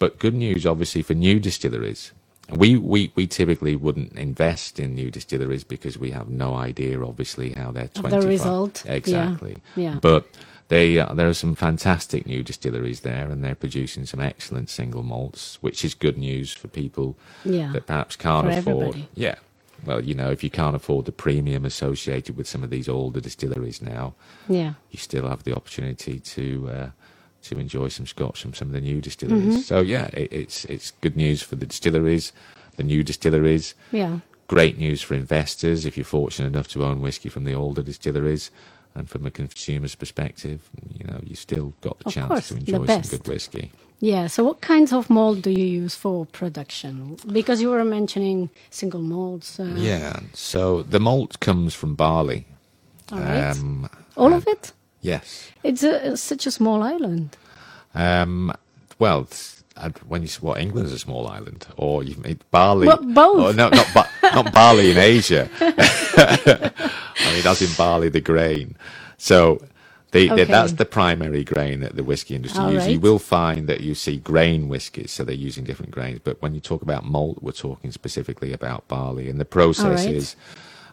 But 0.00 0.18
good 0.20 0.34
news, 0.34 0.66
obviously, 0.66 1.02
for 1.02 1.14
new 1.14 1.40
distilleries. 1.40 2.12
We, 2.50 2.76
we 2.76 3.12
we 3.16 3.26
typically 3.26 3.76
wouldn't 3.76 4.12
invest 4.14 4.80
in 4.80 4.94
new 4.94 5.10
distilleries 5.10 5.64
because 5.64 5.98
we 5.98 6.12
have 6.12 6.28
no 6.30 6.54
idea, 6.56 7.02
obviously, 7.04 7.52
how 7.54 7.72
they're 7.72 7.88
25. 7.88 8.22
the 8.22 8.28
result, 8.28 8.84
yeah, 8.86 8.92
Exactly. 8.94 9.56
yeah. 9.76 9.98
But 10.02 10.26
they 10.68 10.98
uh, 10.98 11.14
there 11.14 11.28
are 11.28 11.34
some 11.34 11.54
fantastic 11.54 12.26
new 12.26 12.42
distilleries 12.42 13.00
there, 13.00 13.30
and 13.30 13.42
they're 13.44 13.54
producing 13.54 14.06
some 14.06 14.20
excellent 14.20 14.68
single 14.70 15.02
malts, 15.02 15.58
which 15.60 15.84
is 15.84 15.94
good 15.94 16.18
news 16.18 16.52
for 16.52 16.68
people 16.68 17.16
Yeah. 17.44 17.72
that 17.72 17.86
perhaps 17.86 18.16
can't 18.16 18.46
For 18.46 18.58
afford. 18.58 18.76
everybody. 18.88 19.08
Yeah. 19.14 19.36
Well, 19.84 20.02
you 20.02 20.14
know, 20.14 20.30
if 20.30 20.42
you 20.42 20.50
can't 20.50 20.74
afford 20.74 21.04
the 21.04 21.12
premium 21.12 21.64
associated 21.64 22.36
with 22.36 22.48
some 22.48 22.64
of 22.64 22.70
these 22.70 22.88
older 22.88 23.20
distilleries 23.20 23.82
now, 23.82 24.14
Yeah. 24.48 24.74
you 24.90 24.98
still 24.98 25.28
have 25.28 25.44
the 25.44 25.54
opportunity 25.54 26.18
to 26.18 26.68
uh, 26.70 26.90
to 27.42 27.58
enjoy 27.60 27.88
some 27.88 28.06
scotch 28.06 28.42
from 28.42 28.54
some 28.54 28.68
of 28.68 28.72
the 28.74 28.80
new 28.80 29.00
distilleries. 29.00 29.44
Mm-hmm. 29.44 29.60
So 29.60 29.80
yeah, 29.80 30.06
it, 30.12 30.32
it's 30.32 30.64
it's 30.64 30.92
good 31.00 31.16
news 31.16 31.42
for 31.42 31.54
the 31.56 31.66
distilleries, 31.66 32.32
the 32.76 32.82
new 32.82 33.04
distilleries. 33.04 33.74
Yeah. 33.92 34.18
Great 34.48 34.78
news 34.78 35.02
for 35.02 35.14
investors 35.14 35.84
if 35.86 35.96
you're 35.96 36.04
fortunate 36.04 36.48
enough 36.48 36.68
to 36.68 36.84
own 36.84 37.00
whiskey 37.00 37.28
from 37.28 37.44
the 37.44 37.54
older 37.54 37.82
distilleries. 37.82 38.50
And 38.96 39.10
from 39.10 39.26
a 39.26 39.30
consumer's 39.30 39.94
perspective, 39.94 40.58
you 40.98 41.04
know, 41.06 41.20
you 41.22 41.36
still 41.36 41.74
got 41.82 41.98
the 41.98 42.06
Of 42.06 42.14
chance 42.14 42.28
course, 42.28 42.48
to 42.48 42.56
enjoy 42.56 42.86
some 42.86 43.02
good 43.18 43.28
whiskey. 43.28 43.70
Yeah. 44.00 44.26
So, 44.26 44.42
what 44.44 44.60
kinds 44.62 44.92
of 44.92 45.10
malt 45.10 45.42
do 45.42 45.50
you 45.50 45.64
use 45.82 45.94
for 45.94 46.24
production? 46.26 47.18
Because 47.30 47.60
you 47.60 47.68
were 47.70 47.84
mentioning 47.84 48.48
single 48.70 49.02
malts. 49.02 49.60
Uh, 49.60 49.74
Yeah. 49.76 50.20
So 50.32 50.82
the 50.82 50.98
malt 50.98 51.40
comes 51.40 51.74
from 51.74 51.94
barley. 51.94 52.46
All 53.12 53.18
right. 53.20 53.50
Um, 53.50 53.88
All 54.16 54.32
of 54.32 54.46
it? 54.48 54.72
yes. 55.02 55.50
It's 55.62 55.82
a, 55.82 56.16
such 56.16 56.46
a 56.46 56.50
small 56.50 56.82
island. 56.82 57.36
Um, 57.94 58.52
well, 58.98 59.20
it's- 59.22 59.55
when 60.08 60.22
you 60.22 60.28
say 60.28 60.40
what 60.40 60.58
England 60.60 60.86
is 60.86 60.92
a 60.94 60.98
small 60.98 61.28
island, 61.28 61.66
or 61.76 62.02
you 62.04 62.16
it, 62.24 62.50
barley? 62.50 62.86
Well, 62.88 62.98
both. 63.02 63.38
Oh, 63.38 63.52
no, 63.52 63.68
not 63.70 63.88
ba- 63.94 64.10
not 64.34 64.52
barley 64.52 64.90
in 64.92 64.98
Asia. 64.98 65.48
I 65.60 66.72
mean, 67.34 67.46
as 67.46 67.62
in 67.62 67.72
barley, 67.76 68.08
the 68.10 68.20
grain. 68.22 68.76
So. 69.18 69.60
The, 70.12 70.28
the- 70.28 70.32
Okay. 70.34 70.44
that's 70.44 70.72
the 70.74 70.86
primary 70.86 71.44
grain 71.44 71.80
that 71.80 71.96
the 71.96 72.04
whiskey 72.04 72.34
industry 72.36 72.62
All 72.64 72.72
uses. 72.72 72.88
You 72.88 73.00
will 73.00 73.18
find 73.18 73.68
that 73.68 73.80
you 73.82 73.94
see 73.94 74.18
grain 74.18 74.68
whiskies, 74.68 75.12
so 75.12 75.24
they're 75.24 75.34
using 75.34 75.64
different 75.64 75.92
grains. 75.92 76.20
But 76.24 76.40
when 76.42 76.54
you 76.54 76.60
talk 76.60 76.82
about 76.82 77.04
malt, 77.04 77.40
we're 77.42 77.52
talking 77.52 77.92
specifically 77.92 78.52
about 78.54 78.88
barley. 78.88 79.28
And 79.28 79.40
the 79.40 79.44
processes, 79.44 80.36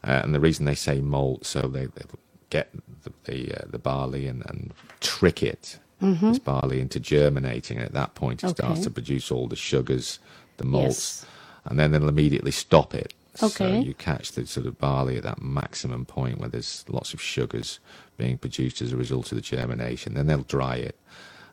right. 0.03 0.09
uh, 0.19 0.21
and 0.23 0.35
the 0.35 0.41
reason 0.41 0.65
they 0.65 0.75
say 0.75 1.01
malt, 1.01 1.45
so 1.45 1.61
they, 1.61 1.85
they 1.85 2.03
get 2.49 2.69
the 3.03 3.13
the, 3.25 3.53
uh, 3.55 3.65
the 3.69 3.79
barley 3.79 4.27
and, 4.27 4.43
and 4.47 4.73
trick 5.01 5.43
it, 5.43 5.79
this 6.11 6.39
barley, 6.39 6.79
into 6.81 6.99
germinating. 6.99 7.77
And 7.77 7.85
at 7.85 7.93
that 7.93 8.15
point, 8.15 8.43
it 8.43 8.49
starts 8.49 8.79
Mm-hmm. 8.81 8.83
To 8.83 8.89
produce 8.89 9.31
all 9.31 9.47
the 9.47 9.55
sugars, 9.55 10.19
the 10.57 10.65
malts, 10.65 11.23
Yes. 11.23 11.25
and 11.65 11.79
then 11.79 11.91
they'll 11.91 12.09
immediately 12.09 12.51
stop 12.51 12.93
it. 12.93 13.13
Okay. 13.41 13.79
So 13.81 13.85
you 13.87 13.93
catch 13.95 14.33
the 14.33 14.45
sort 14.45 14.67
of 14.67 14.77
barley 14.77 15.17
at 15.17 15.23
that 15.23 15.41
maximum 15.41 16.05
point 16.05 16.37
where 16.39 16.49
there's 16.49 16.85
lots 16.87 17.13
of 17.15 17.21
sugars 17.21 17.79
being 18.17 18.37
produced 18.37 18.81
as 18.81 18.91
a 18.93 18.97
result 18.97 19.31
of 19.31 19.37
the 19.37 19.41
germination. 19.41 20.13
Then 20.13 20.27
they'll 20.27 20.43
dry 20.43 20.75
it, 20.75 20.95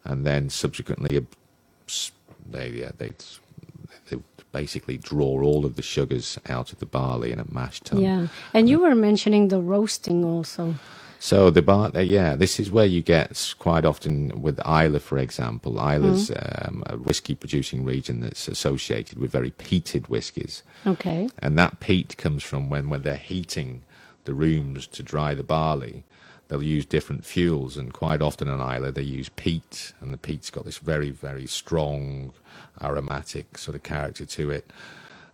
and 0.04 0.26
then 0.26 0.50
subsequently 0.50 1.16
uh, 1.16 1.20
they 2.50 2.68
yeah, 2.70 2.90
they 2.98 3.12
they 4.10 4.18
basically 4.52 4.98
draw 4.98 5.42
all 5.42 5.64
of 5.64 5.76
the 5.76 5.82
sugars 5.82 6.38
out 6.48 6.72
of 6.72 6.78
the 6.80 6.86
barley 6.86 7.32
in 7.32 7.38
a 7.40 7.44
mash 7.50 7.80
tun. 7.80 8.00
Yeah. 8.02 8.26
And 8.52 8.68
you 8.68 8.80
were 8.80 8.94
mentioning 8.94 9.48
the 9.48 9.60
roasting 9.60 10.24
also. 10.24 10.74
So 11.22 11.50
the 11.50 11.61
bar, 11.61 11.90
uh, 11.94 12.00
yeah, 12.00 12.35
this 12.35 12.59
is 12.59 12.70
where 12.70 12.87
you 12.87 13.02
get 13.02 13.54
quite 13.59 13.85
often 13.85 14.40
with 14.40 14.59
Islay, 14.61 14.98
for 14.98 15.18
example. 15.18 15.78
Islay's 15.78 16.30
um, 16.30 16.83
a 16.87 16.96
whiskey 16.96 17.35
producing 17.35 17.85
region 17.85 18.20
that's 18.20 18.48
associated 18.48 19.18
with 19.18 19.30
very 19.30 19.50
peated 19.50 20.06
whiskies. 20.06 20.62
Okay. 20.87 21.28
And 21.38 21.59
that 21.59 21.78
peat 21.78 22.16
comes 22.16 22.42
from 22.42 22.70
when, 22.70 22.88
when 22.88 23.02
they're 23.02 23.16
heating 23.16 23.83
the 24.24 24.33
rooms 24.33 24.87
to 24.87 25.02
dry 25.02 25.35
the 25.35 25.42
barley. 25.42 26.04
They'll 26.48 26.62
use 26.62 26.87
different 26.87 27.26
fuels, 27.26 27.76
and 27.76 27.92
quite 27.92 28.22
often 28.22 28.48
in 28.48 28.59
Islay 28.59 28.90
they 28.90 29.02
use 29.02 29.28
peat, 29.28 29.92
and 30.00 30.14
the 30.14 30.18
peat's 30.18 30.48
got 30.48 30.64
this 30.64 30.78
very, 30.78 31.11
very 31.11 31.46
strong 31.46 32.33
aromatic 32.83 33.59
sort 33.59 33.74
of 33.74 33.83
character 33.83 34.24
to 34.24 34.50
it. 34.50 34.70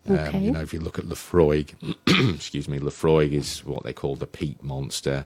Um, 0.09 0.43
you 0.43 0.51
know, 0.51 0.61
if 0.61 0.73
you 0.73 0.81
look 0.81 0.99
at 0.99 1.07
Laphroaig, 1.07 1.75
excuse 2.35 2.69
me, 2.69 2.79
Laphroaig 2.79 3.33
is 3.33 3.65
what 3.65 3.85
they 3.85 3.93
call 3.93 4.17
the 4.17 4.27
peat 4.27 4.63
monster. 4.63 5.25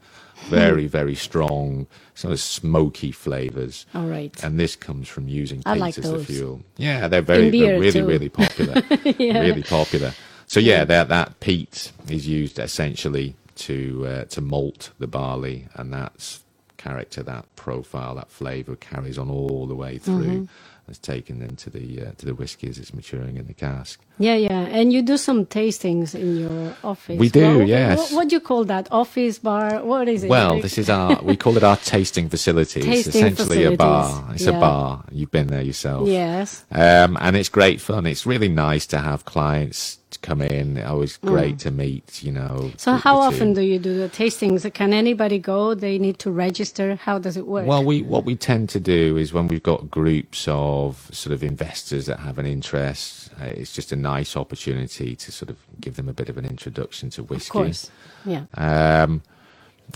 Very, 0.49 0.87
very 0.87 1.14
strong, 1.14 1.87
sort 2.14 2.33
of 2.33 2.40
smoky 2.40 3.12
flavors. 3.12 3.87
All 3.95 4.07
right. 4.07 4.43
And 4.43 4.59
this 4.59 4.75
comes 4.75 5.09
from 5.09 5.29
using 5.29 5.62
I 5.66 5.75
peat 5.75 5.81
like 5.81 5.99
as 5.99 6.05
those. 6.05 6.27
the 6.27 6.33
fuel. 6.33 6.62
Yeah, 6.77 7.09
they're 7.09 7.21
very, 7.21 7.51
they're 7.51 7.79
really, 7.79 8.01
too. 8.01 8.07
really 8.07 8.29
popular. 8.29 8.83
Yeah. 9.19 9.40
Really 9.40 9.62
popular. 9.62 10.14
So 10.47 10.61
yeah, 10.61 10.85
that 10.85 11.09
that 11.09 11.40
peat 11.40 11.93
is 12.09 12.27
used 12.27 12.59
essentially 12.59 13.37
to 13.57 14.07
uh, 14.07 14.25
to 14.25 14.40
malt 14.40 14.90
the 14.99 15.07
barley, 15.07 15.69
and 15.75 15.93
that's 15.93 16.43
character, 16.81 17.23
that 17.23 17.45
profile, 17.57 18.14
that 18.14 18.31
flavour 18.31 18.75
carries 18.75 19.19
on 19.19 19.31
all 19.31 19.66
the 19.66 19.75
way 19.75 19.99
through. 19.99 20.25
Mm-hmm. 20.25 20.45
It's 20.88 20.99
taken 20.99 21.43
into 21.43 21.71
the 21.71 22.07
uh, 22.07 22.12
to 22.19 22.27
the 22.27 22.35
whiskey 22.35 22.69
as 22.69 22.79
it's 22.79 22.95
maturing 22.95 23.37
in 23.37 23.47
the 23.47 23.55
cask. 23.55 24.01
Yeah, 24.20 24.35
yeah. 24.35 24.61
And 24.78 24.92
you 24.92 25.00
do 25.00 25.16
some 25.16 25.46
tastings 25.46 26.14
in 26.14 26.37
your 26.37 26.76
office. 26.85 27.18
We 27.18 27.30
do, 27.30 27.61
What- 27.61 27.68
yes. 27.68 27.98
What, 27.98 28.12
what 28.12 28.28
do 28.28 28.37
you 28.37 28.40
call 28.40 28.64
that? 28.66 28.87
Office, 28.90 29.38
bar? 29.38 29.83
What 29.83 30.09
is 30.09 30.24
it? 30.24 30.28
Well, 30.28 30.54
Like- 30.54 30.62
this 30.62 30.76
is 30.76 30.90
our 30.90 31.18
we 31.22 31.37
call 31.37 31.56
it 31.56 31.64
our 31.64 31.76
tasting 31.76 32.28
facility. 32.28 32.83
Tasting 32.83 32.98
it's 32.98 33.40
essentially 33.40 33.64
a 33.64 33.76
bar. 33.76 34.28
It's 34.35 34.44
yeah. 34.44 34.56
a 34.56 34.61
bar. 34.61 35.04
You've 35.11 35.30
been 35.30 35.46
there 35.46 35.62
yourself. 35.62 36.06
Yes. 36.06 36.64
Um, 36.70 37.16
and 37.20 37.35
it's 37.35 37.48
great 37.48 37.80
fun. 37.80 38.06
It's 38.06 38.26
really 38.26 38.48
nice 38.48 38.87
to 38.88 38.98
have 38.98 39.24
clients 39.24 40.00
come 40.22 40.42
in. 40.42 40.83
Always 40.83 41.16
great 41.16 41.59
to 41.61 41.70
meet, 41.70 42.22
you 42.22 42.33
know. 42.33 42.72
Mm. 42.72 42.80
So 42.80 42.92
how 42.94 43.18
often 43.18 43.54
do 43.54 43.62
you 43.62 43.78
do 43.78 43.96
the 43.96 44.09
tastings? 44.09 44.70
Can 44.74 44.92
anybody 44.92 45.38
go? 45.38 45.74
They 45.74 45.98
need 45.98 46.18
to 46.20 46.30
register. 46.30 46.96
How 46.96 47.18
does 47.18 47.37
it 47.37 47.46
work? 47.46 47.66
Well, 47.66 47.85
we 47.85 48.02
what 48.02 48.24
we 48.24 48.37
tend 48.37 48.68
to 48.70 48.80
do 48.80 49.16
is 49.16 49.33
when 49.33 49.48
we've 49.48 49.62
got 49.62 49.90
groups 49.90 50.46
of 50.48 51.09
sort 51.12 51.33
of 51.33 51.42
investors 51.42 52.06
that 52.06 52.20
have 52.20 52.38
an 52.38 52.46
interest, 52.46 53.30
uh, 53.40 53.44
it's 53.44 53.72
just 53.72 53.92
a 53.92 53.96
nice 53.96 54.10
opportunity 54.37 55.16
to 55.16 55.33
sort 55.33 55.51
of 55.51 55.57
give 55.81 55.94
them 55.96 56.09
a 56.09 56.12
bit 56.12 56.29
of 56.29 56.37
an 56.38 56.44
introduction 56.44 57.11
to 57.11 57.23
of 57.23 57.49
course. 57.49 57.90
Yeah. 58.25 58.44
Um, 58.55 59.23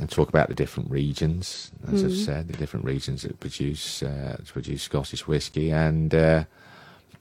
and 0.01 0.11
talk 0.11 0.29
about 0.29 0.49
the 0.49 0.55
different 0.55 0.91
regions, 0.91 1.71
as 1.87 2.03
Mm-hmm. 2.03 2.07
I've 2.07 2.17
said, 2.17 2.49
the 2.49 2.57
different 2.57 2.85
regions 2.85 3.23
that 3.23 3.39
produce 3.39 4.03
uh, 4.03 4.37
produce 4.45 4.83
Scottish 4.83 5.29
whiskey, 5.29 5.71
and 5.71 6.13
uh, 6.15 6.45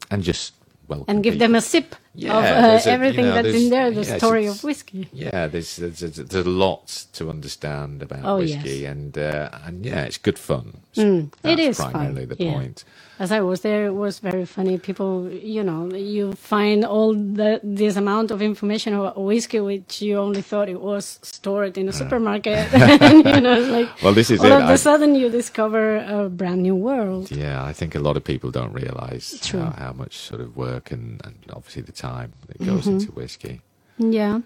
and 0.09 0.23
just 0.23 0.53
well, 0.87 1.05
And 1.07 1.23
give 1.23 1.37
them 1.39 1.55
a 1.55 1.61
sip 1.61 1.95
Yeah, 2.15 2.37
of 2.37 2.43
uh, 2.43 2.47
a- 2.47 2.83
you 2.85 2.91
everything 2.91 3.25
know, 3.25 3.35
that's 3.43 3.55
in 3.55 3.69
there, 3.69 3.91
the 3.91 4.03
yeah, 4.03 4.17
story 4.17 4.47
of 4.47 4.63
whiskey. 4.63 5.07
Yeah, 5.13 5.47
there's 5.47 5.75
there's, 5.77 5.99
there's, 5.99 6.15
there's 6.15 6.47
lots 6.47 7.05
to 7.17 7.29
understand 7.29 8.01
about 8.01 8.25
Oh, 8.25 8.37
whiskey, 8.37 8.79
yes. 8.79 8.91
and 8.91 9.17
uh, 9.17 9.49
and 9.65 9.85
yeah, 9.85 10.05
it's 10.07 10.17
good 10.17 10.39
fun. 10.39 10.65
Mm, 10.95 11.31
it 11.43 11.59
is 11.59 11.77
fun, 11.77 11.91
primarily 11.91 12.25
the 12.25 12.35
yeah. 12.43 12.53
point. 12.53 12.83
As 13.19 13.31
I 13.31 13.41
was 13.41 13.61
there, 13.61 13.85
it 13.85 13.93
was 13.93 14.17
very 14.19 14.43
funny. 14.45 14.77
People, 14.79 15.29
you 15.29 15.63
know, 15.63 15.93
you 15.93 16.33
find 16.33 16.83
all 16.83 17.13
the 17.13 17.59
this 17.63 17.95
amount 17.95 18.31
of 18.31 18.41
information 18.41 18.93
about 18.95 19.21
whiskey, 19.21 19.59
which 19.59 20.01
you 20.01 20.17
only 20.17 20.41
thought 20.41 20.67
it 20.67 20.81
was 20.81 21.19
stored 21.21 21.77
in 21.77 21.87
a 21.87 21.93
supermarket. 21.93 22.73
and, 22.73 23.23
you 23.35 23.39
know, 23.41 23.53
it's 23.61 23.69
like 23.69 23.89
Well, 24.01 24.13
this 24.13 24.31
is 24.31 24.39
all 24.39 24.47
it. 24.47 24.51
of 24.51 24.63
I- 24.63 24.73
a 24.73 24.77
sudden 24.77 25.13
you 25.15 25.29
discover 25.29 25.97
a 25.97 26.27
brand 26.27 26.63
new 26.63 26.75
world. 26.75 27.29
Yeah, 27.31 27.63
I 27.63 27.71
think 27.71 27.93
a 27.95 27.99
lot 27.99 28.17
of 28.17 28.23
people 28.23 28.49
don't 28.51 28.73
realise 28.73 29.47
how, 29.51 29.69
how 29.77 29.93
much 29.93 30.17
sort 30.17 30.41
of 30.41 30.57
work 30.57 30.91
and, 30.91 31.21
and 31.23 31.35
obviously 31.53 31.83
the 31.83 31.91
time 31.91 32.33
that 32.47 32.57
goes 32.65 32.85
Mm-hmm. 32.85 32.91
into 32.99 33.11
whiskey. 33.11 33.61
Yeah. 33.99 34.41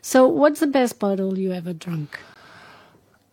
So, 0.00 0.26
what's 0.26 0.60
the 0.60 0.66
best 0.66 0.98
bottle 0.98 1.38
you 1.38 1.52
ever 1.52 1.74
drunk? 1.74 2.18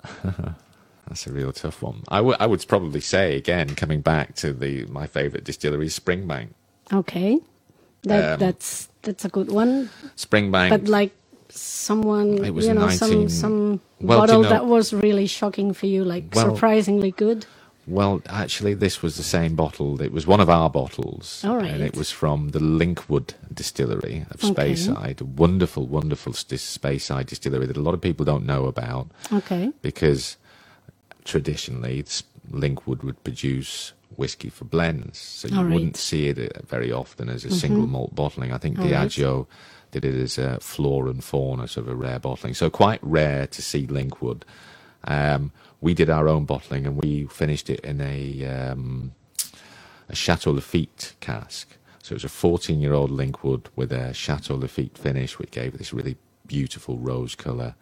That's 1.08 1.28
a 1.28 1.32
real 1.34 1.52
tough 1.52 1.82
one. 1.82 2.04
I 2.08 2.22
would 2.22 2.66
probably 2.68 3.02
say 3.02 3.36
again, 3.36 3.76
coming 3.76 4.02
back 4.02 4.36
to 4.36 4.54
the 4.54 4.86
my 4.86 5.06
favourite 5.08 5.44
distillery, 5.44 5.88
Springbank. 5.88 6.50
Okay, 6.92 7.40
that 8.04 8.34
Um, 8.34 8.40
that's 8.40 8.90
that's 9.02 9.26
a 9.26 9.30
good 9.30 9.52
one. 9.52 9.90
Springbank. 10.16 10.70
But 10.70 10.88
like 10.88 11.12
someone, 11.50 12.44
It 12.44 12.54
was 12.54 12.66
you 12.66 12.74
know, 12.74 12.88
19 12.88 12.98
some 12.98 13.30
some 13.30 13.80
Well, 14.02 14.26
do 14.26 14.34
you 14.34 14.38
bottle 14.38 14.44
know- 14.44 14.50
that 14.50 14.66
was 14.66 14.94
really 14.94 15.28
shocking 15.28 15.74
for 15.74 15.86
you, 15.88 16.04
like 16.04 16.26
Well- 16.34 16.50
surprisingly 16.56 17.12
good. 17.12 17.46
Well, 17.86 18.22
actually, 18.30 18.76
this 18.76 19.02
was 19.04 19.18
the 19.18 19.24
same 19.24 19.56
bottle. 19.56 20.02
It 20.02 20.14
was 20.14 20.26
one 20.26 20.40
of 20.40 20.50
our 20.50 20.70
bottles, 20.70 21.44
All 21.44 21.60
and 21.60 21.82
it 21.84 21.98
was 21.98 22.10
from 22.12 22.50
the 22.52 22.60
Linkwood 22.60 23.34
Distillery 23.54 24.26
of 24.32 24.42
Okay. 24.42 24.72
Speyside. 24.72 25.20
A 25.20 25.26
wonderful, 25.26 25.86
wonderful 25.86 26.32
Speyside 26.32 27.26
distillery 27.26 27.66
that 27.66 27.76
a 27.76 27.82
lot 27.82 27.94
of 27.94 28.00
people 28.00 28.24
don't 28.24 28.46
know 28.46 28.68
about 28.68 29.12
Okay. 29.34 29.74
because 29.82 30.38
traditionally 31.24 32.04
Linkwood 32.52 33.04
would 33.04 33.24
produce 33.24 33.94
whiskey 34.16 34.50
for 34.50 34.66
blends, 34.66 35.18
so 35.18 35.48
you 35.48 35.56
right. 35.56 35.64
Mm-hmm. 35.64 35.74
wouldn't 35.74 35.98
see 35.98 36.28
it 36.28 36.38
uh, 36.38 36.62
very 36.66 36.92
often 36.92 37.30
as 37.30 37.46
a 37.46 37.52
single 37.52 37.88
malt 37.88 38.14
bottling. 38.14 38.52
I 38.52 38.58
think 38.58 38.78
All 38.78 38.86
right. 38.86 38.94
Diageo 38.94 39.48
did 39.92 40.06
it 40.06 40.16
as 40.16 40.38
a 40.38 40.60
flora 40.60 41.10
and 41.10 41.24
fauna, 41.24 41.68
sort 41.68 41.88
of 41.88 41.94
a 41.94 41.96
rare 41.96 42.20
bottling. 42.20 42.54
So 42.54 42.70
quite 42.70 43.00
rare 43.02 43.48
to 43.48 43.62
see 43.62 43.88
Linkwood. 43.88 44.44
Um, 45.06 45.52
we 45.82 45.94
did 45.94 46.10
our 46.10 46.28
own 46.28 46.46
bottling 46.46 46.86
and 46.86 46.96
we 46.96 47.26
finished 47.26 47.70
it 47.70 47.80
in 47.82 48.02
a 48.02 48.46
um, 48.46 49.14
a 50.10 50.16
Chateau 50.16 50.54
Lafite 50.54 51.14
cask. 51.20 51.78
So 52.02 52.14
it 52.14 52.16
was 52.16 52.24
a 52.24 52.30
14 52.30 52.82
year 52.82 52.94
old 52.94 53.12
Linkwood 53.12 53.68
with 53.76 53.92
a 53.92 54.14
Chateau 54.14 54.58
Lafite 54.58 54.98
finish, 54.98 55.40
which 55.40 55.52
gave 55.52 55.76
it 55.76 55.78
this 55.78 55.94
really 55.94 56.18
beautiful 56.46 56.98
rose 56.98 57.36
colour. 57.36 57.76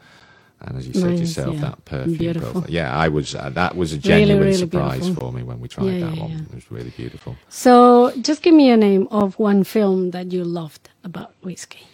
And 0.64 0.78
as 0.78 0.88
you 0.88 0.94
said 0.94 1.18
yourself, 1.18 1.56
yeah. 1.56 1.62
that 1.62 1.86
perfume 1.86 2.18
Beautiful. 2.18 2.52
profile. 2.52 2.72
Yeah, 2.72 2.96
I 2.96 3.08
was. 3.08 3.34
Uh, 3.34 3.50
that 3.50 3.76
was 3.76 3.94
a 3.94 3.98
genuine 3.98 4.44
really 4.44 4.54
surprise 4.54 5.02
beautiful. 5.02 5.32
for 5.32 5.38
me 5.38 5.44
when 5.44 5.60
we 5.60 5.68
tried 5.68 5.86
Yeah, 5.86 6.06
that 6.08 6.16
yeah, 6.16 6.22
one. 6.22 6.48
It 6.52 6.56
was 6.56 6.72
really 6.72 6.92
beautiful. 6.92 7.36
So, 7.50 8.14
just 8.22 8.44
give 8.44 8.54
me 8.54 8.70
a 8.70 8.78
name 8.78 9.08
of 9.10 9.40
one 9.40 9.64
film 9.64 10.12
that 10.12 10.32
you 10.32 10.44
loved 10.44 10.90
about 11.04 11.34
whiskey. 11.42 11.88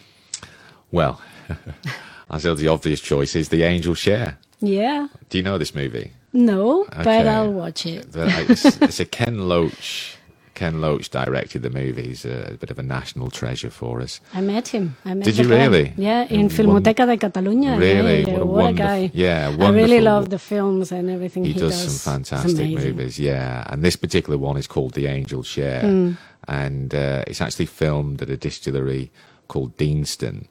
Well, 0.92 1.22
I 2.30 2.38
said 2.40 2.58
the 2.58 2.68
obvious 2.68 3.00
choice 3.00 3.36
is 3.36 3.50
The 3.50 3.64
Angel 3.64 3.96
Share. 3.96 4.38
Yeah. 4.60 5.08
Do 5.30 5.38
you 5.38 5.44
know 5.44 5.58
this 5.58 5.74
movie? 5.74 6.12
No, 6.34 6.86
but 6.90 7.26
I'll 7.28 7.54
watch 7.54 7.86
it. 7.86 8.08
It's, 8.14 8.66
it's 8.82 9.00
a 9.00 9.06
Ken 9.06 9.48
Loach. 9.48 10.17
Ken 10.58 10.82
Loach 10.82 11.08
directed 11.12 11.62
the 11.62 11.70
movie. 11.70 12.08
He's 12.12 12.26
a, 12.26 12.58
bit 12.60 12.72
of 12.72 12.80
a 12.80 12.84
national 12.84 13.30
treasure 13.30 13.70
for 13.70 14.02
us. 14.02 14.20
I 14.34 14.42
met 14.42 14.68
him. 14.76 14.86
I 15.06 15.14
met 15.14 15.26
Did 15.26 15.38
you 15.38 15.48
guy. 15.48 15.56
really? 15.58 15.94
Yeah, 15.98 16.24
in 16.38 16.50
Filmoteca 16.50 17.06
de 17.06 17.16
Catalunya. 17.18 17.78
Really? 17.78 18.20
Yeah, 18.26 18.32
What 18.34 18.42
a 18.42 18.46
what 18.46 18.60
a 18.60 18.64
wonderful- 18.64 18.86
guy. 19.08 19.12
yeah, 19.14 19.50
wonderful. 19.50 19.66
I 19.68 19.82
really 19.82 20.02
love 20.02 20.30
the 20.30 20.40
films 20.40 20.92
and 20.92 21.10
everything 21.12 21.46
he, 21.46 21.54
he 21.54 21.60
does, 21.60 21.76
some 22.02 22.14
fantastic 22.24 22.70
movies, 22.84 23.20
yeah. 23.20 23.64
And 23.72 23.84
this 23.84 23.96
particular 23.96 24.38
one 24.40 24.58
is 24.58 24.68
called 24.68 24.94
The 24.96 25.06
Angel 25.08 25.44
Share, 25.44 25.82
Hmm. 25.82 26.12
and 26.48 26.94
uh, 26.96 27.24
it's 27.28 27.40
actually 27.42 27.68
filmed 27.68 28.22
at 28.24 28.30
a 28.30 28.38
distillery 28.38 29.12
called 29.48 29.78
Deanston, 29.78 30.48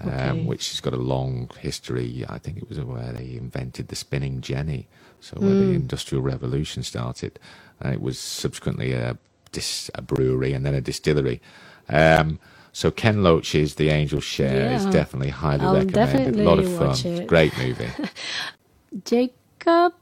um, 0.00 0.08
Okay. 0.10 0.44
which 0.50 0.64
has 0.72 0.80
got 0.80 0.92
a 0.92 1.02
long 1.14 1.50
history. 1.58 2.24
I 2.28 2.38
think 2.38 2.58
it 2.58 2.68
was 2.68 2.78
where 2.80 3.12
they 3.12 3.28
invented 3.44 3.88
the 3.88 3.96
spinning 3.96 4.42
jenny, 4.42 4.88
so 5.20 5.36
where 5.40 5.50
Hmm. 5.50 5.68
the 5.70 5.74
Industrial 5.74 6.22
Revolution 6.22 6.82
started. 6.82 7.38
And 7.80 7.94
it 7.94 8.02
was 8.02 8.18
subsequently 8.18 8.92
a, 8.92 9.16
dis- 9.52 9.90
a 9.94 10.02
brewery 10.02 10.52
and 10.54 10.66
then 10.66 10.74
a 10.74 10.80
distillery. 10.82 11.40
Um, 11.88 12.40
so 12.72 12.90
Ken 12.90 13.22
Loach's 13.24 13.76
The 13.76 13.90
Angel 13.90 14.20
Share 14.20 14.70
is 14.72 14.86
definitely 14.86 15.30
highly 15.30 15.64
I'll 15.66 15.74
recommended. 15.74 16.36
A 16.36 16.44
lot 16.44 16.58
of 16.60 16.68
fun. 16.68 17.04
it. 17.06 17.26
Great 17.26 17.56
movie. 17.58 17.90
Jacob, 19.04 19.94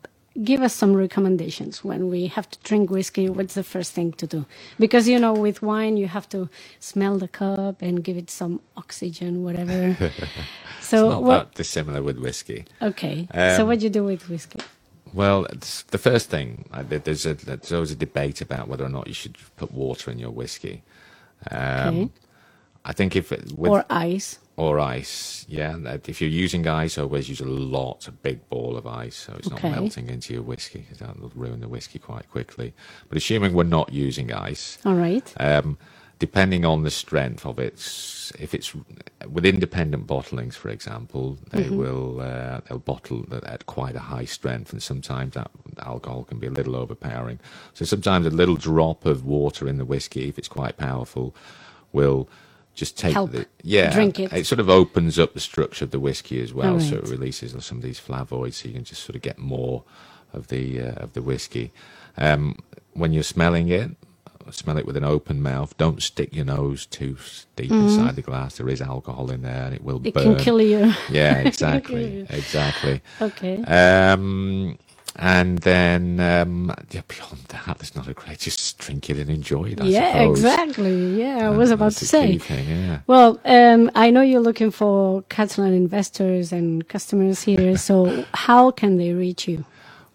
give 0.45 0.63
us 0.63 0.75
some 0.75 0.95
recommendations 0.95 1.85
when 1.85 2.09
we 2.11 2.29
have 2.29 2.51
to 2.51 2.59
drink 2.65 2.91
whiskey. 2.91 3.29
What's 3.31 3.55
the 3.55 3.65
first 3.65 3.93
thing 3.95 4.13
to 4.15 4.27
do? 4.27 4.47
Because 4.79 5.09
you 5.09 5.19
know, 5.19 5.35
with 5.35 5.63
wine, 5.63 5.97
you 5.99 6.09
have 6.09 6.29
to 6.31 6.49
smell 6.81 7.19
the 7.19 7.29
cup 7.29 7.83
and 7.83 8.05
give 8.05 8.17
it 8.17 8.31
some 8.31 8.61
oxygen, 8.77 9.45
whatever. 9.45 9.97
so 10.81 11.11
Not 11.11 11.23
what? 11.23 11.29
that 11.29 11.55
dissimilar 11.55 12.03
with 12.03 12.19
whiskey. 12.19 12.67
Okay. 12.83 13.29
so 13.49 13.65
Um, 13.65 13.67
what 13.67 13.81
do 13.81 13.85
you 13.87 13.91
do 13.91 14.05
with 14.05 14.29
whiskey? 14.29 14.61
Well, 15.17 15.47
the 15.95 15.99
first 15.99 16.29
thing 16.29 16.69
there's 16.89 17.25
a 17.25 17.35
there's 17.35 17.73
always 17.73 17.91
a 17.91 17.97
debate 17.97 18.43
about 18.43 18.69
whether 18.69 18.85
or 18.85 18.91
not 18.91 19.07
you 19.09 19.15
should 19.15 19.37
put 19.57 19.73
water 19.73 20.11
in 20.11 20.19
your 20.19 20.31
whiskey. 20.31 20.83
Um, 21.51 21.59
Okay. 21.89 22.09
I 22.85 22.93
think 22.93 23.17
if 23.17 23.33
it, 23.33 23.51
with 23.59 23.73
or 23.73 23.85
ice? 23.91 24.39
or 24.57 24.79
ice, 24.79 25.45
yeah. 25.49 25.77
If 26.07 26.21
you're 26.21 26.31
using 26.45 26.69
ice, 26.69 26.99
always 26.99 27.29
use 27.29 27.41
a 27.41 27.45
lot, 27.47 28.07
a 28.07 28.13
big 28.13 28.39
ball 28.49 28.77
of 28.77 28.87
ice, 28.87 29.17
so 29.17 29.33
it's 29.39 29.51
Okay. 29.51 29.69
not 29.71 29.81
melting 29.81 30.09
into 30.09 30.35
your 30.35 30.43
whiskey 30.43 30.81
because 30.81 30.99
that 30.99 31.19
will 31.19 31.33
ruin 31.35 31.61
the 31.61 31.69
whiskey 31.69 31.99
quite 31.99 32.31
quickly. 32.31 32.75
But 33.09 33.17
assuming 33.19 33.55
we're 33.55 33.65
not 33.81 33.93
using 33.93 34.33
ice, 34.33 34.79
All 34.85 34.95
right. 34.95 35.29
um, 35.41 35.79
depending 36.19 36.65
on 36.65 36.83
the 36.83 36.91
strength 36.91 37.45
of 37.47 37.59
it, 37.59 37.75
if 38.39 38.55
it's 38.55 38.75
with 39.29 39.45
independent 39.47 40.07
bottlings, 40.07 40.55
for 40.55 40.71
example, 40.71 41.39
they 41.51 41.65
Mm-hmm. 41.65 41.77
will 41.79 42.21
uh, 42.21 42.61
they'll 42.69 42.79
bottle 42.79 43.27
at 43.45 43.67
quite 43.67 43.97
a 43.97 44.01
high 44.01 44.25
strength, 44.27 44.73
and 44.73 44.83
sometimes 44.83 45.35
that 45.35 45.51
alcohol 45.81 46.25
can 46.25 46.39
be 46.39 46.47
a 46.47 46.51
little 46.51 46.77
overpowering. 46.77 47.39
So 47.75 47.85
sometimes 47.85 48.27
a 48.27 48.31
little 48.31 48.57
drop 48.57 49.07
of 49.07 49.25
water 49.25 49.69
in 49.69 49.79
the 49.79 49.85
whiskey, 49.85 50.29
if 50.29 50.39
it's 50.39 50.49
quite 50.49 50.77
powerful, 50.77 51.35
will 51.93 52.29
just 52.75 52.99
take 52.99 53.15
Help 53.15 53.33
the 53.33 53.47
yeah 53.63 53.91
drink 53.93 54.21
it. 54.21 54.33
it 54.33 54.47
sort 54.47 54.61
of 54.61 54.69
opens 54.69 55.19
up 55.19 55.35
the 55.35 55.41
structure 55.41 55.85
of 55.85 55.91
the 55.93 56.01
whiskey 56.01 56.43
as 56.43 56.53
well, 56.55 56.79
so 56.81 56.97
it 56.97 57.09
releases 57.09 57.53
some 57.65 57.79
of 57.79 57.83
these 57.85 57.99
flavoids, 58.01 58.57
so 58.57 58.69
you 58.69 58.75
can 58.75 58.85
just 58.85 59.03
sort 59.03 59.17
of 59.17 59.23
get 59.23 59.39
more 59.39 59.85
of 60.33 60.49
the 60.49 60.81
uh, 60.81 60.93
of 61.05 61.13
the 61.15 61.23
whiskey. 61.23 61.73
Um, 62.19 62.59
when 62.95 63.13
you're 63.13 63.23
smelling 63.23 63.69
it, 63.69 63.91
smell 64.53 64.79
it 64.79 64.87
with 64.87 64.97
an 64.97 65.05
open 65.05 65.43
mouth. 65.43 65.77
Don't 65.77 66.03
stick 66.03 66.35
your 66.35 66.45
nose 66.45 66.87
too 66.87 67.17
deep 67.57 67.71
inside 67.71 68.17
the 68.17 68.23
glass. 68.23 68.57
There 68.57 68.69
is 68.69 68.81
alcohol 68.81 69.31
in 69.31 69.43
there, 69.43 69.65
and 69.65 69.75
it 69.75 69.83
will 69.83 69.97
Mm-hmm. 70.01 70.19
It 70.19 70.37
can 70.37 70.37
kill 70.37 70.61
you. 70.61 70.93
Yeah, 71.11 71.39
exactly, 71.51 72.27
exactly. 72.31 73.03
okay. 73.21 73.63
Um, 73.65 74.79
and 75.19 75.59
then 75.61 76.21
um, 76.21 76.75
yeah, 76.91 77.01
beyond 77.09 77.39
that, 77.49 77.79
there's 77.79 77.97
not 77.97 78.07
a 78.07 78.13
great. 78.13 78.39
Just 78.39 78.79
drink 78.79 79.09
it 79.09 79.17
and 79.19 79.31
enjoy 79.31 79.65
it. 79.71 79.81
I 79.81 79.87
yeah, 79.87 80.13
suppose. 80.13 80.39
exactly. 80.39 81.21
Yeah, 81.21 81.47
I 81.47 81.51
was 81.51 81.71
about 81.71 81.93
to 81.93 82.07
say. 82.07 82.39
thing, 82.39 82.69
yeah. 82.69 83.01
Well, 83.07 83.41
um, 83.45 83.91
I 83.95 84.11
know 84.11 84.21
you're 84.21 84.41
looking 84.41 84.71
for 84.71 85.23
Catalan 85.23 85.73
investors 85.73 86.53
and 86.53 86.87
customers 86.89 87.43
here. 87.43 87.79
So 87.79 88.25
how 88.35 88.71
can 88.71 88.99
they 88.99 89.13
reach 89.13 89.49
you? 89.49 89.65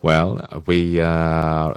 Well, 0.04 0.48
we 0.66 1.00
are 1.00 1.76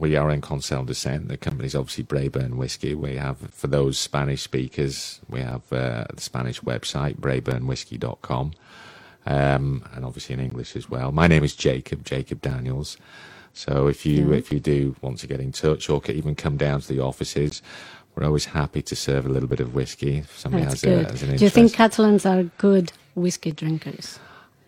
we 0.00 0.16
are 0.16 0.30
in 0.30 0.40
Consell 0.40 0.86
de 0.86 0.94
Cent. 0.94 1.28
The 1.28 1.36
company's 1.36 1.74
obviously 1.74 2.04
Braeburn 2.04 2.54
Whiskey. 2.54 2.94
We 2.94 3.16
have 3.16 3.36
for 3.52 3.66
those 3.66 3.98
Spanish 3.98 4.42
speakers, 4.42 5.20
we 5.28 5.40
have 5.40 5.70
uh, 5.72 6.04
the 6.14 6.20
Spanish 6.22 6.60
website 6.62 7.16
braeburnwhiskey.com, 7.18 8.52
um, 9.26 9.84
and 9.94 10.04
obviously 10.04 10.32
in 10.32 10.40
English 10.40 10.74
as 10.74 10.88
well. 10.88 11.12
My 11.12 11.26
name 11.26 11.44
is 11.44 11.54
Jacob 11.54 12.04
Jacob 12.04 12.40
Daniels. 12.40 12.96
So 13.52 13.88
if 13.88 14.06
you 14.06 14.30
Yeah. 14.30 14.36
if 14.38 14.50
you 14.50 14.58
do 14.60 14.96
want 15.02 15.18
to 15.18 15.26
get 15.26 15.38
in 15.40 15.52
touch 15.52 15.90
or 15.90 16.00
even 16.06 16.34
come 16.34 16.56
down 16.56 16.80
to 16.80 16.88
the 16.88 17.00
offices, 17.00 17.60
we're 18.14 18.24
always 18.24 18.46
happy 18.46 18.80
to 18.82 18.96
serve 18.96 19.26
a 19.26 19.28
little 19.28 19.48
bit 19.48 19.60
of 19.60 19.74
whiskey 19.74 20.18
if 20.18 20.38
somebody 20.38 20.64
That's 20.64 20.80
has, 20.82 21.06
a, 21.06 21.10
has 21.10 21.22
an 21.22 21.36
Do 21.36 21.44
you 21.44 21.50
think 21.50 21.74
Catalans 21.74 22.24
are 22.24 22.44
good 22.58 22.92
whiskey 23.14 23.52
drinkers? 23.52 24.18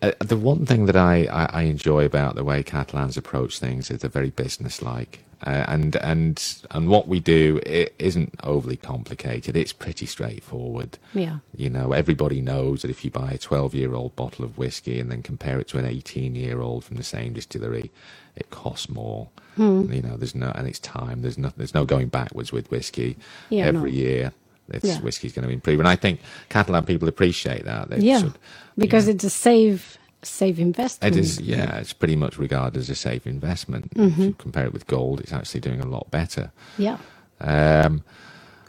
Uh, 0.02 0.10
the 0.18 0.36
one 0.36 0.66
thing 0.66 0.86
that 0.86 0.96
I, 0.96 1.24
I, 1.26 1.44
I 1.60 1.62
enjoy 1.62 2.04
about 2.04 2.34
the 2.34 2.42
way 2.44 2.62
Catalans 2.64 3.16
approach 3.16 3.60
things 3.60 3.88
is 3.90 4.00
they're 4.00 4.10
very 4.10 4.30
businesslike, 4.30 5.20
uh, 5.46 5.64
and 5.68 5.94
and 5.96 6.42
and 6.72 6.88
what 6.88 7.06
we 7.06 7.20
do 7.20 7.60
it 7.64 7.94
isn't 8.00 8.34
overly 8.42 8.76
complicated. 8.76 9.56
It's 9.56 9.72
pretty 9.72 10.06
straightforward. 10.06 10.98
Yeah. 11.14 11.38
You 11.56 11.70
know, 11.70 11.92
everybody 11.92 12.40
knows 12.40 12.82
that 12.82 12.90
if 12.90 13.04
you 13.04 13.12
buy 13.12 13.30
a 13.32 13.38
12-year-old 13.38 14.16
bottle 14.16 14.44
of 14.44 14.58
whiskey 14.58 14.98
and 14.98 15.10
then 15.10 15.22
compare 15.22 15.60
it 15.60 15.68
to 15.68 15.78
an 15.78 15.84
18-year-old 15.84 16.84
from 16.84 16.96
the 16.96 17.04
same 17.04 17.32
distillery, 17.32 17.92
it 18.34 18.50
costs 18.50 18.88
more. 18.88 19.28
Hmm. 19.56 19.92
You 19.92 20.02
know, 20.02 20.16
there's 20.16 20.34
no 20.34 20.50
and 20.56 20.66
it's 20.66 20.80
time. 20.80 21.22
There's 21.22 21.38
no 21.38 21.52
there's 21.56 21.74
no 21.74 21.84
going 21.84 22.08
backwards 22.08 22.50
with 22.50 22.70
whiskey. 22.72 23.16
Yeah, 23.50 23.66
Every 23.66 23.92
no. 23.92 23.96
year, 23.96 24.32
it's 24.70 24.84
Yeah. 24.84 25.00
whiskey's 25.00 25.32
going 25.32 25.46
to 25.46 25.52
improve, 25.52 25.78
and 25.80 25.88
I 25.88 25.96
think 25.96 26.20
Catalan 26.50 26.84
people 26.84 27.08
appreciate 27.08 27.64
that. 27.64 27.90
They 27.90 27.98
Yeah, 28.00 28.20
should- 28.20 28.38
because 28.78 29.08
it's 29.08 29.24
a 29.24 29.30
safe, 29.30 29.98
safe 30.22 30.58
investment. 30.58 31.16
it 31.16 31.20
is, 31.20 31.40
yeah. 31.40 31.76
It's 31.78 31.92
pretty 31.92 32.16
much 32.16 32.38
regarded 32.38 32.78
as 32.78 32.90
a 32.90 32.94
safe 32.94 33.26
investment. 33.26 33.92
If 33.92 33.98
Mm-hmm. 33.98 34.22
you 34.22 34.34
compare 34.34 34.66
it 34.66 34.72
with 34.72 34.86
gold, 34.86 35.20
it's 35.20 35.32
actually 35.32 35.60
doing 35.60 35.80
a 35.80 35.86
lot 35.86 36.10
better. 36.10 36.52
Yeah. 36.78 36.98
Um, 37.40 38.02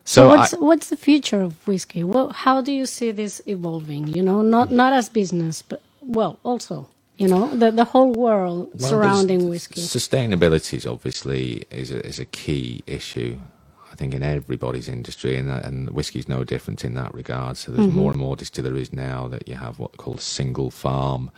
So, 0.06 0.24
so, 0.24 0.30
what's 0.30 0.54
I, 0.54 0.58
what's 0.60 0.90
the 0.90 0.98
future 0.98 1.42
of 1.42 1.54
whiskey? 1.68 2.04
Well, 2.04 2.30
how 2.32 2.62
do 2.62 2.72
you 2.72 2.86
see 2.88 3.12
this 3.12 3.42
evolving? 3.48 4.08
You 4.10 4.24
know, 4.24 4.42
not 4.42 4.72
not 4.72 4.94
as 4.94 5.10
business, 5.10 5.64
but 5.64 5.82
well, 6.02 6.40
also, 6.44 6.90
you 7.18 7.28
know, 7.30 7.56
the 7.56 7.72
the 7.72 7.86
whole 7.86 8.14
world 8.14 8.70
well, 8.80 8.90
surrounding 8.92 9.50
whiskey. 9.50 9.82
Sustainability 9.82 10.76
is 10.78 10.86
obviously 10.88 11.66
is 11.72 11.92
a, 11.92 12.06
is 12.06 12.20
a 12.20 12.26
key 12.26 12.84
issue. 12.88 13.40
I 13.94 13.96
think 13.96 14.14
in 14.16 14.24
everybody's 14.24 14.90
industry, 14.90 15.38
and 15.38 15.50
and 15.50 15.90
whiskey's 15.92 16.28
no 16.28 16.44
different 16.44 16.84
in 16.84 16.96
that 16.96 17.14
regard. 17.14 17.58
So 17.58 17.72
there's 17.72 17.88
Mm-hmm. 17.88 17.98
more 18.02 18.12
and 18.12 18.20
more 18.20 18.36
distilleries 18.36 18.92
now 18.92 19.28
that 19.30 19.48
you 19.48 19.56
have 19.56 19.78
what 19.78 19.98
called 19.98 20.20
single 20.20 20.72
farm 20.72 21.30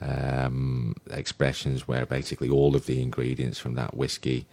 um, 0.00 0.94
expressions, 1.10 1.88
where 1.88 2.04
basically 2.06 2.50
all 2.50 2.76
of 2.76 2.84
the 2.86 3.00
ingredients 3.00 3.58
from 3.58 3.74
that 3.74 3.96
whiskey 3.96 4.46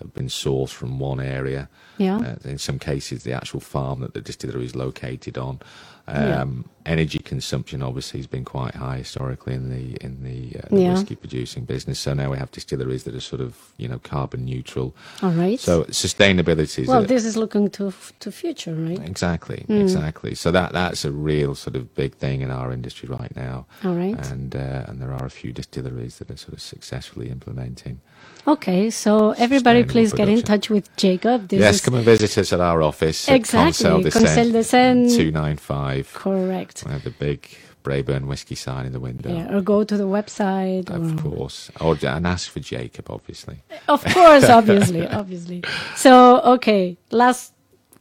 have 0.00 0.12
been 0.12 0.28
sourced 0.28 0.70
from 0.72 0.98
one 0.98 1.20
area. 1.20 1.68
Yeah. 1.98 2.18
Uh, 2.18 2.48
in 2.48 2.58
some 2.58 2.78
cases, 2.78 3.22
the 3.22 3.32
actual 3.32 3.60
farm 3.60 4.00
that 4.00 4.14
the 4.14 4.20
distillery 4.20 4.64
is 4.64 4.74
located 4.74 5.38
on. 5.38 5.60
Yeah. 6.08 6.42
Um, 6.42 6.64
Energy 6.86 7.18
consumption 7.18 7.82
obviously 7.82 8.18
has 8.18 8.26
been 8.26 8.46
quite 8.46 8.74
high 8.74 8.96
historically 8.98 9.52
in 9.52 9.68
the 9.68 9.96
in 10.06 10.22
the, 10.24 10.58
uh, 10.58 10.68
the 10.70 10.80
Yeah. 10.82 10.92
whiskey 10.94 11.16
producing 11.16 11.66
business. 11.66 11.98
So 12.00 12.14
now 12.14 12.30
we 12.30 12.38
have 12.38 12.50
distilleries 12.50 13.04
that 13.04 13.14
are 13.14 13.20
sort 13.20 13.42
of 13.42 13.74
you 13.76 13.88
know 13.88 13.98
carbon 13.98 14.46
neutral. 14.46 14.96
All 15.22 15.32
right. 15.32 15.60
So 15.60 15.84
sustainability 15.84 16.78
is 16.84 16.88
well, 16.88 17.02
this 17.04 17.24
is 17.26 17.36
looking 17.36 17.68
to 17.72 17.92
to 18.20 18.32
future, 18.32 18.74
right? 18.74 18.98
exactly 19.06 19.66
Mm. 19.68 19.82
exactly. 19.82 20.34
So 20.34 20.50
that 20.50 20.72
that's 20.72 21.04
a 21.04 21.12
real 21.12 21.54
sort 21.54 21.76
of 21.76 21.94
big 21.94 22.14
thing 22.14 22.40
in 22.40 22.50
our 22.50 22.72
industry 22.72 23.06
right 23.20 23.36
now. 23.36 23.66
All 23.84 23.94
right. 23.94 24.16
And 24.32 24.56
uh, 24.56 24.84
and 24.88 25.02
there 25.02 25.12
are 25.12 25.26
a 25.26 25.30
few 25.30 25.52
distilleries 25.52 26.16
that 26.18 26.30
are 26.30 26.38
sort 26.38 26.54
of 26.54 26.60
successfully 26.62 27.28
implementing. 27.28 28.00
Okay, 28.48 28.88
so 28.88 29.32
everybody, 29.32 29.84
please 29.84 30.14
get 30.14 30.26
in 30.26 30.40
touch 30.40 30.70
with 30.70 30.88
Jacob. 30.96 31.48
This 31.48 31.60
yes, 31.60 31.74
is 31.74 31.80
come 31.82 31.96
and 31.96 32.04
visit 32.04 32.38
us 32.38 32.50
at 32.50 32.60
our 32.60 32.80
office. 32.82 33.28
Exactly, 33.28 33.84
Consell 33.84 34.52
de 34.52 34.64
Cent. 34.64 35.10
two 35.10 35.30
nine 35.30 35.58
five. 35.58 36.10
correct. 36.14 36.82
We 36.86 36.92
have 36.92 37.04
the 37.04 37.10
big 37.10 37.46
Braeburn 37.84 38.24
whiskey 38.24 38.54
sign 38.54 38.86
in 38.86 38.92
the 38.92 39.00
window. 39.00 39.36
Yeah, 39.36 39.54
or 39.54 39.60
go 39.60 39.84
to 39.84 39.96
the 39.98 40.08
website. 40.08 40.88
Of 40.88 41.18
or- 41.18 41.30
course, 41.30 41.70
or 41.78 41.98
and 42.02 42.26
ask 42.26 42.48
for 42.48 42.60
Jacob, 42.60 43.10
obviously. 43.10 43.58
Uh, 43.70 43.92
of 43.92 44.04
course, 44.06 44.44
obviously, 44.58 45.06
obviously. 45.06 45.62
So, 45.94 46.40
okay, 46.56 46.96
last 47.10 47.52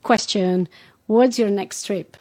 question. 0.04 0.70
What's 1.08 1.38
your 1.38 1.50
next 1.50 1.84
trip? 1.84 2.16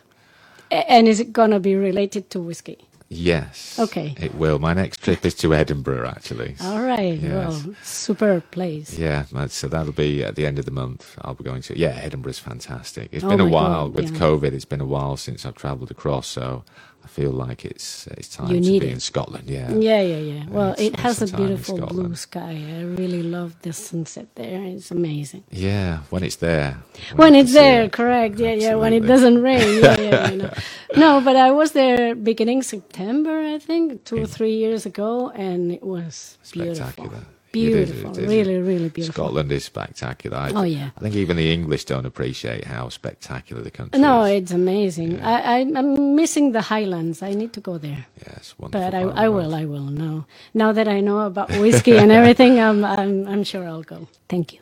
And 0.72 1.07
is 1.07 1.20
it 1.20 1.33
going 1.33 1.53
to 1.53 1.61
be 1.61 1.77
related 1.77 2.29
to 2.31 2.41
whiskey? 2.41 2.89
Yes. 3.09 3.78
Okay. 3.78 4.14
It 4.18 4.34
will. 4.34 4.59
My 4.59 4.74
next 4.74 5.02
trip 5.02 5.24
is 5.24 5.34
to 5.36 5.54
Edinburgh, 5.54 6.09
actually. 6.09 6.57
All 6.61 6.80
right. 6.82 7.18
Yes. 7.18 7.64
Well, 7.64 7.74
super 7.82 8.40
place. 8.40 8.98
Yeah, 8.98 9.24
so 9.48 9.68
that'll 9.68 9.92
be 9.92 10.24
at 10.24 10.34
the 10.34 10.44
end 10.46 10.59
of 10.59 10.64
the 10.64 10.72
month. 10.72 11.16
I'll 11.22 11.34
be 11.34 11.44
going 11.44 11.62
to. 11.62 11.78
Yeah, 11.78 11.98
Edinburgh's 12.02 12.40
fantastic. 12.40 13.09
It's 13.12 13.24
Oh 13.24 13.28
been 13.28 13.40
a 13.40 13.46
while 13.46 13.88
God, 13.88 13.94
with 13.96 14.12
yeah. 14.12 14.18
COVID. 14.18 14.52
It's 14.52 14.64
been 14.64 14.80
a 14.80 14.86
while 14.86 15.16
since 15.16 15.46
I've 15.46 15.54
travelled 15.54 15.90
across, 15.92 16.26
so 16.26 16.64
I 17.07 17.09
feel 17.09 17.30
like 17.30 17.64
it's 17.64 18.09
it's 18.18 18.28
time 18.36 18.50
You 18.50 18.61
to 18.61 18.74
be 18.80 18.88
it. 18.88 18.94
in 18.94 19.00
Scotland. 19.00 19.48
Yeah. 19.48 19.70
Yeah, 19.72 20.02
yeah, 20.02 20.18
yeah. 20.18 20.44
Well, 20.50 20.74
it 20.76 20.96
has 20.98 21.22
a 21.22 21.26
it's 21.26 21.30
the 21.30 21.38
time 21.38 21.42
in 21.42 21.46
beautiful 21.48 21.78
blue 21.86 22.16
sky. 22.16 22.54
I 22.78 22.82
really 22.82 23.22
love 23.22 23.54
the 23.62 23.72
sunset 23.72 24.28
there. 24.34 24.64
It's 24.64 24.90
amazing. 24.90 25.44
Yeah, 25.52 26.00
when 26.11 26.24
it's 26.24 26.36
there. 26.36 26.78
When 27.14 27.34
you 27.34 27.42
it's 27.42 27.52
there, 27.52 27.84
it. 27.84 27.92
correct. 27.92 28.40
Yeah, 28.40 28.54
yeah. 28.54 28.74
When 28.74 28.92
it 28.92 29.07
doesn't 29.07 29.40
rain. 29.40 29.84
Yeah, 29.84 30.00
yeah. 30.00 30.30
You 30.30 30.36
know. 30.38 30.54
No, 30.96 31.20
but 31.20 31.36
I 31.36 31.52
was 31.52 31.72
there 31.72 32.16
beginning 32.16 32.62
September, 32.62 33.40
I 33.54 33.59
think, 33.61 34.04
two 34.04 34.18
or 34.22 34.26
three 34.26 34.57
years 34.57 34.86
ago, 34.86 35.30
and 35.30 35.70
it 35.72 35.84
was 35.84 36.38
beautiful. 36.52 37.07
Spectacular. 37.07 37.24
It 37.62 37.74
is, 37.74 37.90
Beautiful. 37.90 38.11
it 38.12 38.18
is. 38.24 38.28
Really, 38.30 38.59
really 38.59 38.88
beautiful. 38.90 39.26
Scotland 39.26 39.52
is 39.52 39.64
spectacular. 39.64 40.38
I, 40.38 40.52
Oh, 40.54 40.62
yeah. 40.64 40.90
I 40.96 41.00
think 41.00 41.14
even 41.16 41.36
the 41.36 41.52
English 41.52 41.84
don't 41.86 42.07
appreciate 42.07 42.64
how 42.64 42.88
spectacular 42.90 43.62
the 43.62 43.70
country 43.70 43.98
is. 43.98 44.02
No, 44.02 44.24
is. 44.24 44.42
it's 44.42 44.52
amazing. 44.52 45.20
I, 45.22 45.40
I, 45.40 45.59
I'm 45.61 46.16
missing 46.16 46.52
the 46.52 46.62
Highlands. 46.62 47.22
I 47.22 47.32
need 47.34 47.52
to 47.54 47.61
go 47.61 47.78
there. 47.78 48.07
Yes, 48.26 48.54
wonderful. 48.59 48.90
But 48.90 48.94
I, 48.94 49.02
I 49.26 49.28
will. 49.28 49.54
I 49.54 49.64
will. 49.66 49.86
No, 49.86 50.26
now 50.54 50.72
that 50.72 50.88
I 50.88 51.00
know 51.00 51.20
about 51.20 51.50
whiskey 51.52 51.96
and 51.98 52.12
everything, 52.12 52.61
I'm, 52.66 52.84
I'm, 52.84 53.28
I'm 53.28 53.44
sure 53.44 53.66
I'll 53.68 53.84
go. 53.84 54.09
Thank 54.28 54.54
you. 54.54 54.61